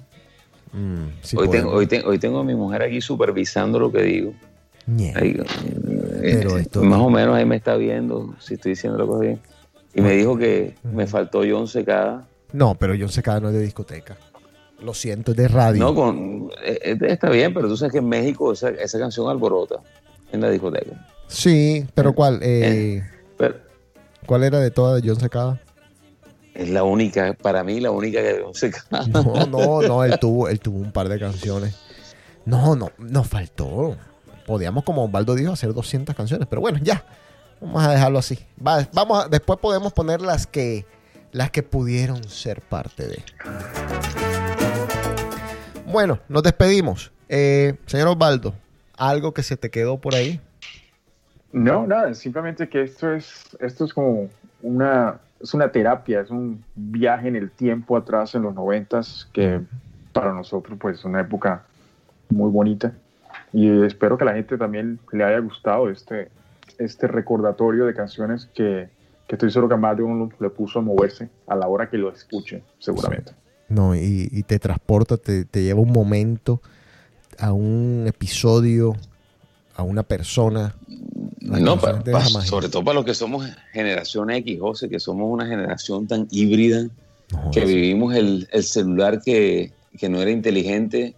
[0.73, 4.03] Mm, sí hoy, tengo, hoy, te- hoy tengo a mi mujer aquí supervisando lo que
[4.03, 4.33] digo.
[4.85, 5.13] Ñe.
[5.15, 5.33] Ahí,
[6.21, 9.21] Pero eh, esto- más o menos ahí me está viendo si estoy diciendo la cosa
[9.21, 9.39] bien.
[9.93, 12.27] Y me dijo que me faltó John Secada.
[12.53, 14.15] No, pero John Secada no es de discoteca.
[14.81, 15.79] Lo siento, es de radio.
[15.83, 19.27] No, con, eh, eh, está bien, pero tú sabes que en México esa, esa canción
[19.29, 19.77] alborota
[20.31, 21.07] en la discoteca.
[21.27, 22.39] Sí, pero ¿cuál?
[22.43, 23.03] Eh,
[23.37, 23.55] Pero
[24.25, 25.59] ¿Cuál era de todas de John Secada?
[26.57, 29.05] Es la única, para mí la única que Secada.
[29.07, 31.75] No, no, no, él tuvo, él tuvo un par de canciones.
[32.45, 33.95] No, no, nos faltó.
[34.45, 37.03] Podíamos, como Osvaldo dijo, hacer 200 canciones, pero bueno, ya.
[37.59, 38.39] Vamos a dejarlo así.
[38.65, 40.85] Va- vamos a- después podemos poner las que,
[41.31, 43.23] las que pudieron ser parte de.
[45.91, 47.11] Bueno, nos despedimos.
[47.29, 48.53] Eh, señor Osvaldo,
[48.97, 50.39] algo que se te quedó por ahí.
[51.51, 54.29] No, nada, simplemente que esto es, esto es como
[54.61, 59.61] una, es una terapia, es un viaje en el tiempo atrás en los noventas que
[60.13, 61.63] para nosotros pues es una época
[62.29, 62.93] muy bonita
[63.53, 66.29] y espero que a la gente también le haya gustado este,
[66.77, 68.89] este recordatorio de canciones que,
[69.27, 71.97] que estoy seguro que más de uno le puso a moverse a la hora que
[71.97, 73.31] lo escuche, seguramente.
[73.69, 76.61] No, y, y te transporta, te, te lleva un momento,
[77.39, 78.95] a un episodio,
[79.75, 80.75] a una persona.
[81.41, 85.45] No, pa- pa- sobre todo para los que somos generación X, José, que somos una
[85.47, 86.87] generación tan híbrida,
[87.51, 91.15] que vivimos el, el celular que, que no era inteligente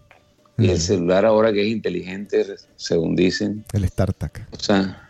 [0.58, 2.46] y el celular ahora que es inteligente,
[2.76, 3.64] según dicen.
[3.74, 4.48] El StarTac.
[4.52, 5.10] O sea,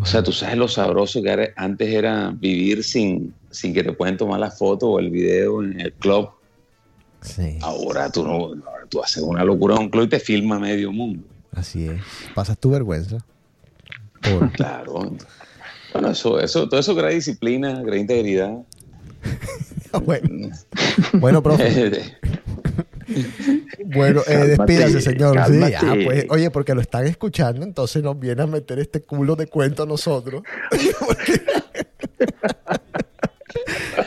[0.00, 3.92] o sea, tú sabes lo sabroso que era- antes era vivir sin, sin que te
[3.92, 6.30] pueden tomar la foto o el video en el club.
[7.60, 8.50] Ahora tú no,
[8.88, 11.22] tú haces una locura en un club y te filma medio mundo.
[11.52, 12.00] Así es.
[12.34, 13.18] Pasas tu vergüenza.
[14.52, 15.16] Claro.
[15.92, 18.56] Bueno, eso, eso, todo eso crea disciplina, crea integridad.
[20.04, 20.50] bueno.
[21.14, 22.00] bueno, profe.
[23.84, 25.36] Bueno, eh, despídase, señor.
[25.46, 29.36] Sí, ah, pues, oye, porque lo están escuchando, entonces nos viene a meter este culo
[29.36, 30.42] de cuento a nosotros.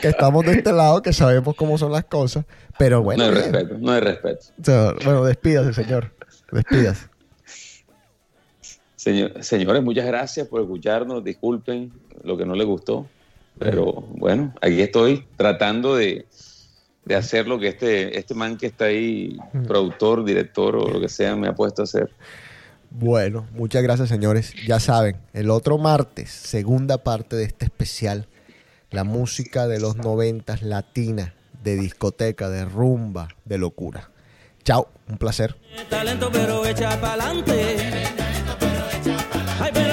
[0.01, 2.45] que estamos de este lado, que sabemos cómo son las cosas.
[2.79, 3.53] Pero bueno, no hay bien.
[3.53, 4.45] respeto, no hay respeto.
[4.59, 6.11] O sea, bueno, despídase, señor.
[6.51, 7.14] Despídase.
[9.05, 11.23] Señor- señores, muchas gracias por escucharnos.
[11.23, 11.91] Disculpen
[12.23, 13.07] lo que no les gustó.
[13.59, 16.25] Pero bueno, aquí estoy tratando de,
[17.05, 19.37] de hacer lo que este, este man que está ahí,
[19.67, 22.09] productor, director o lo que sea, me ha puesto a hacer.
[22.89, 24.53] Bueno, muchas gracias, señores.
[24.67, 28.27] Ya saben, el otro martes, segunda parte de este especial,
[28.89, 34.09] la música de los noventas latina, de discoteca, de rumba, de locura.
[34.63, 35.55] Chao, un placer.
[35.89, 36.99] Talento pero echa.
[39.57, 39.84] I bet